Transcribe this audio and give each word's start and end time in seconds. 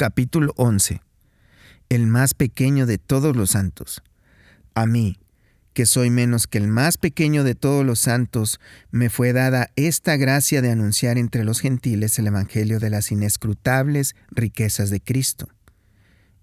Capítulo 0.00 0.54
11. 0.56 1.02
El 1.90 2.06
más 2.06 2.32
pequeño 2.32 2.86
de 2.86 2.96
todos 2.96 3.36
los 3.36 3.50
santos. 3.50 4.02
A 4.72 4.86
mí, 4.86 5.18
que 5.74 5.84
soy 5.84 6.08
menos 6.08 6.46
que 6.46 6.56
el 6.56 6.68
más 6.68 6.96
pequeño 6.96 7.44
de 7.44 7.54
todos 7.54 7.84
los 7.84 7.98
santos, 7.98 8.60
me 8.90 9.10
fue 9.10 9.34
dada 9.34 9.68
esta 9.76 10.16
gracia 10.16 10.62
de 10.62 10.70
anunciar 10.70 11.18
entre 11.18 11.44
los 11.44 11.60
gentiles 11.60 12.18
el 12.18 12.28
Evangelio 12.28 12.80
de 12.80 12.88
las 12.88 13.12
inescrutables 13.12 14.16
riquezas 14.30 14.88
de 14.88 15.02
Cristo. 15.02 15.50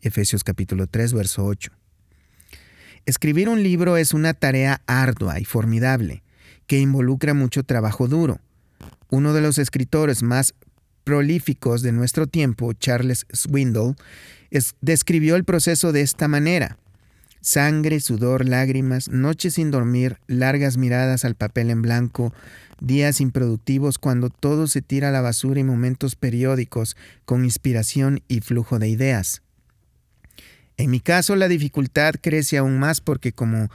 Efesios 0.02 0.44
capítulo 0.44 0.86
3, 0.86 1.14
verso 1.14 1.44
8. 1.44 1.72
Escribir 3.08 3.50
un 3.50 3.64
libro 3.64 3.98
es 3.98 4.14
una 4.14 4.36
tarea 4.36 4.84
ardua 4.86 5.40
y 5.40 5.46
formidable, 5.46 6.22
que 6.68 6.78
involucra 6.78 7.34
mucho 7.34 7.64
trabajo 7.64 8.08
duro. 8.08 8.40
Uno 9.10 9.34
de 9.34 9.42
los 9.42 9.58
escritores 9.58 10.22
más 10.22 10.54
prolíficos 11.08 11.84
de 11.84 11.94
nuestro 11.94 12.28
tiempo, 12.28 12.74
Charles 12.74 13.28
Swindoll, 13.32 13.96
describió 14.82 15.38
el 15.38 15.46
proceso 15.46 15.94
de 15.94 16.02
esta 16.02 16.28
manera. 16.28 16.80
Sangre, 17.40 18.02
sudor, 18.02 18.46
lágrimas, 18.46 19.08
noches 19.08 19.54
sin 19.54 19.72
dormir, 19.72 20.18
largas 20.28 20.76
miradas 20.76 21.24
al 21.24 21.36
papel 21.36 21.70
en 21.70 21.82
blanco, 21.82 22.34
días 22.82 23.22
improductivos 23.22 24.00
cuando 24.00 24.30
todo 24.30 24.68
se 24.68 24.82
tira 24.82 25.08
a 25.08 25.12
la 25.14 25.22
basura 25.22 25.62
y 25.62 25.64
momentos 25.64 26.18
periódicos 26.18 26.98
con 27.24 27.46
inspiración 27.46 28.22
y 28.28 28.42
flujo 28.42 28.78
de 28.78 28.90
ideas. 28.90 29.42
En 30.76 30.92
mi 30.92 31.00
caso 31.00 31.38
la 31.38 31.48
dificultad 31.48 32.16
crece 32.22 32.58
aún 32.58 32.80
más 32.80 33.00
porque, 33.00 33.32
como 33.32 33.70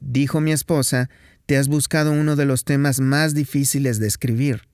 dijo 0.00 0.40
mi 0.40 0.52
esposa, 0.52 1.10
te 1.44 1.58
has 1.58 1.68
buscado 1.68 2.10
uno 2.12 2.36
de 2.36 2.46
los 2.46 2.64
temas 2.64 3.00
más 3.00 3.34
difíciles 3.34 3.98
de 4.00 4.06
escribir. 4.06 4.69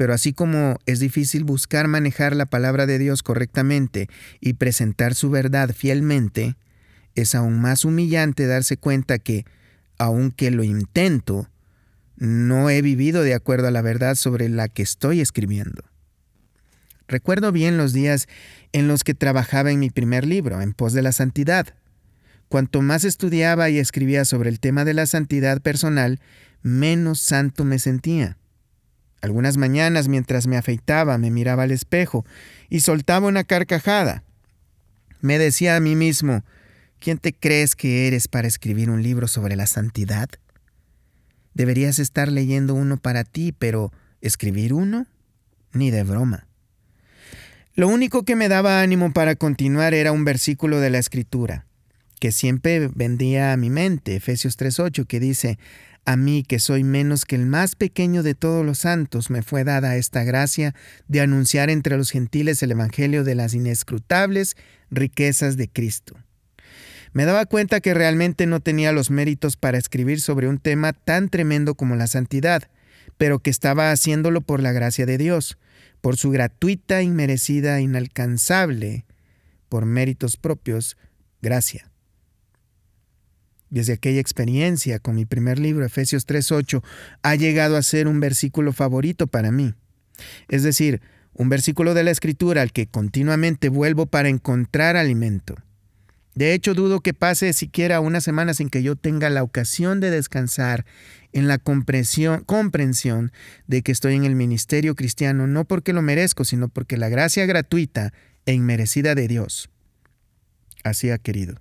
Pero 0.00 0.14
así 0.14 0.32
como 0.32 0.78
es 0.86 0.98
difícil 0.98 1.44
buscar 1.44 1.86
manejar 1.86 2.34
la 2.34 2.46
palabra 2.46 2.86
de 2.86 2.98
Dios 2.98 3.22
correctamente 3.22 4.08
y 4.40 4.54
presentar 4.54 5.14
su 5.14 5.28
verdad 5.28 5.74
fielmente, 5.76 6.56
es 7.14 7.34
aún 7.34 7.60
más 7.60 7.84
humillante 7.84 8.46
darse 8.46 8.78
cuenta 8.78 9.18
que, 9.18 9.44
aunque 9.98 10.50
lo 10.50 10.64
intento, 10.64 11.50
no 12.16 12.70
he 12.70 12.80
vivido 12.80 13.22
de 13.22 13.34
acuerdo 13.34 13.68
a 13.68 13.70
la 13.70 13.82
verdad 13.82 14.14
sobre 14.14 14.48
la 14.48 14.68
que 14.68 14.80
estoy 14.80 15.20
escribiendo. 15.20 15.84
Recuerdo 17.06 17.52
bien 17.52 17.76
los 17.76 17.92
días 17.92 18.26
en 18.72 18.88
los 18.88 19.04
que 19.04 19.12
trabajaba 19.12 19.70
en 19.70 19.80
mi 19.80 19.90
primer 19.90 20.26
libro, 20.26 20.62
En 20.62 20.72
pos 20.72 20.94
de 20.94 21.02
la 21.02 21.12
santidad. 21.12 21.74
Cuanto 22.48 22.80
más 22.80 23.04
estudiaba 23.04 23.68
y 23.68 23.78
escribía 23.78 24.24
sobre 24.24 24.48
el 24.48 24.60
tema 24.60 24.86
de 24.86 24.94
la 24.94 25.04
santidad 25.04 25.60
personal, 25.60 26.20
menos 26.62 27.20
santo 27.20 27.66
me 27.66 27.78
sentía. 27.78 28.38
Algunas 29.20 29.56
mañanas 29.56 30.08
mientras 30.08 30.46
me 30.46 30.56
afeitaba 30.56 31.18
me 31.18 31.30
miraba 31.30 31.64
al 31.64 31.72
espejo 31.72 32.24
y 32.68 32.80
soltaba 32.80 33.28
una 33.28 33.44
carcajada. 33.44 34.24
Me 35.20 35.38
decía 35.38 35.76
a 35.76 35.80
mí 35.80 35.96
mismo, 35.96 36.42
¿Quién 37.00 37.16
te 37.16 37.32
crees 37.32 37.76
que 37.76 38.06
eres 38.06 38.28
para 38.28 38.46
escribir 38.46 38.90
un 38.90 39.02
libro 39.02 39.26
sobre 39.26 39.56
la 39.56 39.66
santidad? 39.66 40.28
Deberías 41.54 41.98
estar 41.98 42.30
leyendo 42.30 42.74
uno 42.74 42.98
para 42.98 43.24
ti, 43.24 43.52
pero 43.58 43.90
¿escribir 44.20 44.74
uno? 44.74 45.06
Ni 45.72 45.90
de 45.90 46.02
broma. 46.02 46.46
Lo 47.74 47.88
único 47.88 48.24
que 48.24 48.36
me 48.36 48.48
daba 48.48 48.82
ánimo 48.82 49.14
para 49.14 49.34
continuar 49.34 49.94
era 49.94 50.12
un 50.12 50.26
versículo 50.26 50.78
de 50.78 50.90
la 50.90 50.98
Escritura, 50.98 51.64
que 52.20 52.32
siempre 52.32 52.90
vendía 52.94 53.54
a 53.54 53.56
mi 53.56 53.70
mente, 53.70 54.16
Efesios 54.16 54.58
3.8, 54.58 55.06
que 55.06 55.20
dice, 55.20 55.58
A 56.10 56.16
mí 56.16 56.42
que 56.42 56.58
soy 56.58 56.82
menos 56.82 57.24
que 57.24 57.36
el 57.36 57.46
más 57.46 57.76
pequeño 57.76 58.24
de 58.24 58.34
todos 58.34 58.66
los 58.66 58.80
santos, 58.80 59.30
me 59.30 59.42
fue 59.42 59.62
dada 59.62 59.94
esta 59.94 60.24
gracia 60.24 60.74
de 61.06 61.20
anunciar 61.20 61.70
entre 61.70 61.96
los 61.96 62.10
gentiles 62.10 62.60
el 62.64 62.72
Evangelio 62.72 63.22
de 63.22 63.36
las 63.36 63.54
inescrutables 63.54 64.56
riquezas 64.90 65.56
de 65.56 65.68
Cristo 65.68 66.16
me 67.12 67.24
daba 67.26 67.46
cuenta 67.46 67.80
que 67.80 67.94
realmente 67.94 68.46
no 68.46 68.58
tenía 68.58 68.90
los 68.90 69.12
méritos 69.12 69.56
para 69.56 69.78
escribir 69.78 70.20
sobre 70.20 70.48
un 70.48 70.58
tema 70.58 70.92
tan 70.92 71.28
tremendo 71.28 71.76
como 71.76 71.94
la 71.94 72.08
santidad, 72.08 72.64
pero 73.16 73.38
que 73.38 73.50
estaba 73.50 73.92
haciéndolo 73.92 74.40
por 74.40 74.60
la 74.60 74.72
gracia 74.72 75.06
de 75.06 75.16
Dios, 75.16 75.58
por 76.00 76.16
su 76.16 76.30
gratuita, 76.30 77.02
inmerecida, 77.02 77.80
inalcanzable, 77.80 79.04
por 79.68 79.86
méritos 79.86 80.36
propios, 80.36 80.96
gracia. 81.40 81.89
Desde 83.70 83.92
aquella 83.92 84.20
experiencia 84.20 84.98
con 84.98 85.14
mi 85.14 85.24
primer 85.24 85.58
libro, 85.58 85.84
Efesios 85.84 86.26
3.8, 86.26 86.82
ha 87.22 87.34
llegado 87.36 87.76
a 87.76 87.82
ser 87.82 88.08
un 88.08 88.20
versículo 88.20 88.72
favorito 88.72 89.26
para 89.28 89.50
mí. 89.52 89.74
Es 90.48 90.62
decir, 90.62 91.00
un 91.32 91.48
versículo 91.48 91.94
de 91.94 92.04
la 92.04 92.10
Escritura 92.10 92.62
al 92.62 92.72
que 92.72 92.86
continuamente 92.86 93.68
vuelvo 93.68 94.06
para 94.06 94.28
encontrar 94.28 94.96
alimento. 94.96 95.54
De 96.34 96.52
hecho, 96.52 96.74
dudo 96.74 97.00
que 97.00 97.14
pase 97.14 97.52
siquiera 97.52 98.00
una 98.00 98.20
semana 98.20 98.54
sin 98.54 98.70
que 98.70 98.82
yo 98.82 98.96
tenga 98.96 99.30
la 99.30 99.42
ocasión 99.42 100.00
de 100.00 100.10
descansar 100.10 100.84
en 101.32 101.48
la 101.48 101.58
comprensión, 101.58 102.44
comprensión 102.44 103.32
de 103.66 103.82
que 103.82 103.92
estoy 103.92 104.14
en 104.14 104.24
el 104.24 104.34
ministerio 104.34 104.94
cristiano, 104.94 105.46
no 105.46 105.64
porque 105.64 105.92
lo 105.92 106.02
merezco, 106.02 106.44
sino 106.44 106.68
porque 106.68 106.96
la 106.96 107.08
gracia 107.08 107.46
gratuita 107.46 108.12
e 108.46 108.52
inmerecida 108.52 109.14
de 109.14 109.28
Dios 109.28 109.70
así 110.82 111.10
ha 111.10 111.18
querido. 111.18 111.60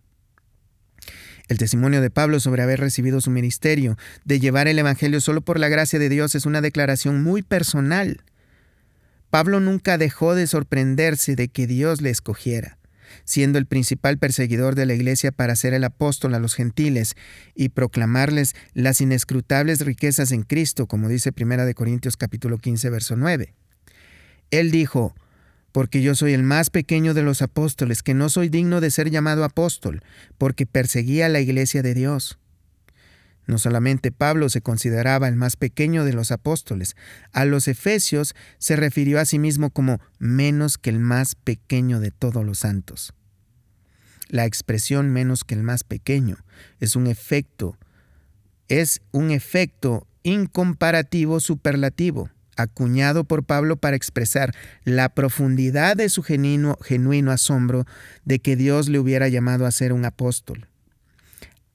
El 1.50 1.58
testimonio 1.58 2.00
de 2.00 2.10
Pablo 2.10 2.40
sobre 2.40 2.62
haber 2.62 2.80
recibido 2.80 3.20
su 3.20 3.32
ministerio, 3.32 3.98
de 4.24 4.40
llevar 4.40 4.68
el 4.68 4.80
Evangelio 4.80 5.20
solo 5.20 5.42
por 5.42 5.60
la 5.60 5.68
gracia 5.68 6.00
de 6.00 6.08
Dios, 6.08 6.36
es 6.36 6.46
una 6.46 6.62
declaración 6.62 7.22
muy 7.22 7.42
personal. 7.42 8.22
Pablo 9.30 9.60
nunca 9.60 9.98
dejó 9.98 10.36
de 10.36 10.48
sorprenderse 10.48 11.36
de 11.36 11.50
que 11.50 11.68
Dios 11.68 12.02
le 12.02 12.12
escogiera 12.12 12.80
siendo 13.24 13.58
el 13.58 13.66
principal 13.66 14.18
perseguidor 14.18 14.76
de 14.76 14.86
la 14.86 14.94
iglesia 14.94 15.32
para 15.32 15.56
ser 15.56 15.74
el 15.74 15.84
apóstol 15.84 16.36
a 16.36 16.40
los 16.40 16.56
gentiles 16.56 17.16
y 17.56 17.70
proclamarles 17.70 18.56
las 18.74 19.02
inescrutables 19.02 19.82
riquezas 19.82 20.32
en 20.32 20.44
Cristo, 20.44 20.88
como 20.88 21.10
dice 21.10 21.32
1 21.36 21.74
Corintios 21.74 22.18
capítulo 22.18 22.58
15, 22.58 22.90
verso 22.90 23.16
9. 23.16 23.54
Él 24.52 24.72
dijo, 24.72 25.16
porque 25.72 26.02
yo 26.02 26.16
soy 26.16 26.34
el 26.34 26.44
más 26.44 26.70
pequeño 26.70 27.14
de 27.14 27.24
los 27.24 27.42
apóstoles, 27.42 28.04
que 28.04 28.14
no 28.14 28.30
soy 28.30 28.50
digno 28.50 28.82
de 28.82 28.92
ser 28.92 29.10
llamado 29.10 29.44
apóstol, 29.44 30.02
porque 30.38 30.66
perseguía 30.66 31.30
la 31.30 31.40
iglesia 31.40 31.82
de 31.82 31.94
Dios. 31.94 32.40
No 33.50 33.58
solamente 33.58 34.12
Pablo 34.12 34.48
se 34.50 34.62
consideraba 34.62 35.28
el 35.28 35.36
más 35.36 35.56
pequeño 35.56 36.06
de 36.06 36.14
los 36.14 36.32
apóstoles, 36.32 36.96
a 37.32 37.46
los 37.46 37.68
efesios 37.68 38.36
se 38.60 38.76
refirió 38.76 39.20
a 39.20 39.26
sí 39.26 39.40
mismo 39.40 39.72
como 39.72 40.00
menos 40.20 40.78
que 40.78 40.92
el 40.92 41.00
más 41.00 41.34
pequeño 41.34 42.00
de 42.00 42.12
todos 42.12 42.46
los 42.46 42.60
santos. 42.60 43.14
La 44.28 44.46
expresión 44.46 45.10
menos 45.10 45.44
que 45.44 45.56
el 45.56 45.64
más 45.64 45.84
pequeño 45.84 46.38
es 46.80 46.96
un 46.96 47.08
efecto, 47.08 47.76
es 48.68 49.02
un 49.12 49.32
efecto 49.32 50.06
incomparativo 50.22 51.40
superlativo, 51.40 52.30
acuñado 52.62 53.24
por 53.24 53.44
Pablo 53.44 53.78
para 53.78 53.96
expresar 53.96 54.54
la 54.84 55.10
profundidad 55.10 55.96
de 55.96 56.10
su 56.10 56.24
genuino, 56.24 56.78
genuino 56.82 57.32
asombro 57.32 57.86
de 58.26 58.40
que 58.40 58.56
Dios 58.56 58.90
le 58.90 59.00
hubiera 59.00 59.28
llamado 59.28 59.66
a 59.66 59.72
ser 59.72 59.94
un 59.94 60.06
apóstol. 60.06 60.68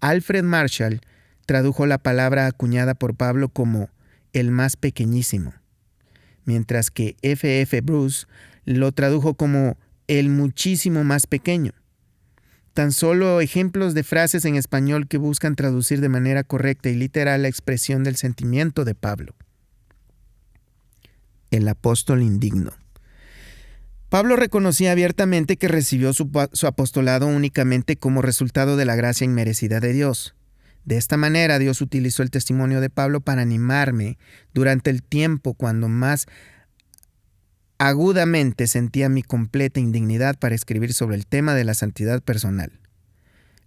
Alfred 0.00 0.44
Marshall 0.44 1.00
tradujo 1.46 1.86
la 1.86 1.98
palabra 1.98 2.46
acuñada 2.46 2.94
por 2.94 3.14
Pablo 3.14 3.48
como 3.48 3.88
el 4.32 4.50
más 4.50 4.76
pequeñísimo, 4.76 5.54
mientras 6.44 6.90
que 6.90 7.16
F.F. 7.22 7.60
F. 7.62 7.80
Bruce 7.80 8.26
lo 8.64 8.92
tradujo 8.92 9.34
como 9.34 9.78
el 10.06 10.28
muchísimo 10.28 11.04
más 11.04 11.26
pequeño. 11.26 11.72
Tan 12.74 12.90
solo 12.92 13.40
ejemplos 13.40 13.94
de 13.94 14.02
frases 14.02 14.44
en 14.44 14.56
español 14.56 15.06
que 15.06 15.16
buscan 15.16 15.54
traducir 15.54 16.00
de 16.00 16.08
manera 16.08 16.42
correcta 16.42 16.88
y 16.88 16.96
literal 16.96 17.42
la 17.42 17.48
expresión 17.48 18.02
del 18.02 18.16
sentimiento 18.16 18.84
de 18.84 18.94
Pablo. 18.94 19.34
El 21.54 21.68
apóstol 21.68 22.20
indigno. 22.22 22.72
Pablo 24.08 24.34
reconocía 24.34 24.90
abiertamente 24.90 25.56
que 25.56 25.68
recibió 25.68 26.12
su, 26.12 26.28
apostolado 26.66 27.28
únicamente 27.28 27.96
como 27.96 28.22
resultado 28.22 28.76
de 28.76 28.84
la 28.84 28.96
gracia 28.96 29.24
inmerecida 29.24 29.78
de 29.78 29.92
Dios. 29.92 30.34
De 30.84 30.96
esta 30.96 31.16
manera 31.16 31.60
Dios 31.60 31.80
utilizó 31.80 32.24
el 32.24 32.32
testimonio 32.32 32.80
de 32.80 32.90
Pablo 32.90 33.20
para 33.20 33.42
animarme 33.42 34.18
durante 34.52 34.90
el 34.90 35.04
tiempo 35.04 35.54
cuando 35.54 35.88
más 35.88 36.26
agudamente 37.78 38.66
sentía 38.66 39.08
mi 39.08 39.22
completa 39.22 39.78
indignidad 39.78 40.36
para 40.36 40.56
escribir 40.56 40.92
sobre 40.92 41.14
el 41.14 41.24
tema 41.24 41.54
de 41.54 41.62
la 41.62 41.74
santidad 41.74 42.20
personal. 42.20 42.80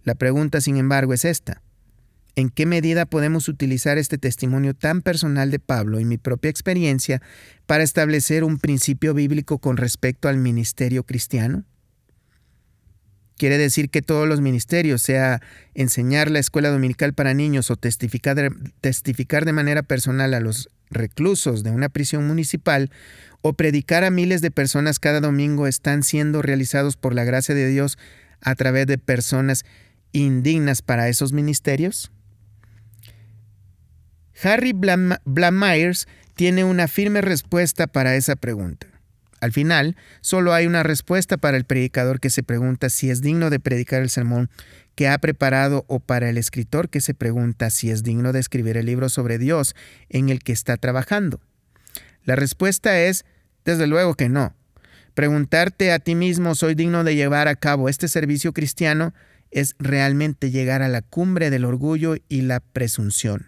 La 0.04 0.14
pregunta, 0.14 0.60
sin 0.60 0.76
embargo, 0.76 1.14
es 1.14 1.24
esta. 1.24 1.62
¿En 2.36 2.50
qué 2.50 2.66
medida 2.66 3.04
podemos 3.04 3.48
utilizar 3.48 3.98
este 3.98 4.18
testimonio 4.18 4.74
tan 4.74 5.02
personal 5.02 5.50
de 5.50 5.58
Pablo 5.58 5.98
y 5.98 6.04
mi 6.04 6.18
propia 6.18 6.50
experiencia 6.50 7.20
para 7.66 7.82
establecer 7.82 8.44
un 8.44 8.58
principio 8.58 9.12
bíblico 9.12 9.58
con 9.58 9.76
respecto 9.76 10.28
al 10.28 10.38
ministerio 10.38 11.04
cristiano? 11.04 11.64
Quiere 13.36 13.56
decir 13.56 13.88
que 13.88 14.02
todos 14.02 14.26
los 14.26 14.40
ministerios, 14.40 15.00
sea 15.00 15.40
enseñar 15.74 16.28
la 16.30 16.40
escuela 16.40 16.70
dominical 16.70 17.14
para 17.14 17.34
niños 17.34 17.70
o 17.70 17.76
testificar 17.76 18.50
testificar 18.80 19.44
de 19.44 19.52
manera 19.52 19.84
personal 19.84 20.34
a 20.34 20.40
los 20.40 20.70
reclusos 20.90 21.62
de 21.62 21.70
una 21.70 21.88
prisión 21.88 22.26
municipal 22.26 22.90
o 23.42 23.52
predicar 23.52 24.02
a 24.02 24.10
miles 24.10 24.40
de 24.40 24.50
personas 24.50 24.98
cada 24.98 25.20
domingo 25.20 25.66
están 25.66 26.02
siendo 26.02 26.42
realizados 26.42 26.96
por 26.96 27.14
la 27.14 27.24
gracia 27.24 27.54
de 27.54 27.68
Dios 27.68 27.96
a 28.40 28.54
través 28.54 28.86
de 28.86 28.98
personas 28.98 29.64
indignas 30.12 30.82
para 30.82 31.08
esos 31.08 31.32
ministerios? 31.32 32.10
Harry 34.42 34.72
Myers 34.74 36.08
tiene 36.34 36.64
una 36.64 36.88
firme 36.88 37.20
respuesta 37.20 37.86
para 37.86 38.14
esa 38.14 38.36
pregunta. 38.36 38.86
Al 39.40 39.52
final, 39.52 39.96
solo 40.20 40.52
hay 40.52 40.66
una 40.66 40.82
respuesta 40.82 41.36
para 41.36 41.56
el 41.56 41.64
predicador 41.64 42.20
que 42.20 42.30
se 42.30 42.42
pregunta 42.42 42.90
si 42.90 43.10
es 43.10 43.20
digno 43.20 43.50
de 43.50 43.60
predicar 43.60 44.02
el 44.02 44.10
sermón 44.10 44.50
que 44.94 45.08
ha 45.08 45.18
preparado 45.18 45.84
o 45.86 46.00
para 46.00 46.28
el 46.28 46.38
escritor 46.38 46.88
que 46.88 47.00
se 47.00 47.14
pregunta 47.14 47.70
si 47.70 47.90
es 47.90 48.02
digno 48.02 48.32
de 48.32 48.40
escribir 48.40 48.76
el 48.76 48.86
libro 48.86 49.08
sobre 49.08 49.38
Dios 49.38 49.76
en 50.08 50.28
el 50.28 50.40
que 50.40 50.52
está 50.52 50.76
trabajando. 50.76 51.40
La 52.24 52.34
respuesta 52.34 53.00
es, 53.00 53.24
desde 53.64 53.86
luego 53.86 54.14
que 54.14 54.28
no. 54.28 54.54
Preguntarte 55.14 55.92
a 55.92 56.00
ti 56.00 56.14
mismo, 56.14 56.54
¿soy 56.54 56.74
digno 56.74 57.04
de 57.04 57.14
llevar 57.14 57.46
a 57.46 57.56
cabo 57.56 57.88
este 57.88 58.08
servicio 58.08 58.52
cristiano? 58.52 59.14
es 59.50 59.74
realmente 59.78 60.50
llegar 60.50 60.82
a 60.82 60.88
la 60.88 61.02
cumbre 61.02 61.50
del 61.50 61.64
orgullo 61.64 62.16
y 62.28 62.42
la 62.42 62.60
presunción. 62.60 63.46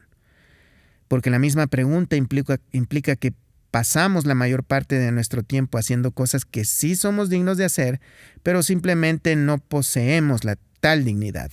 Porque 1.11 1.31
la 1.31 1.41
misma 1.41 1.67
pregunta 1.67 2.15
implica, 2.15 3.17
que 3.17 3.35
pasamos 3.73 4.27
la 4.27 4.37
mayor 4.37 4.62
parte 4.62 4.97
de 4.97 5.11
nuestro 5.11 5.43
tiempo 5.43 5.77
haciendo 5.77 6.12
cosas 6.12 6.45
que 6.45 6.65
sí 6.65 6.95
somos 6.95 7.29
dignos 7.29 7.57
de 7.57 7.65
hacer, 7.65 8.01
pero 8.45 8.62
simplemente 8.62 9.35
no 9.35 9.59
poseemos 9.59 10.45
la 10.45 10.57
tal 10.79 11.05
dignidad. 11.05 11.51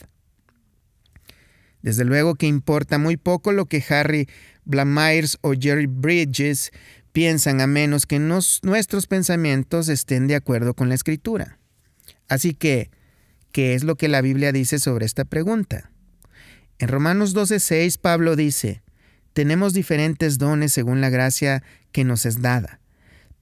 Desde 1.82 2.06
luego 2.06 2.36
que 2.36 2.46
importa 2.46 3.00
muy 3.00 3.18
poco 3.18 3.52
lo 3.52 3.66
que 3.66 3.84
Harry 3.90 4.30
Blamires 4.64 5.40
o 5.42 5.54
Jerry 5.60 5.88
Bridges 5.88 6.70
piensan 7.12 7.60
a 7.60 7.66
menos 7.66 8.06
que 8.06 8.20
nuestros 8.20 9.08
pensamientos 9.08 9.90
estén 9.90 10.28
de 10.28 10.36
acuerdo 10.36 10.76
con 10.76 10.88
la 10.88 10.94
escritura. 10.94 11.58
Así 12.28 12.54
que, 12.54 12.92
¿qué 13.52 13.74
es 13.74 13.84
lo 13.84 13.96
que 13.96 14.08
la 14.08 14.22
Biblia 14.22 14.52
dice 14.52 14.78
sobre 14.78 15.08
esta 15.08 15.26
pregunta? 15.26 15.90
En 16.78 16.90
Romanos 16.90 17.34
12:6 17.34 17.98
Pablo 18.00 18.36
dice, 18.36 18.84
tenemos 19.38 19.76
diferentes 19.76 20.40
dones 20.40 20.74
según 20.74 21.00
la 21.00 21.12
gracia 21.12 21.62
que 21.92 22.04
nos 22.04 22.26
es 22.26 22.42
dada. 22.42 22.80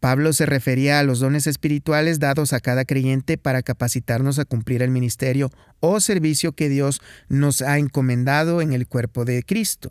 Pablo 0.01 0.33
se 0.33 0.45
refería 0.45 0.99
a 0.99 1.03
los 1.03 1.21
dones 1.21 1.47
espirituales 1.47 2.19
dados 2.19 2.51
a 2.51 2.59
cada 2.59 2.83
creyente 2.83 3.37
para 3.37 3.63
capacitarnos 3.63 4.37
a 4.37 4.43
cumplir 4.43 4.81
el 4.81 4.91
ministerio 4.91 5.51
o 5.79 6.01
servicio 6.01 6.51
que 6.51 6.67
Dios 6.67 6.99
nos 7.29 7.61
ha 7.61 7.77
encomendado 7.77 8.61
en 8.61 8.73
el 8.73 8.87
cuerpo 8.87 9.23
de 9.23 9.41
Cristo. 9.43 9.89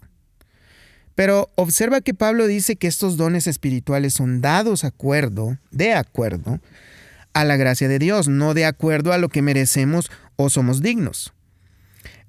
Pero 1.15 1.49
observa 1.55 2.03
que 2.03 2.13
Pablo 2.13 2.47
dice 2.47 2.77
que 2.77 2.87
estos 2.87 3.17
dones 3.17 3.47
espirituales 3.47 4.13
son 4.13 4.43
dados 4.43 4.85
acuerdo, 4.85 5.57
de 5.71 5.95
acuerdo, 5.95 6.61
a 7.33 7.45
la 7.45 7.57
gracia 7.57 7.89
de 7.89 7.99
Dios, 7.99 8.29
no 8.29 8.53
de 8.53 8.67
acuerdo 8.67 9.15
a 9.15 9.19
lo 9.19 9.31
que 9.31 9.41
merecemos 9.41 10.11
o 10.37 10.51
somos 10.51 10.83
dignos. 10.83 11.33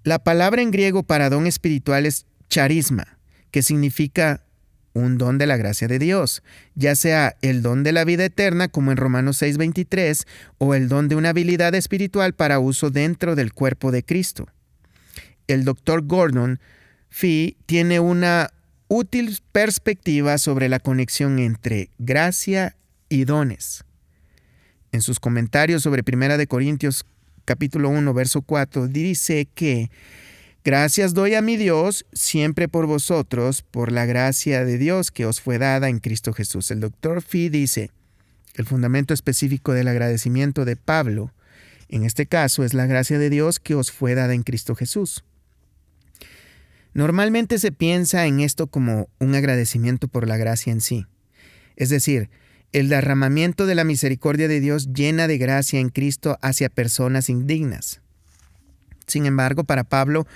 La 0.05 0.19
palabra 0.19 0.61
en 0.61 0.71
griego 0.71 1.03
para 1.03 1.29
don 1.29 1.45
espiritual 1.45 2.05
es 2.05 2.25
charisma, 2.47 3.15
que 3.55 3.63
significa 3.63 4.43
un 4.91 5.17
don 5.17 5.37
de 5.37 5.47
la 5.47 5.55
gracia 5.55 5.87
de 5.87 5.97
Dios, 5.97 6.43
ya 6.75 6.93
sea 6.93 7.37
el 7.41 7.61
don 7.61 7.83
de 7.83 7.93
la 7.93 8.03
vida 8.03 8.25
eterna, 8.25 8.67
como 8.67 8.91
en 8.91 8.97
Romanos 8.97 9.41
6:23, 9.41 10.27
o 10.57 10.75
el 10.75 10.89
don 10.89 11.07
de 11.07 11.15
una 11.15 11.29
habilidad 11.29 11.73
espiritual 11.73 12.33
para 12.33 12.59
uso 12.59 12.89
dentro 12.89 13.33
del 13.33 13.53
cuerpo 13.53 13.93
de 13.93 14.03
Cristo. 14.03 14.49
El 15.47 15.63
doctor 15.63 16.05
Gordon 16.05 16.59
Fee 17.07 17.55
tiene 17.65 18.01
una 18.01 18.51
útil 18.89 19.39
perspectiva 19.53 20.37
sobre 20.37 20.67
la 20.67 20.81
conexión 20.81 21.39
entre 21.39 21.91
gracia 21.97 22.75
y 23.07 23.23
dones. 23.23 23.85
En 24.91 25.01
sus 25.01 25.21
comentarios 25.21 25.81
sobre 25.81 26.03
1 26.05 26.37
de 26.37 26.47
Corintios 26.47 27.05
capítulo 27.45 27.87
1 27.87 28.13
verso 28.13 28.41
4 28.41 28.89
dice 28.89 29.47
que 29.55 29.89
Gracias 30.65 31.13
doy 31.13 31.35
a 31.35 31.43
mi 31.43 31.57
Dios 31.57 32.07
siempre 32.11 32.67
por 32.67 32.87
vosotros, 32.87 33.61
por 33.61 33.91
la 33.91 34.07
gracia 34.07 34.65
de 34.65 34.79
Dios 34.79 35.11
que 35.11 35.27
os 35.27 35.39
fue 35.39 35.59
dada 35.59 35.89
en 35.89 35.99
Cristo 35.99 36.33
Jesús. 36.33 36.71
El 36.71 36.79
doctor 36.79 37.21
Fee 37.21 37.49
dice, 37.49 37.91
el 38.55 38.65
fundamento 38.65 39.13
específico 39.13 39.73
del 39.73 39.87
agradecimiento 39.87 40.65
de 40.65 40.75
Pablo, 40.75 41.31
en 41.87 42.03
este 42.03 42.25
caso, 42.25 42.63
es 42.63 42.73
la 42.73 42.87
gracia 42.87 43.19
de 43.19 43.29
Dios 43.29 43.59
que 43.59 43.75
os 43.75 43.91
fue 43.91 44.15
dada 44.15 44.33
en 44.33 44.41
Cristo 44.41 44.73
Jesús. 44.73 45.23
Normalmente 46.95 47.59
se 47.59 47.71
piensa 47.71 48.25
en 48.25 48.39
esto 48.39 48.65
como 48.65 49.07
un 49.19 49.35
agradecimiento 49.35 50.07
por 50.07 50.27
la 50.27 50.37
gracia 50.37 50.73
en 50.73 50.81
sí, 50.81 51.05
es 51.75 51.89
decir, 51.89 52.31
el 52.71 52.89
derramamiento 52.89 53.67
de 53.67 53.75
la 53.75 53.83
misericordia 53.83 54.47
de 54.47 54.61
Dios 54.61 54.91
llena 54.91 55.27
de 55.27 55.37
gracia 55.37 55.79
en 55.79 55.89
Cristo 55.89 56.39
hacia 56.41 56.69
personas 56.69 57.29
indignas. 57.29 58.01
Sin 59.07 59.25
embargo, 59.25 59.63
para 59.63 59.83
Pablo, 59.83 60.27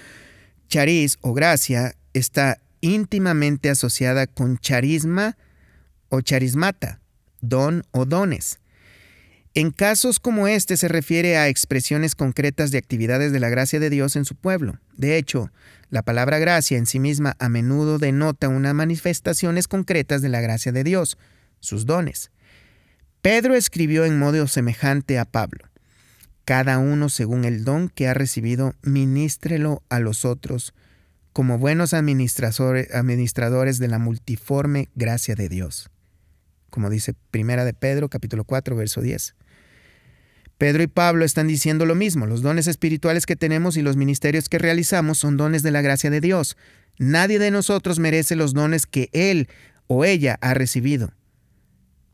chariz 0.68 1.18
o 1.22 1.34
gracia 1.34 1.96
está 2.14 2.60
íntimamente 2.82 3.70
asociada 3.70 4.28
con 4.28 4.58
charisma 4.58 5.38
o 6.10 6.22
charismata, 6.22 7.00
don 7.42 7.84
o 7.92 8.06
dones. 8.06 8.60
En 9.56 9.72
casos 9.72 10.20
como 10.20 10.48
este 10.48 10.78
se 10.78 10.88
refiere 10.88 11.38
a 11.38 11.48
expresiones 11.48 12.16
concretas 12.16 12.72
de 12.72 12.78
actividades 12.78 13.32
de 13.32 13.40
la 13.40 13.50
gracia 13.50 13.80
de 13.80 13.90
Dios 13.90 14.16
en 14.16 14.26
su 14.26 14.36
pueblo. 14.36 14.80
De 14.96 15.18
hecho, 15.18 15.52
la 15.90 16.04
palabra 16.04 16.38
gracia 16.38 16.78
en 16.78 16.86
sí 16.86 17.00
misma 17.00 17.36
a 17.40 17.50
menudo 17.50 17.98
denota 17.98 18.48
unas 18.48 18.76
manifestaciones 18.76 19.68
concretas 19.68 20.22
de 20.22 20.30
la 20.30 20.40
gracia 20.40 20.72
de 20.72 20.84
Dios, 20.84 21.18
sus 21.60 21.86
dones. 21.86 22.32
Pedro 23.22 23.56
escribió 23.56 24.06
en 24.06 24.20
modo 24.20 24.48
semejante 24.48 25.18
a 25.18 25.26
Pablo 25.26 25.69
cada 26.50 26.80
uno 26.80 27.10
según 27.10 27.46
el 27.46 27.64
don 27.64 27.90
que 27.90 28.08
ha 28.08 28.16
recibido, 28.16 28.74
ministrelo 28.82 29.84
a 29.88 30.00
los 30.00 30.26
otros, 30.26 30.74
como 31.32 31.60
buenos 31.60 31.94
administradores 31.94 33.78
de 33.78 33.88
la 33.88 34.00
multiforme 34.00 34.90
gracia 34.96 35.36
de 35.36 35.48
Dios. 35.48 35.92
Como 36.72 36.90
dice 36.90 37.14
Primera 37.30 37.66
de 37.66 37.76
Pedro, 37.76 38.10
capítulo 38.10 38.46
4, 38.46 38.76
verso 38.76 39.02
10. 39.02 39.36
Pedro 40.58 40.82
y 40.82 40.88
Pablo 40.88 41.24
están 41.24 41.46
diciendo 41.46 41.86
lo 41.86 41.94
mismo, 41.94 42.26
los 42.26 42.42
dones 42.42 42.66
espirituales 42.66 43.28
que 43.28 43.36
tenemos 43.36 43.78
y 43.78 43.84
los 43.84 43.96
ministerios 43.96 44.50
que 44.50 44.58
realizamos 44.58 45.20
son 45.20 45.38
dones 45.38 45.62
de 45.62 45.70
la 45.70 45.82
gracia 45.82 46.10
de 46.10 46.20
Dios. 46.20 46.58
Nadie 46.98 47.38
de 47.38 47.52
nosotros 47.52 48.00
merece 48.00 48.36
los 48.36 48.56
dones 48.56 48.88
que 48.88 49.10
Él 49.14 49.50
o 49.86 50.04
ella 50.04 50.40
ha 50.42 50.56
recibido 50.56 51.14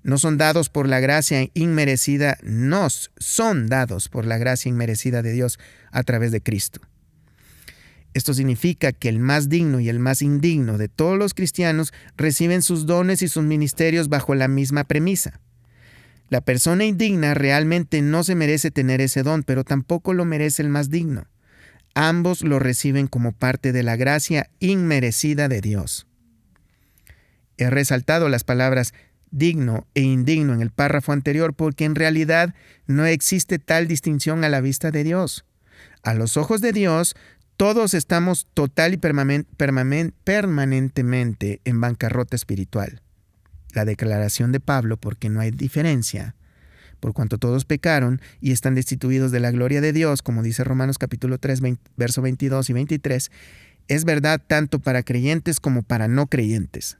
no 0.05 0.19
son 0.19 0.37
dados 0.37 0.69
por 0.69 0.87
la 0.87 0.99
gracia 0.99 1.49
inmerecida, 1.55 2.37
nos 2.43 3.09
son 3.17 3.65
dados 3.65 4.07
por 4.07 4.27
la 4.27 4.37
gracia 4.37 4.69
inmerecida 4.69 5.23
de 5.23 5.31
Dios 5.31 5.57
a 5.91 6.03
través 6.03 6.31
de 6.31 6.43
Cristo. 6.43 6.79
Esto 8.13 8.35
significa 8.35 8.91
que 8.91 9.09
el 9.09 9.17
más 9.17 9.49
digno 9.49 9.79
y 9.79 9.89
el 9.89 9.97
más 9.97 10.21
indigno 10.21 10.77
de 10.77 10.89
todos 10.89 11.17
los 11.17 11.33
cristianos 11.33 11.91
reciben 12.17 12.61
sus 12.61 12.85
dones 12.85 13.23
y 13.23 13.27
sus 13.27 13.43
ministerios 13.45 14.07
bajo 14.07 14.35
la 14.35 14.47
misma 14.47 14.83
premisa. 14.83 15.41
La 16.29 16.41
persona 16.41 16.85
indigna 16.85 17.33
realmente 17.33 18.03
no 18.03 18.23
se 18.23 18.35
merece 18.35 18.69
tener 18.69 19.01
ese 19.01 19.23
don, 19.23 19.41
pero 19.41 19.63
tampoco 19.63 20.13
lo 20.13 20.23
merece 20.23 20.61
el 20.61 20.69
más 20.69 20.91
digno. 20.91 21.25
Ambos 21.95 22.43
lo 22.43 22.59
reciben 22.59 23.07
como 23.07 23.31
parte 23.31 23.71
de 23.71 23.81
la 23.81 23.95
gracia 23.95 24.51
inmerecida 24.59 25.47
de 25.47 25.61
Dios. 25.61 26.05
He 27.57 27.69
resaltado 27.69 28.29
las 28.29 28.43
palabras 28.43 28.93
digno 29.31 29.87
e 29.93 30.01
indigno 30.01 30.53
en 30.53 30.61
el 30.61 30.71
párrafo 30.71 31.11
anterior 31.11 31.53
porque 31.53 31.85
en 31.85 31.95
realidad 31.95 32.53
no 32.87 33.05
existe 33.05 33.59
tal 33.59 33.87
distinción 33.87 34.43
a 34.43 34.49
la 34.49 34.61
vista 34.61 34.91
de 34.91 35.03
Dios. 35.03 35.45
A 36.03 36.13
los 36.13 36.37
ojos 36.37 36.61
de 36.61 36.71
Dios, 36.71 37.15
todos 37.57 37.93
estamos 37.93 38.47
total 38.53 38.93
y 38.93 38.97
permanentemente 38.97 41.61
en 41.63 41.81
bancarrota 41.81 42.35
espiritual. 42.35 43.01
La 43.73 43.85
declaración 43.85 44.51
de 44.51 44.59
Pablo, 44.59 44.97
porque 44.97 45.29
no 45.29 45.39
hay 45.39 45.51
diferencia, 45.51 46.35
por 46.99 47.13
cuanto 47.13 47.37
todos 47.37 47.65
pecaron 47.65 48.21
y 48.41 48.51
están 48.51 48.75
destituidos 48.75 49.31
de 49.31 49.39
la 49.39 49.51
gloria 49.51 49.81
de 49.81 49.93
Dios, 49.93 50.21
como 50.21 50.43
dice 50.43 50.63
Romanos 50.63 50.97
capítulo 50.97 51.37
3, 51.37 51.61
verso 51.97 52.21
22 52.21 52.69
y 52.69 52.73
23, 52.73 53.31
es 53.87 54.05
verdad 54.05 54.41
tanto 54.45 54.79
para 54.79 55.03
creyentes 55.03 55.59
como 55.59 55.83
para 55.83 56.07
no 56.07 56.27
creyentes. 56.27 56.97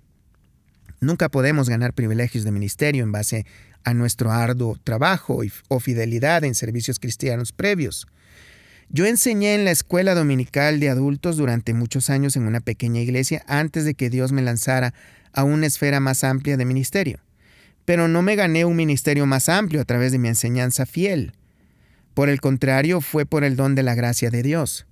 Nunca 1.00 1.30
podemos 1.30 1.70
ganar 1.70 1.94
privilegios 1.94 2.44
de 2.44 2.52
ministerio 2.52 3.04
en 3.04 3.12
base 3.12 3.46
a 3.84 3.94
nuestro 3.94 4.32
arduo 4.32 4.78
trabajo 4.84 5.42
o 5.68 5.80
fidelidad 5.80 6.44
en 6.44 6.56
servicios 6.56 7.00
cristianos 7.00 7.52
previos. 7.52 8.08
Yo 8.90 9.06
enseñé 9.06 9.56
en 9.56 9.66
la 9.66 9.72
escuela 9.72 10.14
dominical 10.14 10.80
de 10.80 10.90
adultos 10.90 11.38
durante 11.38 11.74
muchos 11.74 12.10
años 12.10 12.36
en 12.36 12.48
una 12.48 12.60
pequeña 12.60 13.02
iglesia 13.02 13.44
antes 13.48 13.84
de 13.84 13.96
que 13.96 14.10
Dios 14.10 14.32
me 14.32 14.42
lanzara 14.42 14.94
a 15.34 15.44
una 15.44 15.68
esfera 15.68 16.00
más 16.00 16.24
amplia 16.24 16.58
de 16.58 16.66
ministerio. 16.66 17.20
Pero 17.84 18.08
no 18.08 18.22
me 18.22 18.36
gané 18.36 18.66
un 18.66 18.76
ministerio 18.76 19.26
más 19.26 19.50
amplio 19.50 19.82
a 19.82 19.86
través 19.86 20.12
de 20.12 20.20
mi 20.20 20.28
enseñanza 20.28 20.86
fiel. 20.86 21.34
Por 22.14 22.30
el 22.30 22.42
contrario, 22.42 23.02
fue 23.02 23.26
por 23.26 23.44
el 23.44 23.56
don 23.56 23.76
de 23.76 23.84
la 23.84 23.96
gracia 23.96 24.30
de 24.30 24.42
Dios. 24.42 24.88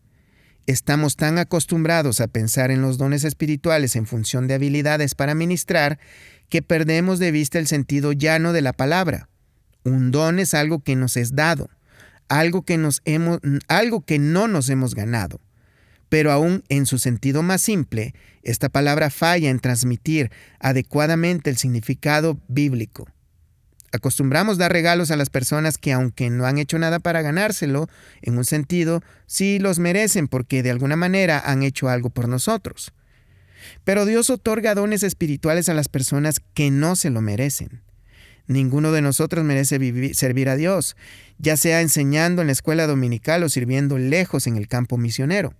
Estamos 0.65 1.17
tan 1.17 1.39
acostumbrados 1.39 2.21
a 2.21 2.27
pensar 2.27 2.71
en 2.71 2.81
los 2.81 2.97
dones 2.97 3.25
espirituales 3.25 3.97
en 3.97 4.05
función 4.05 4.47
de 4.47 4.53
habilidades 4.53 5.13
para 5.13 5.35
ministrar 5.35 5.99
que 6.47 6.61
perdemos 6.61 7.19
de 7.19 7.31
vista 7.31 7.59
el 7.59 7.67
sentido 7.67 8.13
llano 8.13 8.53
de 8.53 8.61
la 8.61 8.71
palabra. 8.71 9.27
Un 9.83 10.11
don 10.11 10.39
es 10.39 10.53
algo 10.53 10.79
que 10.79 10.95
nos 10.95 11.17
es 11.17 11.35
dado, 11.35 11.69
algo 12.29 12.63
que, 12.63 12.77
nos 12.77 13.01
hemos, 13.03 13.39
algo 13.67 14.05
que 14.05 14.19
no 14.19 14.47
nos 14.47 14.69
hemos 14.69 14.95
ganado. 14.95 15.41
Pero 16.07 16.31
aún 16.31 16.63
en 16.69 16.85
su 16.85 16.97
sentido 16.97 17.43
más 17.43 17.61
simple, 17.61 18.13
esta 18.41 18.69
palabra 18.69 19.09
falla 19.09 19.49
en 19.49 19.59
transmitir 19.59 20.31
adecuadamente 20.59 21.49
el 21.49 21.57
significado 21.57 22.39
bíblico. 22.47 23.07
Acostumbramos 23.93 24.57
dar 24.57 24.73
regalos 24.73 25.11
a 25.11 25.15
las 25.15 25.29
personas 25.29 25.77
que 25.77 25.93
aunque 25.93 26.31
no 26.31 26.47
han 26.47 26.57
hecho 26.57 26.79
nada 26.79 26.97
para 26.97 27.21
ganárselo, 27.21 27.87
en 28.23 28.39
un 28.39 28.43
sentido, 28.43 29.03
sí 29.27 29.59
los 29.59 29.77
merecen 29.77 30.27
porque 30.27 30.63
de 30.63 30.71
alguna 30.71 30.95
manera 30.95 31.39
han 31.39 31.61
hecho 31.61 31.89
algo 31.89 32.09
por 32.09 32.27
nosotros. 32.27 32.91
Pero 33.83 34.05
Dios 34.05 34.31
otorga 34.31 34.73
dones 34.73 35.03
espirituales 35.03 35.69
a 35.69 35.75
las 35.75 35.89
personas 35.89 36.41
que 36.55 36.71
no 36.71 36.95
se 36.95 37.11
lo 37.11 37.21
merecen. 37.21 37.83
Ninguno 38.47 38.91
de 38.91 39.03
nosotros 39.03 39.45
merece 39.45 39.77
servir 40.15 40.49
a 40.49 40.55
Dios, 40.55 40.97
ya 41.37 41.55
sea 41.55 41.81
enseñando 41.81 42.41
en 42.41 42.47
la 42.47 42.53
escuela 42.53 42.87
dominical 42.87 43.43
o 43.43 43.49
sirviendo 43.49 43.99
lejos 43.99 44.47
en 44.47 44.57
el 44.57 44.67
campo 44.67 44.97
misionero. 44.97 45.53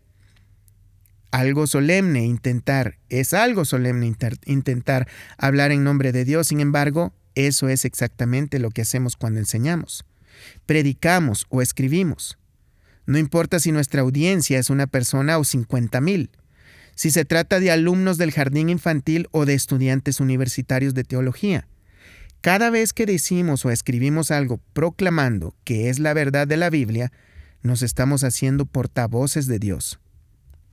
Algo 1.29 1.67
solemne 1.67 2.25
intentar, 2.25 2.97
es 3.09 3.35
algo 3.35 3.63
solemne 3.63 4.11
intentar 4.47 5.07
hablar 5.37 5.71
en 5.71 5.83
nombre 5.83 6.11
de 6.11 6.25
Dios, 6.25 6.47
sin 6.47 6.61
embargo, 6.61 7.13
eso 7.35 7.69
es 7.69 7.85
exactamente 7.85 8.59
lo 8.59 8.69
que 8.69 8.81
hacemos 8.81 9.15
cuando 9.15 9.39
enseñamos. 9.39 10.05
Predicamos 10.65 11.45
o 11.49 11.61
escribimos. 11.61 12.37
No 13.05 13.17
importa 13.17 13.59
si 13.59 13.71
nuestra 13.71 14.01
audiencia 14.01 14.59
es 14.59 14.69
una 14.69 14.87
persona 14.87 15.37
o 15.37 15.43
50 15.43 15.99
mil, 16.01 16.29
si 16.95 17.11
se 17.11 17.25
trata 17.25 17.59
de 17.59 17.71
alumnos 17.71 18.17
del 18.17 18.31
jardín 18.31 18.69
infantil 18.69 19.27
o 19.31 19.45
de 19.45 19.55
estudiantes 19.55 20.19
universitarios 20.19 20.93
de 20.93 21.03
teología. 21.03 21.67
Cada 22.41 22.69
vez 22.69 22.93
que 22.93 23.05
decimos 23.05 23.65
o 23.65 23.71
escribimos 23.71 24.29
algo 24.31 24.59
proclamando 24.73 25.55
que 25.63 25.89
es 25.89 25.99
la 25.99 26.13
verdad 26.13 26.47
de 26.47 26.57
la 26.57 26.69
Biblia, 26.69 27.11
nos 27.61 27.81
estamos 27.81 28.23
haciendo 28.23 28.65
portavoces 28.65 29.47
de 29.47 29.59
Dios. 29.59 29.99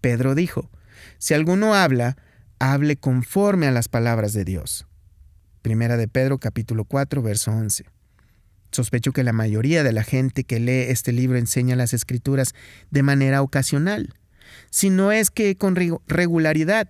Pedro 0.00 0.34
dijo, 0.34 0.70
si 1.18 1.34
alguno 1.34 1.74
habla, 1.74 2.16
hable 2.58 2.96
conforme 2.96 3.66
a 3.66 3.70
las 3.70 3.88
palabras 3.88 4.32
de 4.32 4.44
Dios. 4.44 4.86
Primera 5.62 5.98
de 5.98 6.08
Pedro 6.08 6.38
capítulo 6.38 6.84
4, 6.84 7.20
verso 7.20 7.50
11. 7.50 7.84
Sospecho 8.70 9.12
que 9.12 9.24
la 9.24 9.34
mayoría 9.34 9.82
de 9.82 9.92
la 9.92 10.04
gente 10.04 10.44
que 10.44 10.58
lee 10.58 10.86
este 10.88 11.12
libro 11.12 11.36
enseña 11.36 11.76
las 11.76 11.92
escrituras 11.92 12.54
de 12.90 13.02
manera 13.02 13.42
ocasional, 13.42 14.14
si 14.70 14.88
no 14.88 15.12
es 15.12 15.30
que 15.30 15.56
con 15.56 15.76
regularidad. 16.06 16.88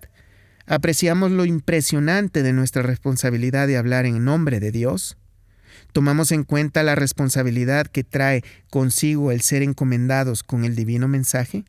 Apreciamos 0.67 1.31
lo 1.31 1.43
impresionante 1.43 2.43
de 2.43 2.53
nuestra 2.53 2.81
responsabilidad 2.81 3.67
de 3.67 3.75
hablar 3.75 4.05
en 4.05 4.23
nombre 4.23 4.61
de 4.61 4.71
Dios. 4.71 5.17
Tomamos 5.91 6.31
en 6.31 6.43
cuenta 6.43 6.81
la 6.81 6.95
responsabilidad 6.95 7.87
que 7.87 8.05
trae 8.05 8.41
consigo 8.69 9.33
el 9.33 9.41
ser 9.41 9.63
encomendados 9.63 10.43
con 10.43 10.63
el 10.63 10.75
divino 10.75 11.09
mensaje. 11.09 11.65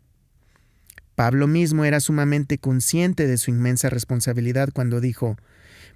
Pablo 1.16 1.49
mismo 1.49 1.85
era 1.85 1.99
sumamente 1.99 2.59
consciente 2.59 3.26
de 3.26 3.38
su 3.38 3.50
inmensa 3.50 3.90
responsabilidad 3.90 4.68
cuando 4.73 5.00
dijo, 5.00 5.37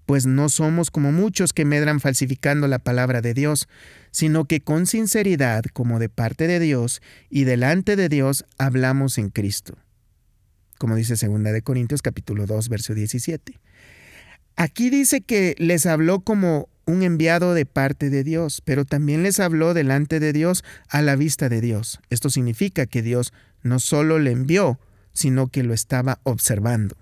pues 0.07 0.25
no 0.27 0.49
somos 0.49 0.91
como 0.91 1.13
muchos 1.13 1.53
que 1.53 1.65
medran 1.65 2.01
falsificando 2.01 2.69
la 2.69 2.79
palabra 2.79 3.21
de 3.21 3.35
Dios, 3.35 3.69
sino 4.13 4.47
que 4.47 4.61
con 4.61 4.87
sinceridad, 4.87 5.65
como 5.73 5.99
de 5.99 6.09
parte 6.09 6.47
de 6.47 6.61
Dios 6.61 7.03
y 7.29 7.45
delante 7.45 7.97
de 7.97 8.09
Dios, 8.09 8.47
hablamos 8.57 9.19
en 9.19 9.31
Cristo. 9.31 9.77
Como 10.79 10.95
dice 10.95 11.15
2 11.15 11.43
de 11.43 11.63
Corintios 11.63 12.03
capítulo 12.03 12.47
2, 12.47 12.69
verso 12.69 12.95
17. 12.95 13.59
Aquí 14.55 14.91
dice 14.91 15.21
que 15.21 15.55
les 15.59 15.87
habló 15.87 16.21
como 16.21 16.69
un 16.87 17.03
enviado 17.03 17.53
de 17.53 17.67
parte 17.67 18.09
de 18.11 18.23
Dios, 18.23 18.63
pero 18.65 18.85
también 18.85 19.25
les 19.25 19.41
habló 19.41 19.75
delante 19.75 20.21
de 20.21 20.33
Dios 20.33 20.63
a 20.89 21.03
la 21.03 21.17
vista 21.17 21.49
de 21.49 21.61
Dios. 21.61 21.99
Esto 22.11 22.31
significa 22.31 22.87
que 22.87 23.03
Dios 23.03 23.33
no 23.63 23.81
solo 23.81 24.21
le 24.21 24.31
envió, 24.31 24.79
sino 25.13 25.49
que 25.49 25.65
lo 25.65 25.75
estaba 25.75 26.21
observando. 26.23 26.97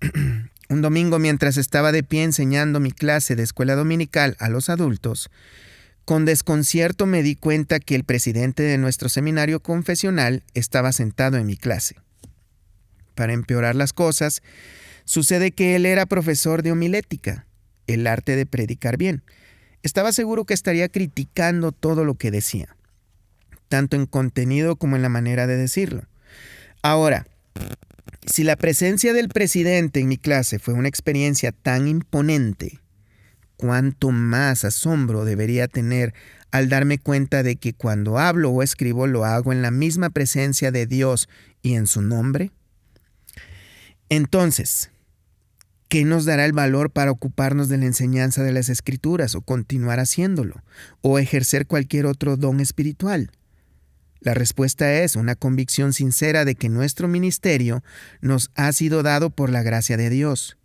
Un 0.72 0.80
domingo 0.80 1.18
mientras 1.18 1.58
estaba 1.58 1.92
de 1.92 2.02
pie 2.02 2.22
enseñando 2.22 2.80
mi 2.80 2.92
clase 2.92 3.36
de 3.36 3.42
escuela 3.42 3.74
dominical 3.74 4.36
a 4.38 4.48
los 4.48 4.70
adultos, 4.70 5.28
con 6.06 6.24
desconcierto 6.24 7.04
me 7.04 7.22
di 7.22 7.36
cuenta 7.36 7.78
que 7.78 7.94
el 7.94 8.04
presidente 8.04 8.62
de 8.62 8.78
nuestro 8.78 9.10
seminario 9.10 9.60
confesional 9.60 10.44
estaba 10.54 10.92
sentado 10.92 11.36
en 11.36 11.44
mi 11.44 11.58
clase. 11.58 11.96
Para 13.14 13.34
empeorar 13.34 13.76
las 13.76 13.92
cosas, 13.92 14.42
sucede 15.04 15.50
que 15.50 15.76
él 15.76 15.84
era 15.84 16.06
profesor 16.06 16.62
de 16.62 16.72
homilética, 16.72 17.44
el 17.86 18.06
arte 18.06 18.34
de 18.34 18.46
predicar 18.46 18.96
bien. 18.96 19.22
Estaba 19.82 20.10
seguro 20.10 20.46
que 20.46 20.54
estaría 20.54 20.88
criticando 20.88 21.72
todo 21.72 22.06
lo 22.06 22.14
que 22.14 22.30
decía, 22.30 22.78
tanto 23.68 23.94
en 23.94 24.06
contenido 24.06 24.76
como 24.76 24.96
en 24.96 25.02
la 25.02 25.10
manera 25.10 25.46
de 25.46 25.58
decirlo. 25.58 26.08
Ahora, 26.80 27.26
si 28.26 28.44
la 28.44 28.56
presencia 28.56 29.12
del 29.12 29.28
presidente 29.28 30.00
en 30.00 30.08
mi 30.08 30.16
clase 30.16 30.58
fue 30.58 30.74
una 30.74 30.88
experiencia 30.88 31.52
tan 31.52 31.88
imponente, 31.88 32.80
cuánto 33.56 34.10
más 34.10 34.64
asombro 34.64 35.24
debería 35.24 35.68
tener 35.68 36.14
al 36.50 36.68
darme 36.68 36.98
cuenta 36.98 37.42
de 37.42 37.56
que 37.56 37.72
cuando 37.72 38.18
hablo 38.18 38.50
o 38.50 38.62
escribo 38.62 39.06
lo 39.06 39.24
hago 39.24 39.52
en 39.52 39.62
la 39.62 39.70
misma 39.70 40.10
presencia 40.10 40.70
de 40.70 40.86
Dios 40.86 41.28
y 41.62 41.74
en 41.74 41.86
su 41.86 42.02
nombre. 42.02 42.52
Entonces, 44.08 44.90
¿qué 45.88 46.04
nos 46.04 46.24
dará 46.24 46.44
el 46.44 46.52
valor 46.52 46.90
para 46.90 47.10
ocuparnos 47.10 47.68
de 47.68 47.78
la 47.78 47.86
enseñanza 47.86 48.42
de 48.42 48.52
las 48.52 48.68
escrituras 48.68 49.34
o 49.34 49.40
continuar 49.40 49.98
haciéndolo 49.98 50.62
o 51.00 51.18
ejercer 51.18 51.66
cualquier 51.66 52.06
otro 52.06 52.36
don 52.36 52.60
espiritual? 52.60 53.30
La 54.22 54.34
respuesta 54.34 55.00
es 55.02 55.16
una 55.16 55.34
convicción 55.34 55.92
sincera 55.92 56.44
de 56.44 56.54
que 56.54 56.68
nuestro 56.68 57.08
ministerio 57.08 57.82
nos 58.20 58.52
ha 58.54 58.72
sido 58.72 59.02
dado 59.02 59.30
por 59.30 59.50
la 59.50 59.62
gracia 59.64 59.96
de 59.96 60.10
Dios. 60.10 60.56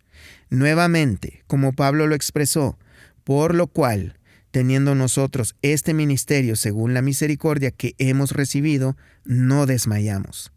Nuevamente, 0.48 1.42
como 1.48 1.72
Pablo 1.72 2.06
lo 2.06 2.14
expresó, 2.14 2.78
por 3.24 3.56
lo 3.56 3.66
cual, 3.66 4.16
teniendo 4.52 4.94
nosotros 4.94 5.56
este 5.60 5.92
ministerio 5.92 6.54
según 6.54 6.94
la 6.94 7.02
misericordia 7.02 7.72
que 7.72 7.94
hemos 7.98 8.30
recibido, 8.30 8.96
no 9.24 9.66
desmayamos. 9.66 10.52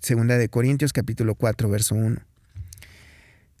Segunda 0.00 0.36
de 0.36 0.50
Corintios 0.50 0.92
capítulo 0.92 1.34
4 1.36 1.70
verso 1.70 1.94
1. 1.94 2.20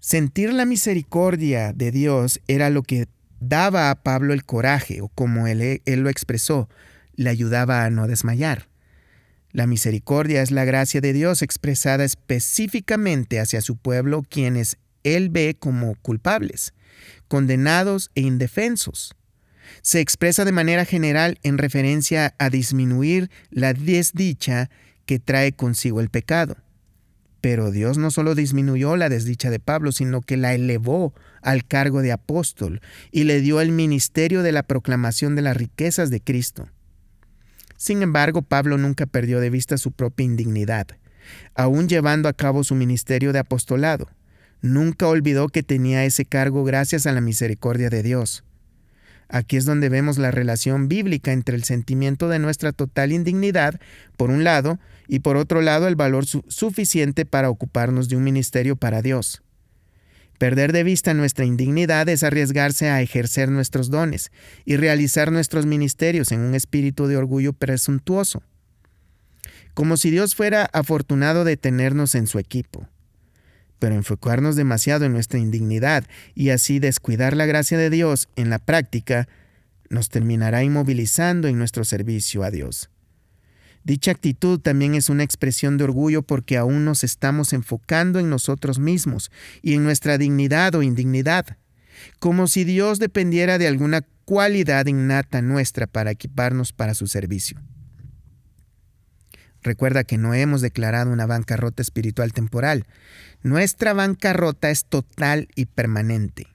Sentir 0.00 0.52
la 0.52 0.66
misericordia 0.66 1.72
de 1.72 1.90
Dios 1.90 2.42
era 2.46 2.68
lo 2.68 2.82
que 2.82 3.08
daba 3.40 3.90
a 3.90 3.94
Pablo 3.94 4.34
el 4.34 4.44
coraje, 4.44 5.00
o 5.00 5.08
como 5.08 5.46
él, 5.46 5.80
él 5.82 6.00
lo 6.00 6.10
expresó, 6.10 6.68
le 7.16 7.30
ayudaba 7.30 7.84
a 7.84 7.90
no 7.90 8.06
desmayar. 8.06 8.68
La 9.54 9.66
misericordia 9.68 10.42
es 10.42 10.50
la 10.50 10.64
gracia 10.64 11.00
de 11.00 11.12
Dios 11.12 11.40
expresada 11.40 12.04
específicamente 12.04 13.38
hacia 13.38 13.60
su 13.60 13.76
pueblo, 13.76 14.22
quienes 14.28 14.78
Él 15.04 15.30
ve 15.30 15.56
como 15.58 15.94
culpables, 16.02 16.74
condenados 17.28 18.10
e 18.16 18.22
indefensos. 18.22 19.14
Se 19.80 20.00
expresa 20.00 20.44
de 20.44 20.52
manera 20.52 20.84
general 20.84 21.38
en 21.42 21.58
referencia 21.58 22.34
a 22.38 22.50
disminuir 22.50 23.30
la 23.50 23.74
desdicha 23.74 24.70
que 25.06 25.18
trae 25.18 25.52
consigo 25.52 26.00
el 26.00 26.10
pecado. 26.10 26.56
Pero 27.40 27.70
Dios 27.70 27.98
no 27.98 28.10
solo 28.10 28.34
disminuyó 28.34 28.96
la 28.96 29.08
desdicha 29.08 29.50
de 29.50 29.60
Pablo, 29.60 29.92
sino 29.92 30.22
que 30.22 30.36
la 30.36 30.54
elevó 30.54 31.14
al 31.42 31.64
cargo 31.64 32.00
de 32.00 32.10
apóstol 32.10 32.80
y 33.12 33.24
le 33.24 33.40
dio 33.40 33.60
el 33.60 33.70
ministerio 33.70 34.42
de 34.42 34.50
la 34.50 34.62
proclamación 34.62 35.36
de 35.36 35.42
las 35.42 35.56
riquezas 35.56 36.10
de 36.10 36.20
Cristo. 36.22 36.70
Sin 37.76 38.02
embargo, 38.02 38.42
Pablo 38.42 38.78
nunca 38.78 39.06
perdió 39.06 39.40
de 39.40 39.50
vista 39.50 39.78
su 39.78 39.92
propia 39.92 40.24
indignidad, 40.24 40.86
aún 41.54 41.88
llevando 41.88 42.28
a 42.28 42.32
cabo 42.32 42.64
su 42.64 42.74
ministerio 42.74 43.32
de 43.32 43.40
apostolado. 43.40 44.08
Nunca 44.62 45.06
olvidó 45.08 45.48
que 45.48 45.62
tenía 45.62 46.04
ese 46.04 46.24
cargo 46.24 46.64
gracias 46.64 47.06
a 47.06 47.12
la 47.12 47.20
misericordia 47.20 47.90
de 47.90 48.02
Dios. 48.02 48.44
Aquí 49.28 49.56
es 49.56 49.64
donde 49.64 49.88
vemos 49.88 50.18
la 50.18 50.30
relación 50.30 50.88
bíblica 50.88 51.32
entre 51.32 51.56
el 51.56 51.64
sentimiento 51.64 52.28
de 52.28 52.38
nuestra 52.38 52.72
total 52.72 53.12
indignidad, 53.12 53.80
por 54.16 54.30
un 54.30 54.44
lado, 54.44 54.78
y 55.08 55.20
por 55.20 55.36
otro 55.36 55.60
lado 55.60 55.88
el 55.88 55.96
valor 55.96 56.24
suficiente 56.26 57.26
para 57.26 57.50
ocuparnos 57.50 58.08
de 58.08 58.16
un 58.16 58.24
ministerio 58.24 58.76
para 58.76 59.02
Dios. 59.02 59.43
Perder 60.38 60.72
de 60.72 60.82
vista 60.82 61.14
nuestra 61.14 61.44
indignidad 61.44 62.08
es 62.08 62.22
arriesgarse 62.22 62.88
a 62.88 63.00
ejercer 63.00 63.50
nuestros 63.50 63.90
dones 63.90 64.32
y 64.64 64.76
realizar 64.76 65.30
nuestros 65.30 65.64
ministerios 65.64 66.32
en 66.32 66.40
un 66.40 66.54
espíritu 66.54 67.06
de 67.06 67.16
orgullo 67.16 67.52
presuntuoso, 67.52 68.42
como 69.74 69.96
si 69.96 70.10
Dios 70.10 70.34
fuera 70.34 70.64
afortunado 70.72 71.44
de 71.44 71.56
tenernos 71.56 72.14
en 72.14 72.26
su 72.26 72.38
equipo. 72.38 72.88
Pero 73.78 73.94
enfocarnos 73.94 74.56
demasiado 74.56 75.04
en 75.04 75.12
nuestra 75.12 75.38
indignidad 75.38 76.04
y 76.34 76.50
así 76.50 76.78
descuidar 76.78 77.36
la 77.36 77.46
gracia 77.46 77.78
de 77.78 77.90
Dios 77.90 78.28
en 78.34 78.50
la 78.50 78.58
práctica 78.58 79.28
nos 79.90 80.08
terminará 80.08 80.64
inmovilizando 80.64 81.48
en 81.48 81.58
nuestro 81.58 81.84
servicio 81.84 82.42
a 82.42 82.50
Dios. 82.50 82.90
Dicha 83.84 84.12
actitud 84.12 84.60
también 84.60 84.94
es 84.94 85.10
una 85.10 85.24
expresión 85.24 85.76
de 85.76 85.84
orgullo 85.84 86.22
porque 86.22 86.56
aún 86.56 86.86
nos 86.86 87.04
estamos 87.04 87.52
enfocando 87.52 88.18
en 88.18 88.30
nosotros 88.30 88.78
mismos 88.78 89.30
y 89.60 89.74
en 89.74 89.84
nuestra 89.84 90.16
dignidad 90.16 90.74
o 90.74 90.82
indignidad, 90.82 91.58
como 92.18 92.46
si 92.48 92.64
Dios 92.64 92.98
dependiera 92.98 93.58
de 93.58 93.68
alguna 93.68 94.00
cualidad 94.24 94.86
innata 94.86 95.42
nuestra 95.42 95.86
para 95.86 96.10
equiparnos 96.10 96.72
para 96.72 96.94
su 96.94 97.06
servicio. 97.06 97.60
Recuerda 99.62 100.04
que 100.04 100.16
no 100.16 100.32
hemos 100.32 100.62
declarado 100.62 101.10
una 101.10 101.26
bancarrota 101.26 101.82
espiritual 101.82 102.32
temporal. 102.32 102.86
Nuestra 103.42 103.92
bancarrota 103.92 104.70
es 104.70 104.86
total 104.86 105.48
y 105.54 105.66
permanente. 105.66 106.46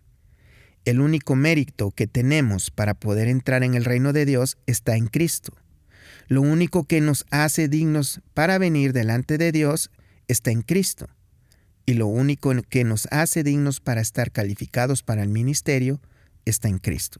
El 0.85 0.99
único 0.99 1.35
mérito 1.35 1.91
que 1.91 2.07
tenemos 2.07 2.71
para 2.71 2.95
poder 2.95 3.27
entrar 3.27 3.63
en 3.63 3.75
el 3.75 3.85
reino 3.85 4.13
de 4.13 4.25
Dios 4.25 4.57
está 4.65 4.95
en 4.95 5.07
Cristo. 5.07 5.58
Lo 6.29 6.43
único 6.43 6.83
que 6.83 7.01
nos 7.01 7.25
hace 7.31 7.67
dignos 7.67 8.21
para 8.35 8.59
venir 8.59 8.93
delante 8.93 9.39
de 9.39 9.51
Dios 9.51 9.89
está 10.27 10.51
en 10.51 10.61
Cristo. 10.61 11.09
Y 11.87 11.95
lo 11.95 12.05
único 12.05 12.53
que 12.69 12.83
nos 12.83 13.07
hace 13.09 13.41
dignos 13.41 13.79
para 13.79 13.99
estar 13.99 14.31
calificados 14.31 15.01
para 15.01 15.23
el 15.23 15.29
ministerio 15.29 15.99
está 16.45 16.67
en 16.67 16.77
Cristo. 16.77 17.19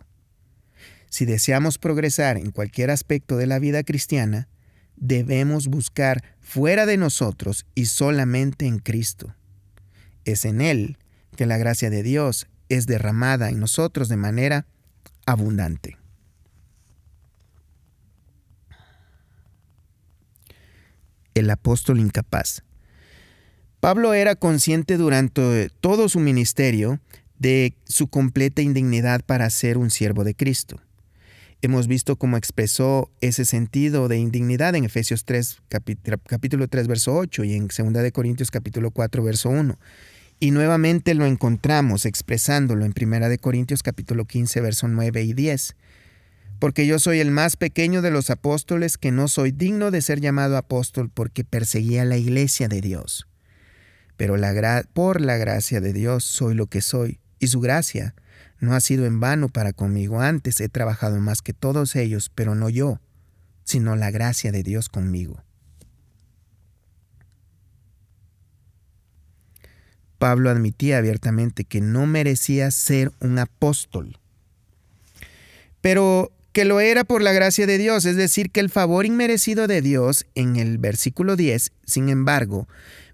Si 1.10 1.26
deseamos 1.26 1.80
progresar 1.80 2.38
en 2.38 2.52
cualquier 2.52 2.92
aspecto 2.92 3.36
de 3.36 3.48
la 3.48 3.58
vida 3.58 3.84
cristiana, 3.84 4.48
debemos 4.96 5.70
buscar 5.70 6.24
fuera 6.40 6.86
de 6.86 6.98
nosotros 6.98 7.66
y 7.74 7.88
solamente 7.88 8.68
en 8.68 8.78
Cristo. 8.78 9.36
Es 10.24 10.46
en 10.46 10.62
Él 10.62 11.00
que 11.36 11.48
la 11.48 11.58
gracia 11.58 11.90
de 11.90 12.04
Dios 12.04 12.48
es 12.70 12.86
derramada 12.86 13.50
en 13.50 13.60
nosotros 13.60 14.08
de 14.08 14.18
manera 14.18 14.68
abundante. 15.26 15.99
El 21.40 21.50
apóstol 21.50 22.00
incapaz. 22.00 22.64
Pablo 23.80 24.14
era 24.14 24.36
consciente 24.36 24.98
durante 24.98 25.70
todo 25.80 26.10
su 26.10 26.20
ministerio 26.20 27.00
de 27.38 27.74
su 27.86 28.08
completa 28.08 28.62
indignidad 28.62 29.24
para 29.26 29.50
ser 29.50 29.78
un 29.78 29.90
siervo 29.90 30.24
de 30.24 30.36
Cristo. 30.36 30.82
Hemos 31.62 31.88
visto 31.88 32.18
cómo 32.18 32.38
expresó 32.38 33.10
ese 33.22 33.46
sentido 33.46 34.08
de 34.08 34.18
indignidad 34.18 34.76
en 34.76 34.86
Efesios 34.86 35.26
3, 35.26 35.62
capítulo 36.28 36.68
3, 36.68 36.88
verso 36.88 37.16
8 37.16 37.44
y 37.44 37.54
en 37.54 37.68
2 37.68 37.94
de 37.94 38.12
Corintios 38.12 38.52
capítulo 38.52 38.92
4, 38.92 39.24
verso 39.24 39.50
1. 39.50 39.78
Y 40.42 40.52
nuevamente 40.52 41.14
lo 41.16 41.26
encontramos 41.26 42.06
expresándolo 42.06 42.86
en 42.86 42.94
1 42.98 43.28
de 43.28 43.38
Corintios 43.40 43.84
capítulo 43.84 44.24
15, 44.26 44.62
verso 44.62 44.88
9 44.88 45.24
y 45.24 45.34
10. 45.34 45.76
Porque 46.60 46.86
yo 46.86 47.00
soy 47.00 47.20
el 47.20 47.32
más 47.32 47.56
pequeño 47.56 48.02
de 48.02 48.12
los 48.12 48.30
apóstoles 48.30 48.98
que 48.98 49.12
no 49.12 49.30
soy 49.30 49.52
digno 49.52 49.92
de 49.92 50.02
ser 50.02 50.20
llamado 50.20 50.58
apóstol 50.58 51.10
porque 51.10 51.46
perseguía 51.46 52.04
la 52.04 52.18
iglesia 52.18 52.68
de 52.68 52.82
Dios. 52.82 53.28
Pero 54.18 54.36
por 54.94 55.22
la 55.22 55.38
gracia 55.38 55.80
de 55.80 55.94
Dios 55.94 56.26
soy 56.26 56.54
lo 56.54 56.68
que 56.68 56.82
soy, 56.82 57.22
y 57.40 57.48
su 57.48 57.62
gracia 57.62 58.14
no 58.60 58.76
ha 58.76 58.82
sido 58.82 59.06
en 59.06 59.22
vano 59.22 59.48
para 59.48 59.72
conmigo. 59.72 60.20
Antes 60.20 60.60
he 60.60 60.68
trabajado 60.68 61.22
más 61.22 61.42
que 61.42 61.54
todos 61.54 61.96
ellos, 61.96 62.30
pero 62.36 62.54
no 62.56 62.68
yo, 62.68 63.00
sino 63.64 63.96
la 63.96 64.12
gracia 64.12 64.52
de 64.52 64.62
Dios 64.62 64.90
conmigo. 64.90 65.42
Pablo 70.18 70.50
admitía 70.50 70.98
abiertamente 70.98 71.64
que 71.64 71.80
no 71.80 72.06
merecía 72.06 72.72
ser 72.72 73.14
un 73.22 73.40
apóstol, 73.40 74.20
pero 75.80 76.34
que 76.52 76.66
lo 76.66 76.80
era 76.80 77.04
por 77.04 77.22
la 77.22 77.32
gracia 77.32 77.68
de 77.68 77.78
Dios, 77.78 78.06
es 78.06 78.16
decir, 78.16 78.52
que 78.52 78.60
el 78.60 78.70
favor 78.70 79.06
inmerecido 79.06 79.68
de 79.68 79.82
Dios 79.82 80.26
en 80.36 80.56
el 80.56 80.78
versículo 80.78 81.36
10, 81.36 81.72
sin 81.86 82.10
embargo, 82.10 82.68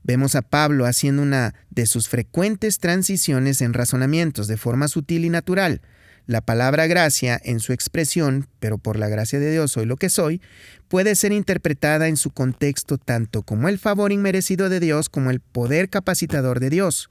Vemos 0.08 0.36
a 0.36 0.44
Pablo 0.44 0.86
haciendo 0.86 1.24
una 1.24 1.56
de 1.72 1.88
sus 1.88 2.10
frecuentes 2.10 2.78
transiciones 2.78 3.60
en 3.62 3.74
razonamientos 3.74 4.48
de 4.48 4.56
forma 4.56 4.88
sutil 4.88 5.26
y 5.26 5.30
natural. 5.32 5.82
La 6.28 6.42
palabra 6.42 6.86
gracia 6.86 7.42
en 7.44 7.60
su 7.60 7.74
expresión, 7.74 8.48
pero 8.60 8.78
por 8.78 9.00
la 9.00 9.08
gracia 9.08 9.40
de 9.40 9.52
Dios 9.52 9.72
soy 9.72 9.88
lo 9.88 9.98
que 9.98 10.12
soy, 10.12 10.44
puede 10.90 11.16
ser 11.16 11.32
interpretada 11.32 12.08
en 12.08 12.18
su 12.18 12.30
contexto 12.30 13.00
tanto 13.00 13.42
como 13.42 13.68
el 13.68 13.80
favor 13.80 14.12
inmerecido 14.12 14.70
de 14.70 14.80
Dios 14.80 15.10
como 15.10 15.32
el 15.32 15.40
poder 15.40 15.90
capacitador 15.90 16.60
de 16.60 16.70
Dios. 16.70 17.10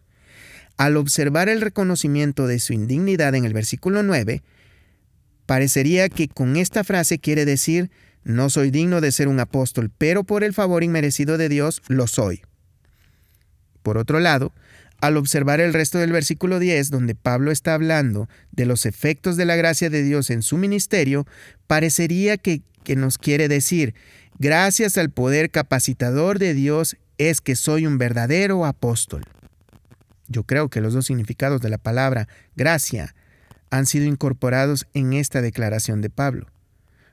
Al 0.77 0.97
observar 0.97 1.49
el 1.49 1.63
reconocimiento 1.63 2.47
de 2.47 2.61
su 2.61 2.75
indignidad 2.75 3.35
en 3.35 3.45
el 3.45 3.55
versículo 3.55 4.05
9, 4.05 4.45
parecería 5.47 6.09
que 6.09 6.29
con 6.29 6.57
esta 6.57 6.85
frase 6.85 7.19
quiere 7.19 7.45
decir, 7.45 7.91
no 8.25 8.49
soy 8.51 8.71
digno 8.71 9.01
de 9.01 9.13
ser 9.13 9.29
un 9.29 9.41
apóstol, 9.41 9.91
pero 9.97 10.25
por 10.25 10.45
el 10.45 10.55
favor 10.55 10.83
inmerecido 10.83 11.37
de 11.37 11.49
Dios 11.49 11.83
lo 11.89 12.07
soy. 12.07 12.43
Por 13.83 13.99
otro 13.99 14.19
lado, 14.19 14.53
al 15.01 15.19
observar 15.19 15.61
el 15.61 15.75
resto 15.75 15.99
del 15.99 16.13
versículo 16.13 16.59
10, 16.59 16.91
donde 16.91 17.15
Pablo 17.15 17.51
está 17.51 17.75
hablando 17.75 18.29
de 18.53 18.65
los 18.65 18.87
efectos 18.87 19.37
de 19.37 19.45
la 19.45 19.57
gracia 19.57 19.91
de 19.91 20.03
Dios 20.03 20.31
en 20.31 20.41
su 20.41 20.57
ministerio, 20.57 21.27
parecería 21.67 22.39
que, 22.39 22.63
que, 22.83 22.97
nos 22.97 23.19
quiere 23.19 23.49
decir, 23.49 23.95
gracias 24.39 24.97
al 24.97 25.11
poder 25.11 25.51
capacitador 25.51 26.39
de 26.39 26.55
Dios 26.55 26.97
es 27.19 27.43
que 27.43 27.57
soy 27.57 27.87
un 27.87 27.99
verdadero 27.99 28.65
apóstol. 28.65 29.27
Yo 30.27 30.45
creo 30.45 30.71
que 30.71 30.81
los 30.81 30.95
dos 30.95 31.05
significados 31.05 31.61
de 31.61 31.69
la 31.69 31.79
palabra 31.79 32.29
gracia 32.57 33.15
han 33.75 33.87
sido 33.87 34.07
incorporados 34.07 34.87
en 34.95 35.13
esta 35.15 35.43
declaración 35.43 36.01
de 36.01 36.09
Pablo. 36.09 36.47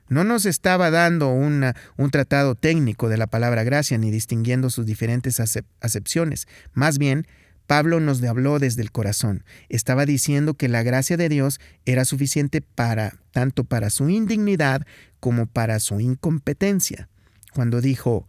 No 0.08 0.22
nos 0.22 0.46
estaba 0.46 0.90
dando 0.92 1.30
un 1.30 2.10
tratado 2.12 2.54
técnico 2.54 3.08
de 3.08 3.16
la 3.16 3.26
palabra 3.26 3.64
gracia 3.64 3.98
ni 3.98 4.12
distinguiendo 4.12 4.70
sus 4.70 4.86
diferentes 4.86 5.40
acepciones. 5.80 6.46
Más 6.72 6.98
bien, 6.98 7.26
Pablo 7.66 7.98
nos 7.98 8.22
habló 8.22 8.60
desde 8.60 8.82
el 8.82 8.92
corazón. 8.92 9.42
Estaba 9.70 10.06
diciendo 10.06 10.54
que 10.54 10.68
la 10.68 10.84
gracia 10.84 11.16
de 11.16 11.28
Dios 11.28 11.58
era 11.84 12.04
suficiente 12.04 12.60
para 12.60 13.16
tanto 13.32 13.64
para 13.64 13.90
su 13.90 14.08
indignidad 14.08 14.86
como 15.18 15.46
para 15.46 15.80
su 15.80 15.98
incompetencia. 15.98 17.08
Cuando 17.54 17.80
dijo, 17.80 18.24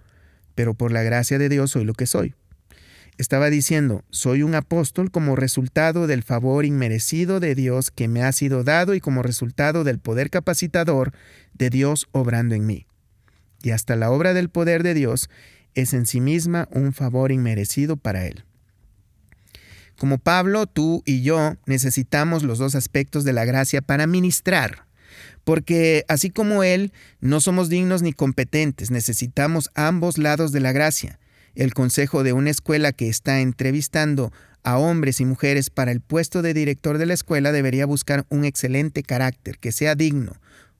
pero 0.55 0.73
por 0.73 0.91
la 0.91 1.03
gracia 1.03 1.37
de 1.37 1.49
Dios 1.49 1.69
soy 1.71 1.85
lo 1.85 1.93
que 1.93 2.07
soy. 2.07 2.33
Estaba 3.17 3.51
diciendo, 3.51 4.03
soy 4.09 4.41
un 4.41 4.55
apóstol 4.55 5.11
como 5.11 5.35
resultado 5.35 6.07
del 6.07 6.23
favor 6.23 6.65
inmerecido 6.65 7.39
de 7.39 7.53
Dios 7.53 7.91
que 7.91 8.07
me 8.07 8.23
ha 8.23 8.31
sido 8.31 8.63
dado 8.63 8.95
y 8.95 9.01
como 9.01 9.21
resultado 9.21 9.83
del 9.83 9.99
poder 9.99 10.31
capacitador 10.31 11.13
de 11.53 11.69
Dios 11.69 12.07
obrando 12.11 12.55
en 12.55 12.65
mí. 12.65 12.87
Y 13.61 13.69
hasta 13.69 13.95
la 13.95 14.09
obra 14.09 14.33
del 14.33 14.49
poder 14.49 14.81
de 14.81 14.95
Dios 14.95 15.29
es 15.75 15.93
en 15.93 16.07
sí 16.07 16.21
misma 16.21 16.67
un 16.71 16.91
favor 16.91 17.31
inmerecido 17.31 17.97
para 17.97 18.25
Él. 18.25 18.45
Como 19.95 20.17
Pablo, 20.17 20.65
tú 20.65 21.03
y 21.05 21.21
yo 21.21 21.55
necesitamos 21.67 22.41
los 22.41 22.57
dos 22.57 22.73
aspectos 22.73 23.23
de 23.23 23.33
la 23.33 23.45
gracia 23.45 23.83
para 23.83 24.07
ministrar, 24.07 24.87
porque 25.43 26.03
así 26.07 26.31
como 26.31 26.63
Él, 26.63 26.91
no 27.21 27.39
somos 27.41 27.69
dignos 27.69 28.01
ni 28.01 28.11
competentes, 28.11 28.89
necesitamos 28.89 29.69
ambos 29.75 30.17
lados 30.17 30.51
de 30.51 30.61
la 30.61 30.71
gracia 30.71 31.19
el 31.55 31.73
consejo 31.73 32.23
de 32.23 32.33
una 32.33 32.49
escuela 32.49 32.91
que 32.91 33.09
está 33.09 33.41
entrevistando 33.41 34.31
a 34.63 34.77
hombres 34.77 35.19
y 35.19 35.25
mujeres 35.25 35.69
para 35.69 35.91
el 35.91 36.01
puesto 36.01 36.41
de 36.41 36.53
director 36.53 36.97
de 36.97 37.05
la 37.05 37.13
escuela 37.13 37.51
debería 37.51 37.85
buscar 37.85 38.25
un 38.29 38.45
excelente 38.45 39.03
carácter, 39.03 39.59
que 39.59 39.71
sea 39.71 39.95
digno 39.95 40.33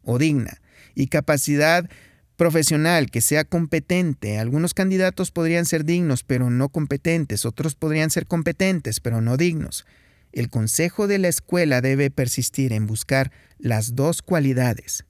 o 0.04 0.18
digna, 0.18 0.62
y 0.96 1.08
capacidad 1.08 1.90
profesional, 2.36 3.12
que 3.12 3.22
sea 3.22 3.44
competente. 3.44 4.40
Algunos 4.40 4.74
candidatos 4.74 5.32
podrían 5.32 5.66
ser 5.66 5.86
dignos, 5.86 6.24
pero 6.24 6.50
no 6.50 6.70
competentes, 6.70 7.46
otros 7.46 7.76
podrían 7.76 8.10
ser 8.10 8.26
competentes, 8.26 9.00
pero 9.00 9.22
no 9.22 9.38
dignos. 9.38 9.86
El 10.32 10.50
consejo 10.50 11.08
de 11.08 11.20
la 11.20 11.28
escuela 11.28 11.82
debe 11.82 12.10
persistir 12.10 12.74
en 12.74 12.88
buscar 12.88 13.32
las 13.60 13.96
dos 13.96 14.22
cualidades 14.22 15.06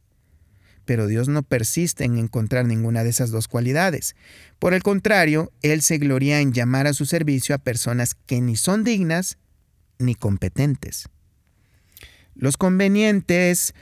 pero 0.86 1.08
Dios 1.08 1.28
no 1.28 1.44
persiste 1.44 2.04
en 2.04 2.18
encontrar 2.18 2.66
ninguna 2.66 3.04
de 3.04 3.10
esas 3.10 3.32
dos 3.32 3.48
cualidades. 3.48 4.16
Por 4.60 4.74
el 4.74 4.84
contrario, 4.84 5.52
Él 5.62 5.82
se 5.82 5.98
gloria 5.98 6.40
en 6.40 6.54
llamar 6.54 6.88
a 6.88 6.94
su 6.94 7.06
servicio 7.06 7.56
a 7.56 7.60
personas 7.60 8.16
que 8.16 8.42
ni 8.42 8.56
son 8.56 8.84
dignas 8.84 9.38
ni 10.00 10.16
competentes. 10.16 11.10
Los 12.36 12.58
convenientes 12.58 13.74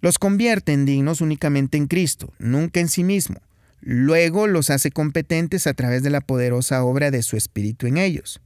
los 0.00 0.18
convierten 0.18 0.86
dignos 0.86 1.20
únicamente 1.20 1.76
en 1.76 1.86
Cristo, 1.86 2.32
nunca 2.38 2.80
en 2.80 2.88
sí 2.88 3.04
mismo. 3.04 3.40
Luego 3.82 4.46
los 4.46 4.70
hace 4.70 4.90
competentes 4.90 5.66
a 5.66 5.74
través 5.74 6.02
de 6.02 6.10
la 6.10 6.20
poderosa 6.20 6.82
obra 6.84 7.10
de 7.10 7.22
su 7.22 7.36
Espíritu 7.36 7.86
en 7.86 7.98
ellos. 7.98 8.40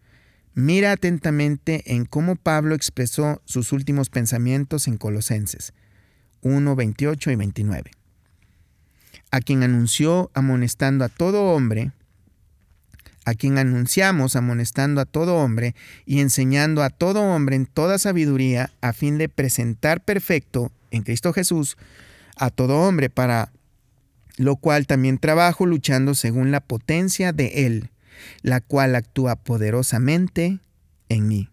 Mira 0.54 0.92
atentamente 0.92 1.83
en 1.94 2.04
cómo 2.04 2.37
Pablo 2.37 2.74
expresó 2.74 3.42
sus 3.44 3.72
últimos 3.72 4.11
pensamientos 4.11 4.87
en 4.87 4.98
Colosenses. 4.98 5.74
1, 6.44 6.76
28 6.76 7.30
y 7.33 7.37
29. 7.37 7.90
A 9.33 9.40
quien 9.40 9.64
anunció 9.64 10.30
amonestando 10.35 11.04
a 11.04 11.09
todo 11.09 11.42
hombre, 11.52 11.90
a 13.24 13.35
quien 13.35 13.59
anunciamos 13.59 14.37
amonestando 14.37 15.00
a 15.00 15.07
todo 15.07 15.37
hombre 15.37 15.74
y 16.07 16.20
enseñando 16.20 16.83
a 16.83 16.90
todo 16.90 17.22
hombre 17.22 17.57
en 17.57 17.66
toda 17.66 17.98
sabiduría, 17.98 18.70
a 18.80 18.92
fin 18.92 19.18
de 19.18 19.28
presentar 19.28 20.04
perfecto 20.04 20.70
en 20.90 21.02
Cristo 21.02 21.33
Jesús 21.33 21.76
a 22.37 22.50
todo 22.50 22.80
hombre 22.80 23.11
para 23.11 23.50
lo 24.37 24.57
cual 24.57 24.87
también 24.87 25.18
trabajo 25.18 25.66
luchando 25.66 26.14
según 26.14 26.50
la 26.50 26.61
potencia 26.61 27.33
de 27.33 27.66
Él, 27.66 27.90
la 28.42 28.61
cual 28.61 28.94
actúa 28.94 29.37
poderosamente 29.37 30.59
en 31.09 31.28
mí. 31.28 31.48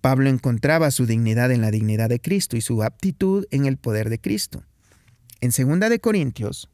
Pablo 0.00 0.28
encontraba 0.28 0.90
su 0.90 1.06
dignidad 1.06 1.50
en 1.50 1.60
la 1.60 1.70
dignidad 1.70 2.08
de 2.08 2.20
Cristo 2.20 2.56
y 2.56 2.60
su 2.60 2.82
aptitud 2.82 3.46
en 3.50 3.66
el 3.66 3.76
poder 3.76 4.08
de 4.08 4.20
Cristo. 4.20 4.64
En 5.40 5.50
2 5.50 5.90
de 5.90 5.98
Corintios, 5.98 6.70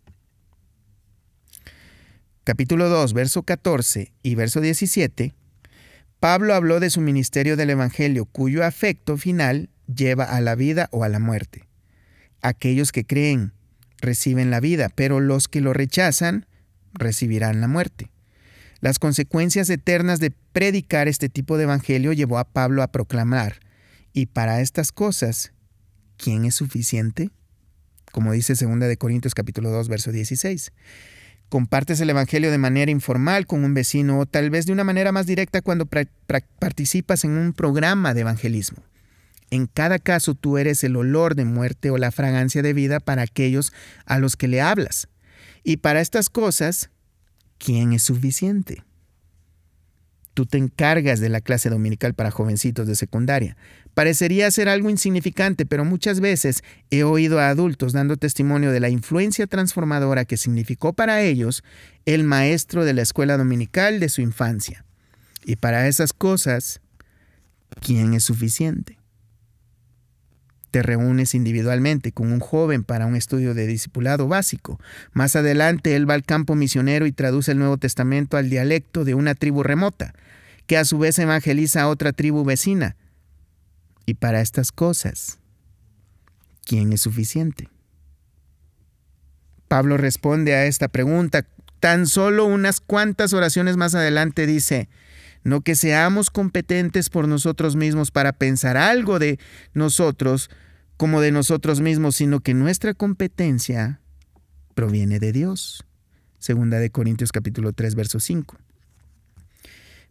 capítulo 2.44 2.88
2, 2.88 3.12
verso 3.12 3.42
14 3.42 4.12
y 4.22 4.34
verso 4.34 4.60
17, 4.60 5.34
Pablo 6.20 6.54
habló 6.54 6.78
de 6.78 6.90
su 6.90 7.00
ministerio 7.00 7.56
del 7.56 7.70
Evangelio, 7.70 8.26
cuyo 8.26 8.64
afecto 8.64 9.16
final 9.16 9.70
lleva 9.92 10.22
a 10.22 10.40
la 10.40 10.54
vida 10.54 10.88
o 10.92 11.02
a 11.02 11.08
la 11.08 11.18
muerte. 11.18 11.68
Aquellos 12.42 12.92
que 12.92 13.04
creen 13.04 13.52
reciben 14.00 14.50
la 14.50 14.60
vida, 14.60 14.88
pero 14.88 15.18
los 15.18 15.48
que 15.48 15.60
lo 15.60 15.72
rechazan 15.72 16.46
recibirán 16.92 17.60
la 17.60 17.66
muerte. 17.66 18.11
Las 18.82 18.98
consecuencias 18.98 19.70
eternas 19.70 20.18
de 20.18 20.32
predicar 20.32 21.06
este 21.06 21.28
tipo 21.28 21.56
de 21.56 21.62
evangelio 21.62 22.12
llevó 22.12 22.40
a 22.40 22.50
Pablo 22.50 22.82
a 22.82 22.90
proclamar, 22.90 23.60
y 24.12 24.26
para 24.26 24.60
estas 24.60 24.90
cosas, 24.90 25.52
¿quién 26.16 26.44
es 26.44 26.56
suficiente? 26.56 27.30
Como 28.10 28.32
dice 28.32 28.54
2 28.54 28.80
de 28.80 28.96
Corintios 28.96 29.34
capítulo 29.36 29.70
2 29.70 29.88
verso 29.88 30.10
16. 30.10 30.72
Compartes 31.48 32.00
el 32.00 32.10
evangelio 32.10 32.50
de 32.50 32.58
manera 32.58 32.90
informal 32.90 33.46
con 33.46 33.62
un 33.62 33.72
vecino 33.72 34.18
o 34.18 34.26
tal 34.26 34.50
vez 34.50 34.66
de 34.66 34.72
una 34.72 34.82
manera 34.82 35.12
más 35.12 35.26
directa 35.26 35.62
cuando 35.62 35.86
participas 36.58 37.22
en 37.22 37.30
un 37.38 37.52
programa 37.52 38.14
de 38.14 38.22
evangelismo. 38.22 38.82
En 39.50 39.68
cada 39.68 40.00
caso 40.00 40.34
tú 40.34 40.58
eres 40.58 40.82
el 40.82 40.96
olor 40.96 41.36
de 41.36 41.44
muerte 41.44 41.90
o 41.90 41.98
la 41.98 42.10
fragancia 42.10 42.62
de 42.62 42.72
vida 42.72 42.98
para 42.98 43.22
aquellos 43.22 43.72
a 44.06 44.18
los 44.18 44.34
que 44.34 44.48
le 44.48 44.60
hablas. 44.60 45.06
Y 45.62 45.76
para 45.76 46.00
estas 46.00 46.28
cosas, 46.28 46.90
¿quién 47.62 47.92
es 47.92 48.02
suficiente? 48.02 48.82
Tú 50.34 50.46
te 50.46 50.58
encargas 50.58 51.20
de 51.20 51.28
la 51.28 51.40
clase 51.40 51.68
dominical 51.68 52.14
para 52.14 52.30
jovencitos 52.30 52.86
de 52.86 52.96
secundaria. 52.96 53.56
Parecería 53.94 54.50
ser 54.50 54.68
algo 54.68 54.88
insignificante, 54.88 55.66
pero 55.66 55.84
muchas 55.84 56.20
veces 56.20 56.64
he 56.90 57.04
oído 57.04 57.38
a 57.38 57.50
adultos 57.50 57.92
dando 57.92 58.16
testimonio 58.16 58.72
de 58.72 58.80
la 58.80 58.88
influencia 58.88 59.46
transformadora 59.46 60.24
que 60.24 60.38
significó 60.38 60.94
para 60.94 61.20
ellos 61.20 61.62
el 62.06 62.24
maestro 62.24 62.86
de 62.86 62.94
la 62.94 63.02
escuela 63.02 63.36
dominical 63.36 64.00
de 64.00 64.08
su 64.08 64.22
infancia. 64.22 64.86
Y 65.44 65.56
para 65.56 65.86
esas 65.86 66.14
cosas, 66.14 66.80
¿quién 67.80 68.14
es 68.14 68.24
suficiente? 68.24 69.01
Te 70.72 70.82
reúnes 70.82 71.34
individualmente 71.34 72.12
con 72.12 72.32
un 72.32 72.40
joven 72.40 72.82
para 72.82 73.06
un 73.06 73.14
estudio 73.14 73.52
de 73.52 73.66
discipulado 73.66 74.26
básico. 74.26 74.80
Más 75.12 75.36
adelante 75.36 75.94
él 75.94 76.08
va 76.08 76.14
al 76.14 76.24
campo 76.24 76.54
misionero 76.54 77.06
y 77.06 77.12
traduce 77.12 77.52
el 77.52 77.58
Nuevo 77.58 77.76
Testamento 77.76 78.38
al 78.38 78.48
dialecto 78.48 79.04
de 79.04 79.14
una 79.14 79.34
tribu 79.34 79.62
remota, 79.62 80.14
que 80.66 80.78
a 80.78 80.86
su 80.86 80.98
vez 80.98 81.18
evangeliza 81.18 81.82
a 81.82 81.88
otra 81.88 82.12
tribu 82.12 82.42
vecina. 82.42 82.96
Y 84.06 84.14
para 84.14 84.40
estas 84.40 84.72
cosas, 84.72 85.38
¿quién 86.64 86.92
es 86.94 87.02
suficiente? 87.02 87.68
Pablo 89.68 89.98
responde 89.98 90.54
a 90.54 90.64
esta 90.64 90.88
pregunta 90.88 91.46
tan 91.80 92.06
solo 92.06 92.46
unas 92.46 92.80
cuantas 92.80 93.34
oraciones 93.34 93.76
más 93.76 93.94
adelante 93.94 94.46
dice, 94.46 94.88
no 95.44 95.60
que 95.60 95.74
seamos 95.74 96.30
competentes 96.30 97.10
por 97.10 97.28
nosotros 97.28 97.76
mismos 97.76 98.10
para 98.10 98.32
pensar 98.32 98.76
algo 98.76 99.18
de 99.18 99.38
nosotros 99.74 100.50
como 100.96 101.20
de 101.20 101.32
nosotros 101.32 101.80
mismos, 101.80 102.16
sino 102.16 102.40
que 102.40 102.54
nuestra 102.54 102.94
competencia 102.94 104.00
proviene 104.74 105.18
de 105.18 105.32
Dios. 105.32 105.84
Segunda 106.38 106.78
de 106.78 106.90
Corintios 106.90 107.32
capítulo 107.32 107.72
3 107.72 107.94
verso 107.94 108.20
5. 108.20 108.56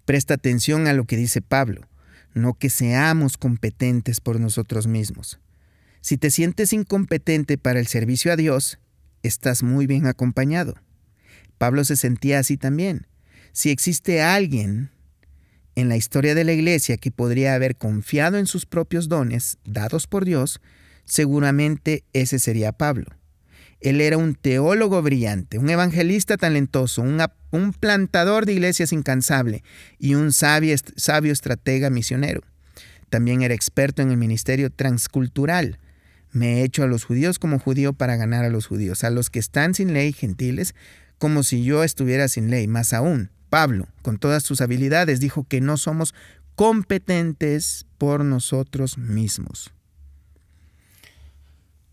Presta 0.06 0.34
atención 0.34 0.88
a 0.88 0.94
lo 0.94 1.06
que 1.06 1.18
dice 1.18 1.42
Pablo, 1.42 1.88
no 2.34 2.54
que 2.54 2.70
seamos 2.70 3.38
competentes 3.38 4.20
por 4.20 4.40
nosotros 4.40 4.88
mismos. 4.88 5.40
Si 6.02 6.18
te 6.18 6.32
sientes 6.32 6.74
incompetente 6.74 7.58
para 7.58 7.80
el 7.80 7.88
servicio 7.88 8.34
a 8.34 8.36
Dios, 8.36 8.80
estás 9.24 9.62
muy 9.64 9.88
bien 9.88 10.08
acompañado. 10.08 10.76
Pablo 11.58 11.86
se 11.86 11.96
sentía 11.96 12.40
así 12.40 12.58
también. 12.58 13.06
Si 13.52 13.70
existe 13.70 14.22
alguien 14.22 14.90
en 15.76 15.90
la 15.90 15.98
historia 15.98 16.36
de 16.36 16.44
la 16.44 16.54
iglesia 16.54 16.98
que 16.98 17.12
podría 17.12 17.56
haber 17.56 17.76
confiado 17.76 18.38
en 18.38 18.48
sus 18.48 18.66
propios 18.66 19.08
dones 19.08 19.58
dados 19.66 20.08
por 20.08 20.26
Dios, 20.26 20.62
seguramente 21.06 22.04
ese 22.14 22.40
sería 22.40 22.72
Pablo. 22.72 23.06
Él 23.80 24.00
era 24.00 24.18
un 24.18 24.36
teólogo 24.36 25.02
brillante, 25.02 25.58
un 25.58 25.70
evangelista 25.70 26.38
talentoso, 26.38 27.02
un, 27.02 27.74
plantador 27.74 28.46
de 28.46 28.54
iglesias 28.54 28.94
incansable 28.94 29.64
y 29.98 30.14
un 30.14 30.34
sabio, 30.34 30.76
sabio 30.96 31.34
estratega 31.34 31.90
misionero. 31.90 32.42
También 33.10 33.42
era 33.42 33.56
experto 33.56 34.02
en 34.04 34.12
el 34.12 34.18
ministerio 34.18 34.70
transcultural. 34.70 35.80
Me 36.32 36.60
he 36.60 36.64
hecho 36.64 36.84
a 36.84 36.88
los 36.88 37.04
judíos 37.04 37.40
como 37.40 37.60
judío 37.60 37.94
para 37.94 38.18
ganar 38.18 38.46
a 38.46 38.50
los 38.50 38.68
judíos, 38.68 39.04
a 39.04 39.10
los 39.10 39.30
que 39.30 39.40
están 39.40 39.74
sin 39.74 39.94
ley 39.94 40.14
gentiles, 40.14 40.76
como 41.18 41.42
si 41.42 41.64
yo 41.64 41.84
estuviera 41.84 42.28
sin 42.28 42.52
ley, 42.52 42.68
más 42.68 42.94
aún 42.94 43.32
Pablo, 43.52 43.90
con 44.02 44.18
todas 44.18 44.44
sus 44.44 44.62
habilidades, 44.62 45.20
dijo 45.20 45.44
que 45.44 45.60
no 45.60 45.76
somos 45.76 46.16
competentes 46.56 47.86
por 47.98 48.24
nosotros 48.24 48.98
mismos. 48.98 49.74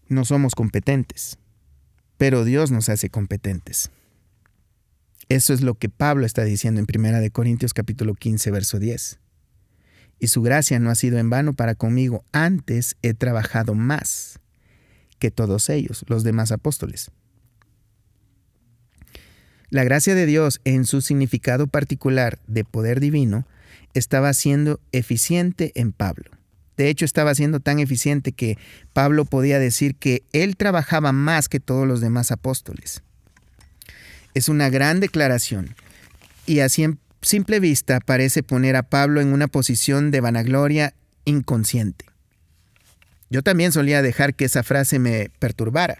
No 0.08 0.24
somos 0.24 0.54
competentes, 0.54 1.36
pero 2.16 2.44
Dios 2.44 2.70
nos 2.70 2.88
hace 2.88 3.10
competentes. 3.10 3.90
Eso 5.28 5.52
es 5.52 5.60
lo 5.60 5.74
que 5.74 5.88
Pablo 5.88 6.26
está 6.26 6.44
diciendo 6.44 6.80
en 6.80 6.86
1 6.88 7.28
Corintios 7.32 7.74
capítulo 7.74 8.14
15, 8.14 8.52
verso 8.52 8.78
10. 8.78 9.18
Y 10.20 10.28
su 10.28 10.42
gracia 10.42 10.78
no 10.78 10.90
ha 10.90 10.94
sido 10.94 11.18
en 11.18 11.28
vano 11.28 11.54
para 11.54 11.74
conmigo, 11.74 12.24
antes 12.30 12.96
he 13.02 13.14
trabajado 13.14 13.74
más 13.74 14.38
que 15.18 15.32
todos 15.32 15.70
ellos, 15.70 16.04
los 16.06 16.22
demás 16.22 16.52
apóstoles. 16.52 17.10
La 19.70 19.84
gracia 19.84 20.14
de 20.14 20.26
Dios, 20.26 20.60
en 20.64 20.86
su 20.86 21.02
significado 21.02 21.66
particular 21.66 22.38
de 22.46 22.64
poder 22.64 23.00
divino, 23.00 23.46
estaba 23.92 24.32
siendo 24.32 24.80
eficiente 24.92 25.72
en 25.74 25.92
Pablo. 25.92 26.30
De 26.78 26.88
hecho, 26.88 27.04
estaba 27.04 27.34
siendo 27.34 27.60
tan 27.60 27.80
eficiente 27.80 28.32
que 28.32 28.56
Pablo 28.92 29.24
podía 29.24 29.58
decir 29.58 29.96
que 29.96 30.22
él 30.32 30.56
trabajaba 30.56 31.12
más 31.12 31.48
que 31.48 31.60
todos 31.60 31.86
los 31.86 32.00
demás 32.00 32.30
apóstoles. 32.30 33.02
Es 34.32 34.48
una 34.48 34.70
gran 34.70 35.00
declaración 35.00 35.74
y 36.46 36.60
a 36.60 36.68
simple 36.68 37.60
vista 37.60 38.00
parece 38.00 38.42
poner 38.42 38.76
a 38.76 38.84
Pablo 38.84 39.20
en 39.20 39.32
una 39.32 39.48
posición 39.48 40.10
de 40.10 40.20
vanagloria 40.20 40.94
inconsciente. 41.24 42.06
Yo 43.28 43.42
también 43.42 43.72
solía 43.72 44.00
dejar 44.00 44.34
que 44.34 44.46
esa 44.46 44.62
frase 44.62 44.98
me 44.98 45.30
perturbara. 45.38 45.98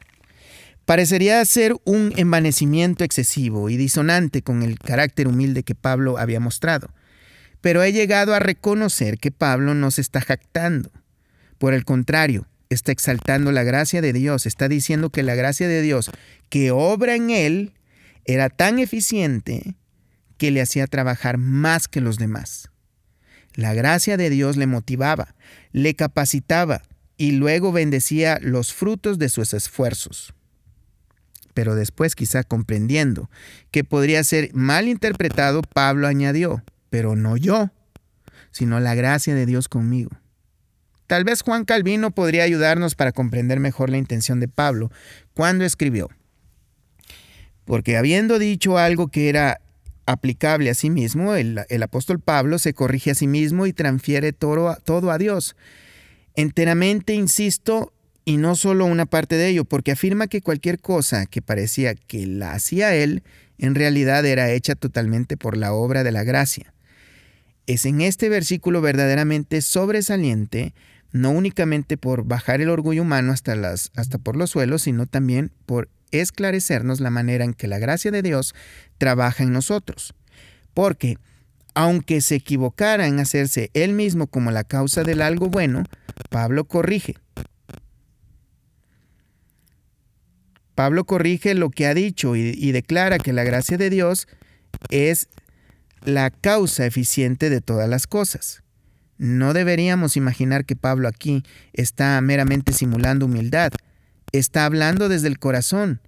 Parecería 0.89 1.45
ser 1.45 1.77
un 1.85 2.15
envanecimiento 2.17 3.05
excesivo 3.05 3.69
y 3.69 3.77
disonante 3.77 4.41
con 4.41 4.63
el 4.63 4.79
carácter 4.79 5.29
humilde 5.29 5.63
que 5.63 5.75
Pablo 5.75 6.17
había 6.17 6.41
mostrado. 6.41 6.89
Pero 7.61 7.83
he 7.83 7.93
llegado 7.93 8.35
a 8.35 8.39
reconocer 8.39 9.19
que 9.19 9.31
Pablo 9.31 9.75
no 9.75 9.91
se 9.91 10.01
está 10.01 10.23
jactando. 10.23 10.91
Por 11.59 11.75
el 11.75 11.85
contrario, 11.85 12.47
está 12.71 12.91
exaltando 12.91 13.53
la 13.53 13.65
gracia 13.65 14.01
de 14.01 14.15
Dios, 14.15 14.47
está 14.47 14.67
diciendo 14.67 15.11
que 15.11 15.23
la 15.23 15.35
gracia 15.35 15.69
de 15.69 15.83
Dios 15.83 16.11
que 16.49 16.71
obra 16.71 17.17
en 17.17 17.29
él 17.29 17.75
era 18.25 18.49
tan 18.49 18.79
eficiente 18.79 19.75
que 20.39 20.51
le 20.51 20.63
hacía 20.63 20.87
trabajar 20.87 21.37
más 21.37 21.87
que 21.87 22.01
los 22.01 22.17
demás. 22.17 22.71
La 23.53 23.75
gracia 23.75 24.17
de 24.17 24.31
Dios 24.31 24.57
le 24.57 24.67
motivaba, 24.67 25.35
le 25.71 25.95
capacitaba 25.95 26.81
y 27.19 27.33
luego 27.33 27.73
bendecía 27.73 28.39
los 28.41 28.73
frutos 28.73 29.19
de 29.19 29.29
sus 29.29 29.53
esfuerzos 29.53 30.33
pero 31.59 31.75
después 31.75 32.15
quizá 32.15 32.45
comprendiendo 32.45 33.29
que 33.73 33.83
podría 33.83 34.23
ser 34.23 34.55
mal 34.55 34.87
interpretado, 34.87 35.63
Pablo 35.63 36.07
añadió, 36.07 36.63
pero 36.89 37.17
no 37.17 37.37
yo, 37.37 37.73
sino 38.53 38.79
la 38.79 38.95
gracia 38.95 39.35
de 39.35 39.45
Dios 39.45 39.69
conmigo. 39.69 40.13
Tal 41.09 41.25
vez 41.25 41.43
Juan 41.43 41.65
Calvino 41.65 42.13
podría 42.13 42.45
ayudarnos 42.45 42.95
para 42.95 43.11
comprender 43.11 43.59
mejor 43.59 43.91
la 43.91 43.99
intención 43.99 44.39
de 44.39 44.47
Pablo 44.47 44.93
cuando 45.35 45.65
escribió. 45.65 46.11
Porque 47.65 47.97
habiendo 47.97 48.39
dicho 48.39 48.79
algo 48.79 49.09
que 49.09 49.29
era 49.29 49.61
aplicable 50.07 50.71
a 50.71 50.75
sí 50.75 50.91
mismo, 50.91 51.35
el, 51.35 51.59
apóstol 51.83 52.21
Pablo 52.21 52.61
se 52.61 52.73
corrige 52.73 53.11
a 53.11 53.17
sí 53.17 53.27
mismo 53.27 53.67
y 53.67 53.73
transfiere 53.73 54.33
todo 54.33 55.11
a 55.11 55.19
Dios. 55.19 55.57
Enteramente, 56.37 57.15
insisto, 57.15 57.93
y 58.29 58.37
no 58.37 58.57
solo 58.57 58.85
una 58.85 59.07
parte 59.07 59.37
de 59.37 59.49
ello, 59.49 59.65
porque 59.65 59.93
afirma 59.93 60.27
que 60.27 60.43
cualquier 60.43 60.81
cosa 60.81 61.25
que 61.25 61.41
parecía 61.41 61.95
que 61.95 62.27
la 62.27 62.53
hacía 62.53 62.95
él, 62.95 63.23
en 63.57 63.75
realidad 63.75 64.27
era 64.27 64.51
hecha 64.51 64.75
totalmente 64.75 65.39
por 65.39 65.57
la 65.57 65.73
obra 65.73 66.05
de 66.05 66.13
la 66.13 66.25
gracia. 66.25 66.75
Es 67.67 67.87
en 67.87 68.03
este 68.03 68.29
versículo 68.29 68.83
verdaderamente 68.83 69.63
sobresaliente, 69.63 70.75
no 71.11 71.31
únicamente 71.31 71.97
por 71.97 72.25
bajar 72.25 72.61
el 72.61 72.69
orgullo 72.69 73.01
humano 73.01 73.33
hasta, 73.33 73.57
las, 73.57 73.93
hasta 73.97 74.19
por 74.19 74.37
los 74.37 74.51
suelos, 74.51 74.83
sino 74.83 75.07
también 75.07 75.51
por 75.65 75.89
esclarecernos 76.11 77.01
la 77.01 77.09
manera 77.09 77.47
en 77.47 77.55
que 77.55 77.67
la 77.67 77.79
gracia 77.79 78.11
de 78.11 78.21
Dios 78.21 78.55
trabaja 78.99 79.43
en 79.43 79.55
nosotros. 79.55 80.13
Porque, 80.75 81.17
aunque 81.73 82.21
se 82.21 82.35
equivocara 82.35 83.07
en 83.07 83.21
hacerse 83.21 83.71
él 83.73 83.95
mismo 83.95 84.27
como 84.27 84.51
la 84.51 84.65
causa 84.65 85.03
del 85.03 85.23
algo 85.23 85.49
bueno, 85.49 85.85
Pablo 86.29 86.67
corrige. 86.67 87.15
Pablo 90.79 91.07
corrige 91.07 91.57
lo 91.57 91.71
que 91.71 91.89
ha 91.89 91.93
dicho 91.93 92.37
y, 92.37 92.71
declara 92.71 93.19
que 93.19 93.33
la 93.33 93.43
gracia 93.43 93.77
de 93.77 93.91
Dios 93.91 94.29
es 94.91 95.27
la 96.05 96.31
causa 96.31 96.87
eficiente 96.87 97.51
de 97.51 97.61
todas 97.61 97.89
las 97.89 98.07
cosas. 98.07 98.63
No 99.17 99.55
deberíamos 99.55 100.17
imaginar 100.17 100.65
que 100.65 100.77
Pablo 100.77 101.09
aquí 101.09 101.43
está 101.73 102.21
meramente 102.21 102.73
simulando 102.73 103.27
humildad, 103.27 103.73
está 104.31 104.67
hablando 104.67 105.09
desde 105.09 105.27
el 105.27 105.41
corazón. 105.41 106.01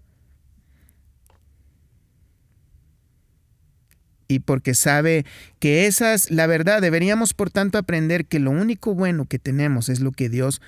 Y 4.28 4.38
porque 4.38 4.74
sabe 4.74 5.26
que 5.58 5.88
esa 5.88 6.14
es 6.14 6.30
la 6.30 6.46
verdad, 6.46 6.80
deberíamos 6.80 7.34
por 7.34 7.50
tanto 7.50 7.76
aprender 7.76 8.24
que 8.26 8.38
lo 8.38 8.52
único 8.52 8.94
bueno 8.94 9.24
que 9.24 9.40
tenemos 9.40 9.88
es 9.88 9.98
lo 9.98 10.12
que 10.12 10.28
Dios 10.28 10.62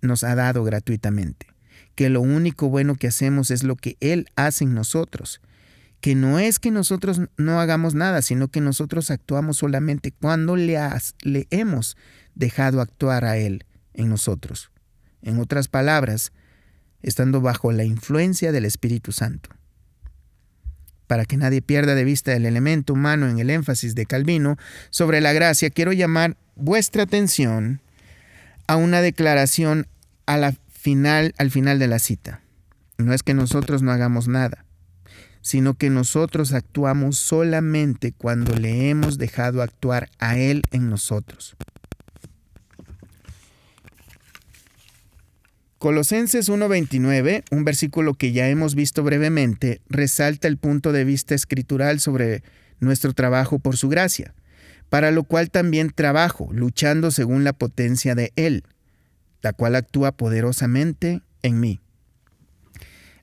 nos 0.00 0.24
ha 0.24 0.34
dado 0.36 0.64
gratuitamente, 0.64 1.51
que 1.94 2.08
lo 2.08 2.20
único 2.20 2.68
bueno 2.68 2.94
que 2.94 3.08
hacemos 3.08 3.50
es 3.50 3.62
lo 3.62 3.76
que 3.76 3.96
Él 4.00 4.26
hace 4.36 4.64
en 4.64 4.74
nosotros 4.74 5.40
que 6.02 6.16
no 6.16 6.40
es 6.40 6.58
que 6.58 6.72
nosotros 6.72 7.20
no 7.36 7.60
hagamos 7.60 7.94
nada, 7.94 8.22
sino 8.22 8.48
que 8.48 8.60
nosotros 8.60 9.12
actuamos 9.12 9.58
solamente 9.58 10.10
cuando 10.10 10.56
le, 10.56 10.76
le 11.22 11.46
hemos 11.50 11.96
dejado 12.34 12.80
actuar 12.80 13.24
a 13.24 13.36
Él 13.36 13.64
en 13.94 14.08
nosotros. 14.08 14.72
En 15.22 15.38
otras 15.38 15.68
palabras, 15.68 16.32
estando 17.02 17.40
bajo 17.40 17.70
la 17.70 17.84
influencia 17.84 18.50
del 18.50 18.64
Espíritu 18.64 19.12
Santo. 19.12 19.50
Para 21.06 21.24
que 21.24 21.36
nadie 21.36 21.62
pierda 21.62 21.94
de 21.94 22.02
vista 22.02 22.34
el 22.34 22.46
elemento 22.46 22.94
humano 22.94 23.28
en 23.28 23.38
el 23.38 23.48
énfasis 23.48 23.94
de 23.94 24.04
Calvino 24.04 24.56
sobre 24.90 25.20
la 25.20 25.32
gracia, 25.32 25.70
quiero 25.70 25.92
llamar 25.92 26.36
vuestra 26.56 27.04
atención 27.04 27.80
a 28.66 28.74
una 28.74 29.02
declaración 29.02 29.86
a 30.26 30.36
la 30.36 30.52
final, 30.82 31.32
al 31.38 31.52
final 31.52 31.78
de 31.78 31.86
la 31.86 32.00
cita. 32.00 32.40
No 32.98 33.14
es 33.14 33.22
que 33.22 33.34
nosotros 33.34 33.82
no 33.82 33.92
hagamos 33.92 34.26
nada, 34.26 34.64
sino 35.40 35.74
que 35.74 35.90
nosotros 35.90 36.52
actuamos 36.52 37.18
solamente 37.18 38.10
cuando 38.10 38.56
le 38.56 38.90
hemos 38.90 39.16
dejado 39.16 39.62
actuar 39.62 40.10
a 40.18 40.36
Él 40.36 40.64
en 40.72 40.90
nosotros. 40.90 41.56
Colosenses 45.78 46.50
1.29, 46.50 47.44
un 47.52 47.64
versículo 47.64 48.14
que 48.14 48.32
ya 48.32 48.48
hemos 48.48 48.74
visto 48.74 49.04
brevemente, 49.04 49.82
resalta 49.88 50.48
el 50.48 50.56
punto 50.56 50.90
de 50.90 51.04
vista 51.04 51.36
escritural 51.36 52.00
sobre 52.00 52.42
nuestro 52.80 53.12
trabajo 53.12 53.60
por 53.60 53.76
su 53.76 53.88
gracia, 53.88 54.34
para 54.88 55.12
lo 55.12 55.22
cual 55.22 55.48
también 55.48 55.90
trabajo, 55.90 56.48
luchando 56.52 57.12
según 57.12 57.44
la 57.44 57.52
potencia 57.52 58.16
de 58.16 58.32
Él, 58.34 58.64
la 59.42 59.52
cual 59.52 59.74
actúa 59.74 60.12
poderosamente 60.12 61.20
en 61.42 61.60
mí. 61.60 61.80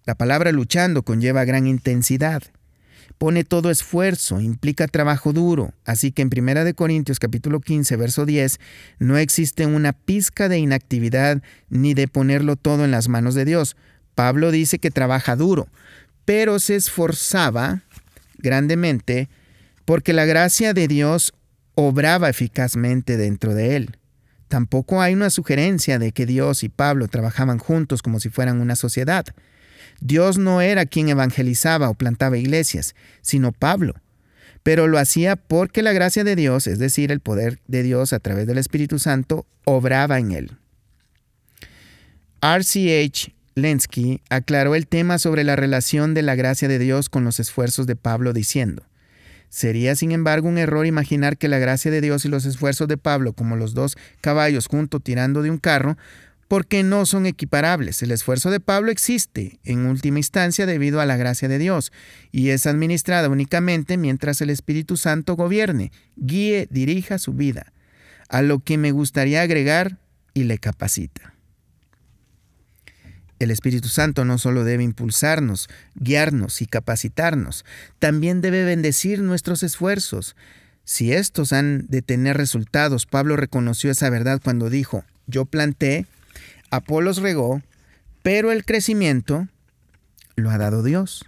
La 0.06 0.16
palabra 0.16 0.52
luchando 0.52 1.04
conlleva 1.04 1.46
gran 1.46 1.68
intensidad. 1.68 2.44
Pone 3.18 3.44
todo 3.44 3.70
esfuerzo, 3.70 4.40
implica 4.40 4.88
trabajo 4.88 5.34
duro, 5.34 5.74
así 5.84 6.12
que 6.12 6.22
en 6.22 6.30
1 6.36 6.74
Corintios 6.74 7.20
capítulo 7.20 7.60
15, 7.60 7.96
verso 7.98 8.26
10, 8.26 8.60
no 9.00 9.18
existe 9.18 9.66
una 9.66 9.94
pizca 9.94 10.48
de 10.48 10.58
inactividad 10.58 11.42
ni 11.70 11.94
de 11.94 12.08
ponerlo 12.08 12.56
todo 12.56 12.86
en 12.86 12.92
las 12.92 13.10
manos 13.10 13.36
de 13.36 13.46
Dios. 13.46 13.76
Pablo 14.16 14.52
dice 14.52 14.80
que 14.80 14.90
trabaja 14.90 15.36
duro, 15.36 15.68
pero 16.24 16.60
se 16.60 16.76
esforzaba 16.76 17.84
grandemente 18.38 19.30
porque 19.86 20.14
la 20.14 20.26
gracia 20.26 20.74
de 20.74 20.88
Dios 20.88 21.34
obraba 21.76 22.30
eficazmente 22.30 23.18
dentro 23.18 23.54
de 23.54 23.76
él. 23.76 23.99
Tampoco 24.50 25.00
hay 25.02 25.14
una 25.14 25.30
sugerencia 25.30 26.00
de 26.00 26.12
que 26.12 26.26
Dios 26.26 26.64
y 26.64 26.70
Pablo 26.70 27.08
trabajaban 27.08 27.60
juntos 27.60 28.02
como 28.02 28.20
si 28.20 28.30
fueran 28.30 28.60
una 28.60 28.76
sociedad. 28.76 29.26
Dios 30.02 30.40
no 30.40 30.60
era 30.60 30.88
quien 30.88 31.08
evangelizaba 31.08 31.90
o 31.90 31.94
plantaba 31.94 32.38
iglesias, 32.38 32.96
sino 33.22 33.52
Pablo. 33.52 33.94
Pero 34.64 34.88
lo 34.88 34.98
hacía 34.98 35.36
porque 35.36 35.84
la 35.84 35.94
gracia 35.94 36.24
de 36.24 36.36
Dios, 36.36 36.66
es 36.66 36.80
decir, 36.80 37.12
el 37.12 37.20
poder 37.20 37.60
de 37.68 37.84
Dios 37.84 38.12
a 38.12 38.20
través 38.20 38.48
del 38.48 38.58
Espíritu 38.58 38.98
Santo, 38.98 39.46
obraba 39.66 40.18
en 40.18 40.32
él. 40.32 40.58
R.C.H. 42.42 43.34
Lenski 43.54 44.22
aclaró 44.30 44.74
el 44.74 44.88
tema 44.88 45.20
sobre 45.20 45.44
la 45.44 45.56
relación 45.56 46.16
de 46.16 46.24
la 46.24 46.36
gracia 46.36 46.68
de 46.68 46.80
Dios 46.80 47.10
con 47.10 47.24
los 47.24 47.40
esfuerzos 47.40 47.86
de 47.86 47.96
Pablo 47.96 48.34
diciendo, 48.34 48.84
Sería, 49.50 49.96
sin 49.96 50.12
embargo, 50.12 50.48
un 50.48 50.58
error 50.58 50.86
imaginar 50.86 51.38
que 51.38 51.48
la 51.48 51.60
gracia 51.60 51.92
de 51.92 52.02
Dios 52.02 52.24
y 52.26 52.30
los 52.30 52.46
esfuerzos 52.46 52.88
de 52.88 52.98
Pablo, 52.98 53.34
como 53.34 53.56
los 53.56 53.74
dos 53.74 53.98
caballos 54.22 54.68
juntos 54.68 55.02
tirando 55.04 55.42
de 55.42 55.50
un 55.50 55.58
carro, 55.58 55.98
porque 56.48 56.82
no 56.82 57.06
son 57.06 57.26
equiparables. 57.26 58.02
El 58.02 58.12
esfuerzo 58.12 58.52
de 58.52 58.60
Pablo 58.60 58.92
existe, 58.92 59.60
en 59.64 59.86
última 59.86 60.20
instancia, 60.20 60.66
debido 60.66 61.00
a 61.00 61.06
la 61.06 61.18
gracia 61.18 61.48
de 61.48 61.60
Dios, 61.60 61.92
y 62.32 62.50
es 62.50 62.66
administrada 62.66 63.30
únicamente 63.30 63.98
mientras 63.98 64.42
el 64.42 64.50
Espíritu 64.50 64.98
Santo 64.98 65.36
gobierne, 65.36 65.92
guíe, 66.16 66.68
dirija 66.72 67.20
su 67.20 67.34
vida, 67.34 67.72
a 68.30 68.42
lo 68.42 68.60
que 68.60 68.78
me 68.78 68.92
gustaría 68.92 69.42
agregar 69.42 69.98
y 70.34 70.44
le 70.44 70.58
capacita. 70.58 71.39
El 73.40 73.52
Espíritu 73.52 73.88
Santo 73.88 74.26
no 74.26 74.38
solo 74.38 74.66
debe 74.66 74.84
impulsarnos, 74.84 75.70
guiarnos 75.96 76.62
y 76.62 76.66
capacitarnos, 76.66 77.66
también 77.98 78.42
debe 78.42 78.66
bendecir 78.66 79.22
nuestros 79.22 79.64
esfuerzos. 79.64 80.36
Si 80.84 81.14
estos 81.14 81.54
han 81.54 81.86
de 81.88 82.02
tener 82.02 82.36
resultados, 82.36 83.06
Pablo 83.06 83.38
reconoció 83.38 83.92
esa 83.92 84.10
verdad 84.10 84.42
cuando 84.44 84.70
dijo, 84.70 85.06
yo 85.26 85.46
planté, 85.46 86.06
Apolos 86.70 87.18
regó, 87.18 87.62
pero 88.24 88.52
el 88.52 88.66
crecimiento 88.66 89.48
lo 90.36 90.52
ha 90.52 90.58
dado 90.58 90.84
Dios. 90.84 91.26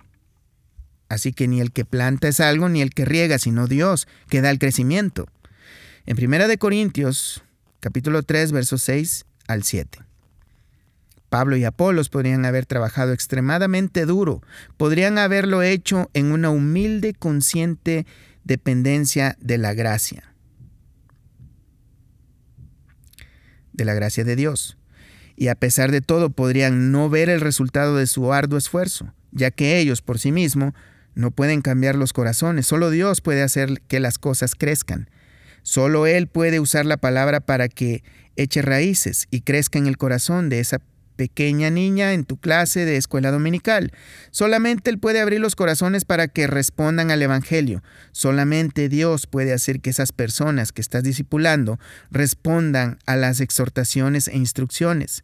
Así 1.08 1.34
que 1.34 1.48
ni 1.48 1.62
el 1.62 1.72
que 1.72 1.86
planta 1.86 2.28
es 2.28 2.40
algo, 2.40 2.70
ni 2.70 2.82
el 2.82 2.94
que 2.94 3.06
riega, 3.06 3.40
sino 3.40 3.68
Dios, 3.68 4.08
que 4.30 4.42
da 4.42 4.50
el 4.50 4.60
crecimiento. 4.60 5.28
En 6.06 6.18
1 6.24 6.48
de 6.48 6.58
Corintios, 6.58 7.44
capítulo 7.80 8.24
3, 8.24 8.52
versos 8.52 8.82
6 8.84 9.26
al 9.48 9.64
7. 9.64 10.11
Pablo 11.32 11.56
y 11.56 11.64
Apolos 11.64 12.10
podrían 12.10 12.44
haber 12.44 12.66
trabajado 12.66 13.14
extremadamente 13.14 14.06
duro, 14.06 14.42
podrían 14.76 15.18
haberlo 15.18 15.62
hecho 15.62 16.12
en 16.14 16.34
una 16.34 16.50
humilde, 16.50 17.14
consciente 17.14 18.06
dependencia 18.44 19.38
de 19.40 19.58
la 19.58 19.74
gracia. 19.74 20.34
De 23.72 23.86
la 23.86 23.94
gracia 23.94 24.26
de 24.26 24.36
Dios 24.36 24.78
y 25.38 25.48
a 25.48 25.56
pesar 25.56 25.90
de 25.90 26.02
todo 26.02 26.32
podrían 26.32 26.92
no 26.92 27.10
ver 27.10 27.30
el 27.30 27.40
resultado 27.40 27.96
de 27.96 28.08
su 28.08 28.34
arduo 28.34 28.58
esfuerzo, 28.58 29.14
ya 29.32 29.52
que 29.52 29.80
ellos 29.80 30.02
por 30.02 30.20
sí 30.20 30.34
mismos 30.34 30.74
no 31.16 31.32
pueden 31.32 31.62
cambiar 31.62 31.96
los 31.96 32.12
corazones, 32.12 32.68
solo 32.68 32.90
Dios 32.90 33.22
puede 33.22 33.42
hacer 33.42 33.82
que 33.88 34.02
las 34.02 34.18
cosas 34.18 34.54
crezcan. 34.54 35.10
Solo 35.62 36.08
Él 36.08 36.28
puede 36.28 36.60
usar 36.60 36.86
la 36.86 36.98
palabra 36.98 37.40
para 37.40 37.70
que 37.70 38.04
eche 38.36 38.62
raíces 38.62 39.30
y 39.32 39.42
crezca 39.42 39.80
en 39.80 39.88
el 39.88 39.96
corazón 39.96 40.50
de 40.50 40.60
esa 40.60 40.80
pequeña 41.22 41.70
niña 41.70 42.14
en 42.14 42.26
tu 42.26 42.38
clase 42.38 42.84
de 42.84 42.98
escuela 42.98 43.30
dominical. 43.30 43.92
Solamente 44.32 44.90
Él 44.90 44.98
puede 44.98 45.20
abrir 45.20 45.40
los 45.40 45.56
corazones 45.56 46.04
para 46.04 46.28
que 46.28 46.48
respondan 46.48 47.12
al 47.12 47.22
Evangelio. 47.22 47.84
Solamente 48.12 48.90
Dios 48.90 49.28
puede 49.28 49.54
hacer 49.54 49.82
que 49.82 49.92
esas 49.92 50.14
personas 50.14 50.72
que 50.72 50.82
estás 50.82 51.04
discipulando 51.04 51.80
respondan 52.10 52.98
a 53.06 53.16
las 53.18 53.40
exhortaciones 53.40 54.30
e 54.30 54.36
instrucciones. 54.36 55.24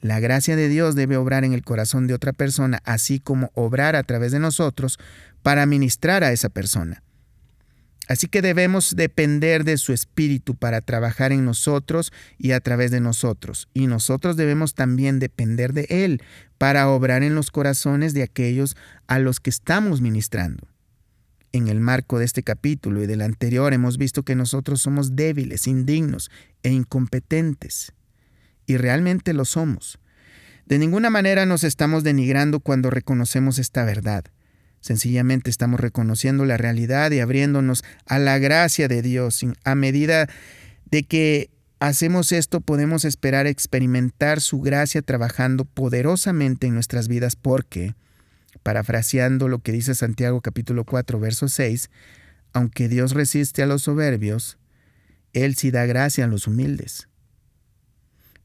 La 0.00 0.20
gracia 0.20 0.54
de 0.54 0.68
Dios 0.68 0.94
debe 0.94 1.16
obrar 1.16 1.42
en 1.42 1.54
el 1.54 1.64
corazón 1.64 2.06
de 2.06 2.14
otra 2.14 2.32
persona, 2.32 2.78
así 2.84 3.18
como 3.18 3.50
obrar 3.54 3.96
a 3.96 4.04
través 4.04 4.30
de 4.30 4.38
nosotros 4.38 5.00
para 5.42 5.66
ministrar 5.66 6.22
a 6.22 6.30
esa 6.30 6.50
persona. 6.50 7.02
Así 8.12 8.28
que 8.28 8.42
debemos 8.42 8.94
depender 8.94 9.64
de 9.64 9.78
su 9.78 9.94
espíritu 9.94 10.54
para 10.54 10.82
trabajar 10.82 11.32
en 11.32 11.46
nosotros 11.46 12.12
y 12.36 12.52
a 12.52 12.60
través 12.60 12.90
de 12.90 13.00
nosotros. 13.00 13.70
Y 13.72 13.86
nosotros 13.86 14.36
debemos 14.36 14.74
también 14.74 15.18
depender 15.18 15.72
de 15.72 15.86
Él 15.88 16.20
para 16.58 16.90
obrar 16.90 17.22
en 17.22 17.34
los 17.34 17.50
corazones 17.50 18.12
de 18.12 18.22
aquellos 18.22 18.76
a 19.06 19.18
los 19.18 19.40
que 19.40 19.48
estamos 19.48 20.02
ministrando. 20.02 20.68
En 21.52 21.68
el 21.68 21.80
marco 21.80 22.18
de 22.18 22.26
este 22.26 22.42
capítulo 22.42 23.02
y 23.02 23.06
del 23.06 23.22
anterior 23.22 23.72
hemos 23.72 23.96
visto 23.96 24.24
que 24.24 24.36
nosotros 24.36 24.82
somos 24.82 25.16
débiles, 25.16 25.66
indignos 25.66 26.30
e 26.62 26.68
incompetentes 26.68 27.94
y 28.66 28.76
realmente 28.76 29.32
lo 29.32 29.46
somos. 29.46 29.98
De 30.66 30.78
ninguna 30.78 31.08
manera 31.08 31.46
nos 31.46 31.64
estamos 31.64 32.04
denigrando 32.04 32.60
cuando 32.60 32.90
reconocemos 32.90 33.58
esta 33.58 33.86
verdad. 33.86 34.26
Sencillamente 34.82 35.48
estamos 35.48 35.80
reconociendo 35.80 36.44
la 36.44 36.56
realidad 36.58 37.12
y 37.12 37.20
abriéndonos 37.20 37.84
a 38.04 38.18
la 38.18 38.38
gracia 38.38 38.88
de 38.88 39.00
Dios. 39.00 39.46
A 39.64 39.74
medida 39.74 40.28
de 40.90 41.04
que 41.04 41.50
hacemos 41.78 42.32
esto, 42.32 42.60
podemos 42.60 43.04
esperar 43.04 43.46
experimentar 43.46 44.40
su 44.40 44.60
gracia 44.60 45.00
trabajando 45.00 45.64
poderosamente 45.64 46.66
en 46.66 46.74
nuestras 46.74 47.08
vidas 47.08 47.36
porque 47.36 47.94
parafraseando 48.64 49.48
lo 49.48 49.60
que 49.60 49.72
dice 49.72 49.94
Santiago 49.94 50.40
capítulo 50.40 50.84
4, 50.84 51.18
verso 51.18 51.48
6, 51.48 51.88
aunque 52.52 52.88
Dios 52.88 53.12
resiste 53.12 53.62
a 53.62 53.66
los 53.66 53.82
soberbios, 53.82 54.58
Él 55.32 55.54
sí 55.54 55.70
da 55.70 55.86
gracia 55.86 56.24
a 56.24 56.28
los 56.28 56.46
humildes. 56.48 57.08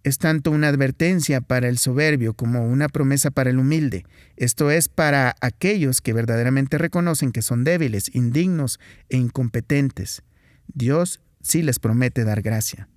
Es 0.03 0.17
tanto 0.17 0.51
una 0.51 0.69
advertencia 0.69 1.41
para 1.41 1.67
el 1.67 1.77
soberbio 1.77 2.33
como 2.33 2.65
una 2.65 2.87
promesa 2.87 3.31
para 3.31 3.49
el 3.49 3.59
humilde. 3.59 4.05
Esto 4.35 4.71
es 4.71 4.87
para 4.87 5.35
aquellos 5.41 6.01
que 6.01 6.13
verdaderamente 6.13 6.77
reconocen 6.77 7.31
que 7.31 7.41
son 7.41 7.63
débiles, 7.63 8.13
indignos 8.15 8.79
e 9.09 9.17
incompetentes. 9.17 10.23
Dios 10.67 11.19
sí 11.41 11.61
les 11.61 11.79
promete 11.79 12.23
dar 12.23 12.41
gracia. 12.41 12.87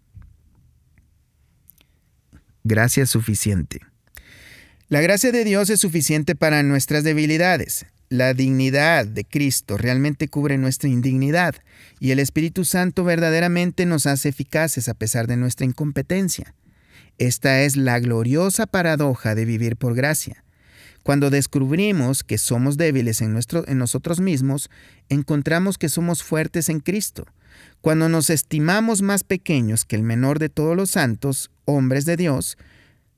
Gracia 2.63 3.07
suficiente. 3.07 3.81
La 4.89 5.01
gracia 5.01 5.33
de 5.33 5.45
Dios 5.45 5.71
es 5.71 5.81
suficiente 5.81 6.35
para 6.35 6.63
nuestras 6.63 7.05
debilidades. 7.05 7.87
La 8.09 8.35
dignidad 8.35 9.07
de 9.07 9.25
Cristo 9.25 9.77
realmente 9.77 10.27
cubre 10.27 10.59
nuestra 10.59 10.89
indignidad 10.89 11.55
y 12.01 12.11
el 12.11 12.19
Espíritu 12.19 12.65
Santo 12.65 13.05
verdaderamente 13.05 13.87
nos 13.87 14.07
hace 14.07 14.31
eficaces 14.31 14.89
a 14.89 14.95
pesar 14.95 15.29
de 15.29 15.37
nuestra 15.37 15.65
incompetencia. 15.65 16.55
Esta 17.21 17.65
es 17.65 17.77
la 17.77 18.01
gloriosa 18.01 18.67
paradoja 18.67 19.35
de 19.35 19.45
vivir 19.45 19.77
por 19.77 19.95
gracia. 19.95 20.43
Cuando 21.03 21.29
descubrimos 21.29 22.25
que 22.25 22.39
somos 22.39 22.79
débiles 22.79 23.21
en, 23.21 23.39
nosotros 23.77 24.21
mismos, 24.21 24.71
encontramos 25.11 25.77
que 25.77 25.91
somos 25.91 26.23
fuertes 26.23 26.71
en 26.71 26.81
Cristo. 26.81 27.27
Cuando 27.83 28.09
nos 28.09 28.31
estimamos 28.31 29.03
más 29.03 29.23
pequeños 29.23 29.85
que 29.85 29.97
el 29.97 30.03
menor 30.03 30.39
de 30.39 30.49
todos 30.49 30.75
los 30.75 30.93
santos, 30.93 31.51
hombres 31.67 32.07
de 32.07 32.17
Dios, 32.17 32.57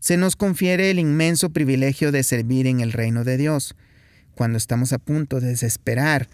se 0.00 0.16
nos 0.16 0.34
confiere 0.34 0.90
el 0.90 0.98
inmenso 0.98 1.50
privilegio 1.50 2.10
de 2.10 2.24
servir 2.24 2.66
en 2.66 2.80
el 2.80 2.92
reino 2.92 3.22
de 3.22 3.36
Dios. 3.36 3.76
Cuando 4.34 4.58
estamos 4.58 4.92
a 4.92 4.98
punto 4.98 5.38
de 5.38 5.46
desesperar 5.46 6.28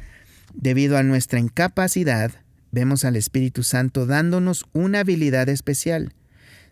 debido 0.55 0.97
a 0.97 1.03
nuestra 1.03 1.39
incapacidad, 1.39 2.33
vemos 2.73 3.05
al 3.05 3.17
Espíritu 3.17 3.63
Santo 3.63 4.07
dándonos 4.07 4.65
una 4.73 5.01
habilidad 5.01 5.51
especial. 5.51 6.15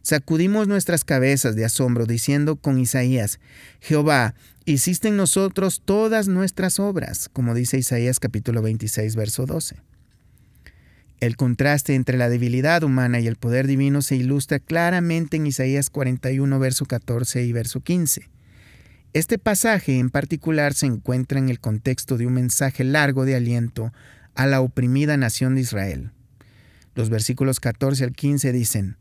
Sacudimos 0.06 0.68
nuestras 0.68 1.02
cabezas 1.02 1.56
de 1.56 1.64
asombro 1.64 2.06
diciendo 2.06 2.54
con 2.54 2.78
Isaías, 2.78 3.40
Jehová, 3.80 4.36
hiciste 4.64 5.08
en 5.08 5.16
nosotros 5.16 5.82
todas 5.84 6.28
nuestras 6.28 6.78
obras, 6.78 7.28
como 7.32 7.56
dice 7.56 7.76
Isaías 7.76 8.20
capítulo 8.20 8.62
26, 8.62 9.16
verso 9.16 9.46
12. 9.46 9.82
El 11.18 11.36
contraste 11.36 11.96
entre 11.96 12.18
la 12.18 12.28
debilidad 12.28 12.84
humana 12.84 13.18
y 13.18 13.26
el 13.26 13.34
poder 13.34 13.66
divino 13.66 14.00
se 14.00 14.14
ilustra 14.14 14.60
claramente 14.60 15.38
en 15.38 15.48
Isaías 15.48 15.90
41, 15.90 16.56
verso 16.60 16.86
14 16.86 17.42
y 17.42 17.50
verso 17.50 17.80
15. 17.80 18.30
Este 19.12 19.38
pasaje 19.38 19.98
en 19.98 20.10
particular 20.10 20.74
se 20.74 20.86
encuentra 20.86 21.40
en 21.40 21.48
el 21.48 21.58
contexto 21.58 22.16
de 22.16 22.28
un 22.28 22.34
mensaje 22.34 22.84
largo 22.84 23.24
de 23.24 23.34
aliento 23.34 23.92
a 24.36 24.46
la 24.46 24.60
oprimida 24.60 25.16
nación 25.16 25.56
de 25.56 25.62
Israel. 25.62 26.12
Los 26.94 27.10
versículos 27.10 27.58
14 27.58 28.04
al 28.04 28.12
15 28.12 28.52
dicen, 28.52 28.98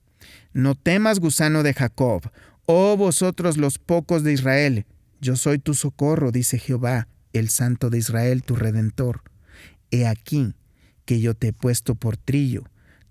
No 0.55 0.73
temas, 0.73 1.19
gusano 1.19 1.63
de 1.63 1.73
Jacob, 1.73 2.31
oh 2.65 2.95
vosotros 2.95 3.57
los 3.57 3.77
pocos 3.77 4.23
de 4.23 4.31
Israel, 4.31 4.85
yo 5.19 5.35
soy 5.35 5.59
tu 5.59 5.73
socorro, 5.73 6.31
dice 6.31 6.59
Jehová, 6.59 7.09
el 7.33 7.49
Santo 7.49 7.89
de 7.89 7.97
Israel, 7.97 8.41
tu 8.41 8.55
Redentor. 8.55 9.21
He 9.91 10.07
aquí, 10.07 10.53
que 11.03 11.19
yo 11.19 11.33
te 11.33 11.49
he 11.49 11.53
puesto 11.53 11.95
por 11.95 12.15
trillo, 12.15 12.63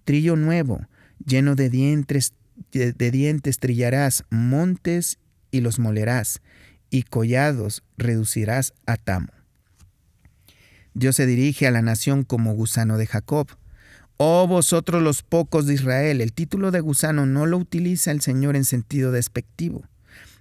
trillo 0.05 0.37
nuevo, 0.37 0.87
lleno 1.23 1.55
de 1.55 1.69
dientes, 1.69 2.33
de, 2.73 3.11
dientes 3.11 3.59
trillarás 3.59 4.25
montes 4.31 5.19
y 5.51 5.61
los 5.61 5.79
molerás, 5.79 6.41
y 6.89 7.03
collados 7.03 7.83
reducirás 7.99 8.73
a 8.87 8.97
tamo. 8.97 9.29
Dios 10.95 11.17
se 11.17 11.27
dirige 11.27 11.67
a 11.67 11.71
la 11.71 11.83
nación 11.83 12.25
como 12.25 12.55
gusano 12.55 12.97
de 12.97 13.07
Jacob. 13.07 13.49
Oh 14.17 14.47
vosotros 14.47 15.03
los 15.03 15.23
pocos 15.23 15.67
de 15.67 15.75
Israel, 15.75 16.21
el 16.21 16.33
título 16.33 16.71
de 16.71 16.79
gusano 16.79 17.27
no 17.27 17.47
lo 17.47 17.59
utiliza 17.59 18.13
el 18.13 18.21
Señor 18.21 18.55
en 18.55 18.65
sentido 18.65 19.11
despectivo, 19.11 19.83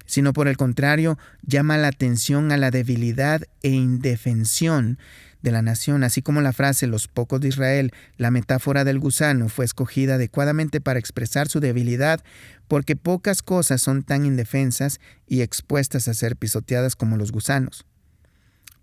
sino 0.05 0.31
por 0.31 0.47
el 0.47 0.57
contrario 0.57 1.17
llama 1.41 1.77
la 1.77 1.87
atención 1.87 2.51
a 2.51 2.57
la 2.57 2.69
debilidad 2.69 3.41
e 3.63 3.69
indefensión 3.69 4.99
de 5.41 5.51
la 5.51 5.63
nación, 5.63 6.03
así 6.03 6.21
como 6.21 6.39
la 6.41 6.53
frase 6.53 6.85
los 6.85 7.07
pocos 7.07 7.41
de 7.41 7.47
Israel, 7.47 7.91
la 8.15 8.29
metáfora 8.29 8.83
del 8.83 8.99
gusano 8.99 9.49
fue 9.49 9.65
escogida 9.65 10.15
adecuadamente 10.15 10.79
para 10.79 10.99
expresar 10.99 11.49
su 11.49 11.59
debilidad, 11.59 12.23
porque 12.67 12.95
pocas 12.95 13.41
cosas 13.41 13.81
son 13.81 14.03
tan 14.03 14.25
indefensas 14.25 14.99
y 15.27 15.41
expuestas 15.41 16.07
a 16.07 16.13
ser 16.13 16.37
pisoteadas 16.37 16.95
como 16.95 17.17
los 17.17 17.31
gusanos. 17.31 17.85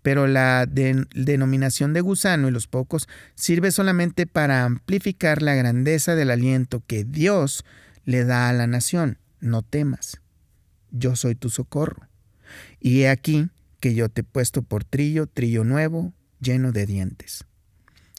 Pero 0.01 0.27
la 0.27 0.65
denominación 0.65 1.93
de 1.93 2.01
gusano 2.01 2.47
y 2.47 2.51
los 2.51 2.67
pocos 2.67 3.07
sirve 3.35 3.71
solamente 3.71 4.25
para 4.25 4.65
amplificar 4.65 5.41
la 5.41 5.55
grandeza 5.55 6.15
del 6.15 6.31
aliento 6.31 6.83
que 6.85 7.03
Dios 7.03 7.63
le 8.05 8.25
da 8.25 8.49
a 8.49 8.53
la 8.53 8.67
nación. 8.67 9.17
No 9.39 9.61
temas, 9.61 10.21
yo 10.91 11.15
soy 11.15 11.35
tu 11.35 11.49
socorro. 11.49 12.07
Y 12.79 13.01
he 13.01 13.09
aquí 13.09 13.49
que 13.79 13.93
yo 13.95 14.09
te 14.09 14.21
he 14.21 14.23
puesto 14.23 14.61
por 14.61 14.83
trillo, 14.83 15.27
trillo 15.27 15.63
nuevo, 15.63 16.13
lleno 16.39 16.71
de 16.71 16.85
dientes. 16.85 17.45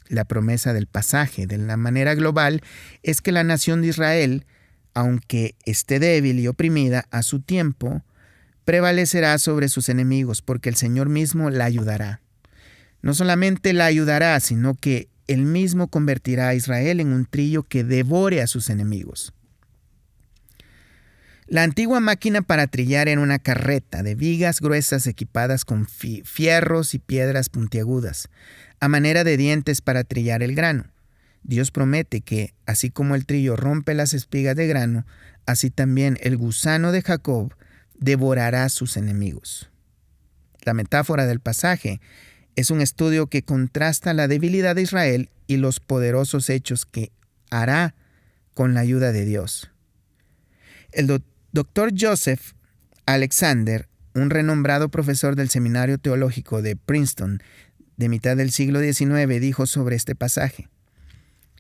La 0.08 0.24
promesa 0.24 0.72
del 0.72 0.86
pasaje 0.86 1.46
de 1.46 1.58
la 1.58 1.76
manera 1.76 2.14
global 2.14 2.60
es 3.02 3.20
que 3.20 3.32
la 3.32 3.44
nación 3.44 3.82
de 3.82 3.88
Israel, 3.88 4.46
aunque 4.94 5.56
esté 5.64 5.98
débil 5.98 6.38
y 6.38 6.48
oprimida 6.48 7.06
a 7.10 7.22
su 7.22 7.40
tiempo, 7.40 8.02
prevalecerá 8.64 9.38
sobre 9.38 9.68
sus 9.68 9.88
enemigos 9.88 10.42
porque 10.42 10.68
el 10.68 10.76
Señor 10.76 11.08
mismo 11.08 11.50
la 11.50 11.64
ayudará. 11.64 12.20
No 13.02 13.14
solamente 13.14 13.72
la 13.72 13.86
ayudará, 13.86 14.38
sino 14.40 14.74
que 14.74 15.08
él 15.26 15.42
mismo 15.42 15.88
convertirá 15.88 16.48
a 16.48 16.54
Israel 16.54 17.00
en 17.00 17.12
un 17.12 17.26
trillo 17.26 17.62
que 17.62 17.84
devore 17.84 18.42
a 18.42 18.46
sus 18.46 18.70
enemigos. 18.70 19.32
La 21.46 21.64
antigua 21.64 22.00
máquina 22.00 22.40
para 22.40 22.66
trillar 22.66 23.08
era 23.08 23.20
una 23.20 23.38
carreta 23.38 24.02
de 24.02 24.14
vigas 24.14 24.60
gruesas 24.60 25.06
equipadas 25.06 25.64
con 25.64 25.86
fierros 25.86 26.94
y 26.94 26.98
piedras 26.98 27.48
puntiagudas, 27.48 28.30
a 28.80 28.88
manera 28.88 29.22
de 29.22 29.36
dientes 29.36 29.82
para 29.82 30.04
trillar 30.04 30.42
el 30.42 30.54
grano. 30.54 30.84
Dios 31.42 31.70
promete 31.70 32.20
que, 32.20 32.54
así 32.64 32.90
como 32.90 33.16
el 33.16 33.26
trillo 33.26 33.56
rompe 33.56 33.94
las 33.94 34.14
espigas 34.14 34.56
de 34.56 34.66
grano, 34.66 35.04
así 35.44 35.70
también 35.70 36.16
el 36.22 36.36
gusano 36.36 36.92
de 36.92 37.02
Jacob 37.02 37.52
devorará 38.02 38.64
a 38.64 38.68
sus 38.68 38.96
enemigos. 38.96 39.70
La 40.62 40.74
metáfora 40.74 41.26
del 41.26 41.40
pasaje 41.40 42.00
es 42.56 42.70
un 42.70 42.80
estudio 42.80 43.28
que 43.28 43.42
contrasta 43.42 44.12
la 44.12 44.28
debilidad 44.28 44.76
de 44.76 44.82
Israel 44.82 45.30
y 45.46 45.56
los 45.56 45.80
poderosos 45.80 46.50
hechos 46.50 46.84
que 46.84 47.12
hará 47.50 47.94
con 48.54 48.74
la 48.74 48.80
ayuda 48.80 49.12
de 49.12 49.24
Dios. 49.24 49.70
El, 50.90 51.22
Dr. 51.52 51.92
Joseph 51.98 52.52
Alexander, 53.06 53.88
un 54.14 54.30
renombrado 54.30 54.90
profesor 54.90 55.36
del 55.36 55.48
Seminario 55.48 55.98
Teológico 55.98 56.60
de 56.60 56.76
Princeton 56.76 57.42
de 57.96 58.08
mitad 58.08 58.36
del 58.36 58.50
siglo 58.50 58.80
XIX, 58.80 59.40
dijo 59.40 59.66
sobre 59.66 59.96
este 59.96 60.14
pasaje. 60.14 60.68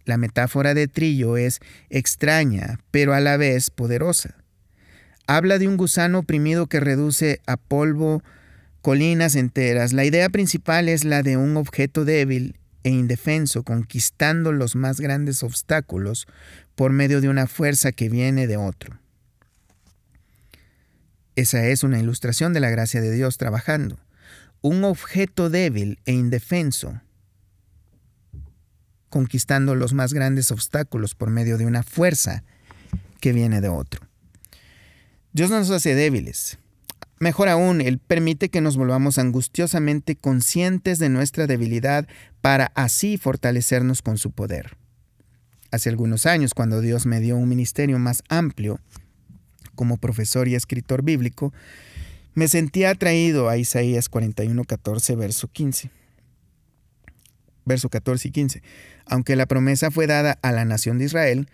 La 0.04 0.16
metáfora 0.16 0.74
de 0.74 0.88
trillo 0.88 1.36
es 1.36 1.60
extraña, 1.88 2.80
pero 2.90 3.14
a 3.14 3.20
la 3.20 3.36
vez 3.36 3.70
poderosa. 3.70 4.41
Habla 5.34 5.58
de 5.58 5.66
un 5.66 5.78
gusano 5.78 6.18
oprimido 6.18 6.66
que 6.66 6.78
reduce 6.78 7.40
a 7.46 7.56
polvo 7.56 8.22
colinas 8.82 9.34
enteras. 9.34 9.94
La 9.94 10.04
idea 10.04 10.28
principal 10.28 10.90
es 10.90 11.06
la 11.06 11.22
de 11.22 11.38
un 11.38 11.56
objeto 11.56 12.04
débil 12.04 12.58
e 12.82 12.90
indefenso 12.90 13.62
conquistando 13.62 14.52
los 14.52 14.76
más 14.76 15.00
grandes 15.00 15.42
obstáculos 15.42 16.26
por 16.74 16.92
medio 16.92 17.22
de 17.22 17.30
una 17.30 17.46
fuerza 17.46 17.92
que 17.92 18.10
viene 18.10 18.46
de 18.46 18.58
otro. 18.58 19.00
Esa 21.34 21.64
es 21.64 21.82
una 21.82 21.98
ilustración 21.98 22.52
de 22.52 22.60
la 22.60 22.68
gracia 22.68 23.00
de 23.00 23.10
Dios 23.10 23.38
trabajando. 23.38 23.98
Un 24.60 24.84
objeto 24.84 25.48
débil 25.48 25.98
e 26.04 26.12
indefenso 26.12 27.00
conquistando 29.08 29.76
los 29.76 29.94
más 29.94 30.12
grandes 30.12 30.50
obstáculos 30.50 31.14
por 31.14 31.30
medio 31.30 31.56
de 31.56 31.64
una 31.64 31.82
fuerza 31.82 32.44
que 33.18 33.32
viene 33.32 33.62
de 33.62 33.70
otro. 33.70 34.11
Dios 35.32 35.50
no 35.50 35.58
nos 35.58 35.70
hace 35.70 35.94
débiles. 35.94 36.58
Mejor 37.18 37.48
aún, 37.48 37.80
Él 37.80 37.98
permite 37.98 38.48
que 38.48 38.60
nos 38.60 38.76
volvamos 38.76 39.16
angustiosamente 39.16 40.16
conscientes 40.16 40.98
de 40.98 41.08
nuestra 41.08 41.46
debilidad 41.46 42.06
para 42.40 42.72
así 42.74 43.16
fortalecernos 43.16 44.02
con 44.02 44.18
su 44.18 44.32
poder. 44.32 44.76
Hace 45.70 45.88
algunos 45.88 46.26
años, 46.26 46.52
cuando 46.52 46.80
Dios 46.80 47.06
me 47.06 47.20
dio 47.20 47.36
un 47.36 47.48
ministerio 47.48 47.98
más 47.98 48.22
amplio, 48.28 48.78
como 49.74 49.96
profesor 49.96 50.48
y 50.48 50.54
escritor 50.54 51.02
bíblico, 51.02 51.52
me 52.34 52.48
sentía 52.48 52.90
atraído 52.90 53.48
a 53.48 53.56
Isaías 53.56 54.08
41, 54.08 54.64
14, 54.64 55.16
verso 55.16 55.48
15. 55.48 55.90
Verso 57.64 57.88
14 57.88 58.28
y 58.28 58.30
15. 58.32 58.62
Aunque 59.06 59.36
la 59.36 59.46
promesa 59.46 59.90
fue 59.90 60.06
dada 60.06 60.38
a 60.42 60.52
la 60.52 60.64
nación 60.64 60.98
de 60.98 61.04
Israel, 61.06 61.48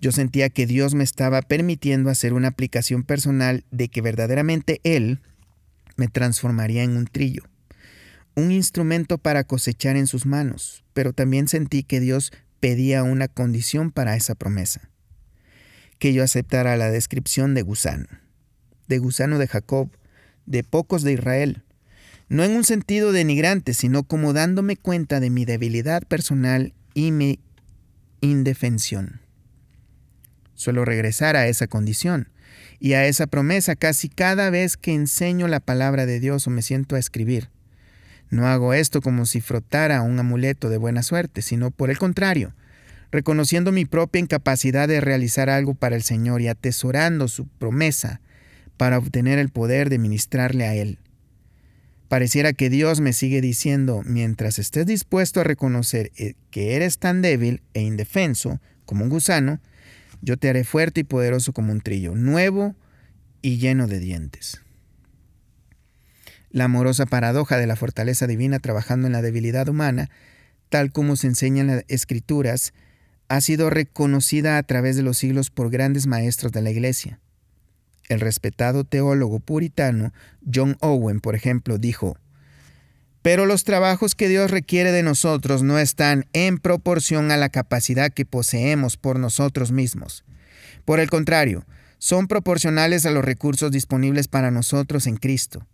yo 0.00 0.12
sentía 0.12 0.50
que 0.50 0.66
Dios 0.66 0.94
me 0.94 1.04
estaba 1.04 1.42
permitiendo 1.42 2.10
hacer 2.10 2.32
una 2.32 2.48
aplicación 2.48 3.02
personal 3.02 3.64
de 3.70 3.88
que 3.88 4.00
verdaderamente 4.00 4.80
Él 4.84 5.20
me 5.96 6.08
transformaría 6.08 6.82
en 6.82 6.96
un 6.96 7.06
trillo. 7.06 7.42
un 8.36 8.50
instrumento 8.50 9.16
para 9.18 9.44
cosechar 9.44 9.96
en 9.96 10.08
sus 10.08 10.26
manos, 10.26 10.82
pero 10.92 11.12
también 11.12 11.46
sentí 11.46 11.84
que 11.84 12.00
Dios 12.00 12.32
pedía 12.58 13.04
una 13.04 13.28
condición 13.28 13.92
para 13.92 14.16
esa 14.16 14.34
promesa, 14.34 14.90
que 16.00 16.12
yo 16.12 16.24
aceptara 16.24 16.76
la 16.76 16.90
descripción 16.90 17.54
de 17.54 17.62
gusano, 17.62 18.08
de 18.88 18.98
gusano 18.98 19.38
de 19.38 19.46
Jacob, 19.46 19.88
de 20.46 20.64
pocos 20.64 21.02
de 21.02 21.12
Israel, 21.12 21.62
no 22.28 22.42
en 22.42 22.52
un 22.52 22.64
sentido 22.64 23.12
denigrante, 23.12 23.74
sino 23.74 24.02
como 24.02 24.32
dándome 24.32 24.76
cuenta 24.76 25.20
de 25.20 25.30
mi 25.30 25.44
debilidad 25.44 26.02
personal 26.02 26.72
y 26.94 27.12
mi 27.12 27.38
indefensión. 28.20 29.20
Suelo 30.54 30.84
regresar 30.84 31.36
a 31.36 31.48
esa 31.48 31.66
condición 31.66 32.28
y 32.80 32.92
a 32.94 33.06
esa 33.06 33.26
promesa 33.26 33.76
casi 33.76 34.08
cada 34.08 34.50
vez 34.50 34.76
que 34.76 34.94
enseño 34.94 35.48
la 35.48 35.60
palabra 35.60 36.06
de 36.06 36.20
Dios 36.20 36.46
o 36.46 36.50
me 36.50 36.62
siento 36.62 36.96
a 36.96 36.98
escribir. 36.98 37.50
No 38.30 38.46
hago 38.46 38.74
esto 38.74 39.00
como 39.00 39.26
si 39.26 39.40
frotara 39.40 40.02
un 40.02 40.18
amuleto 40.18 40.68
de 40.68 40.76
buena 40.76 41.02
suerte, 41.02 41.42
sino 41.42 41.70
por 41.70 41.90
el 41.90 41.98
contrario, 41.98 42.54
reconociendo 43.10 43.70
mi 43.70 43.84
propia 43.84 44.20
incapacidad 44.20 44.88
de 44.88 45.00
realizar 45.00 45.50
algo 45.50 45.74
para 45.74 45.96
el 45.96 46.02
Señor 46.02 46.40
y 46.40 46.48
atesorando 46.48 47.28
su 47.28 47.46
promesa 47.46 48.20
para 48.76 48.98
obtener 48.98 49.38
el 49.38 49.50
poder 49.50 49.88
de 49.88 49.98
ministrarle 49.98 50.64
a 50.66 50.74
Él. 50.74 50.98
Pareciera 52.08 52.52
que 52.52 52.70
Dios 52.70 53.00
me 53.00 53.12
sigue 53.12 53.40
diciendo, 53.40 54.02
mientras 54.04 54.58
estés 54.58 54.86
dispuesto 54.86 55.40
a 55.40 55.44
reconocer 55.44 56.12
eh, 56.16 56.34
que 56.50 56.76
eres 56.76 56.98
tan 56.98 57.22
débil 57.22 57.62
e 57.72 57.82
indefenso 57.82 58.60
como 58.84 59.04
un 59.04 59.10
gusano, 59.10 59.60
yo 60.24 60.36
te 60.38 60.48
haré 60.48 60.64
fuerte 60.64 61.00
y 61.00 61.04
poderoso 61.04 61.52
como 61.52 61.72
un 61.72 61.80
trillo, 61.80 62.14
nuevo 62.14 62.74
y 63.42 63.58
lleno 63.58 63.86
de 63.86 64.00
dientes. 64.00 64.62
La 66.50 66.64
amorosa 66.64 67.04
paradoja 67.04 67.58
de 67.58 67.66
la 67.66 67.76
fortaleza 67.76 68.26
divina 68.26 68.58
trabajando 68.58 69.06
en 69.06 69.12
la 69.12 69.22
debilidad 69.22 69.68
humana, 69.68 70.08
tal 70.70 70.92
como 70.92 71.16
se 71.16 71.26
enseña 71.26 71.60
en 71.60 71.66
las 71.66 71.84
escrituras, 71.88 72.72
ha 73.28 73.40
sido 73.40 73.70
reconocida 73.70 74.56
a 74.56 74.62
través 74.62 74.96
de 74.96 75.02
los 75.02 75.18
siglos 75.18 75.50
por 75.50 75.70
grandes 75.70 76.06
maestros 76.06 76.52
de 76.52 76.62
la 76.62 76.70
Iglesia. 76.70 77.20
El 78.08 78.20
respetado 78.20 78.84
teólogo 78.84 79.40
puritano 79.40 80.12
John 80.52 80.76
Owen, 80.80 81.20
por 81.20 81.34
ejemplo, 81.34 81.78
dijo, 81.78 82.16
pero 83.24 83.46
los 83.46 83.64
trabajos 83.64 84.14
que 84.14 84.28
Dios 84.28 84.50
requiere 84.50 84.92
de 84.92 85.02
nosotros 85.02 85.62
no 85.62 85.78
están 85.78 86.26
en 86.34 86.58
proporción 86.58 87.30
a 87.30 87.38
la 87.38 87.48
capacidad 87.48 88.12
que 88.12 88.26
poseemos 88.26 88.98
por 88.98 89.18
nosotros 89.18 89.72
mismos. 89.72 90.26
Por 90.84 91.00
el 91.00 91.08
contrario, 91.08 91.64
son 91.96 92.28
proporcionales 92.28 93.06
a 93.06 93.10
los 93.10 93.24
recursos 93.24 93.70
disponibles 93.70 94.28
para 94.28 94.50
nosotros 94.50 95.06
en 95.06 95.16
Cristo. 95.16 95.66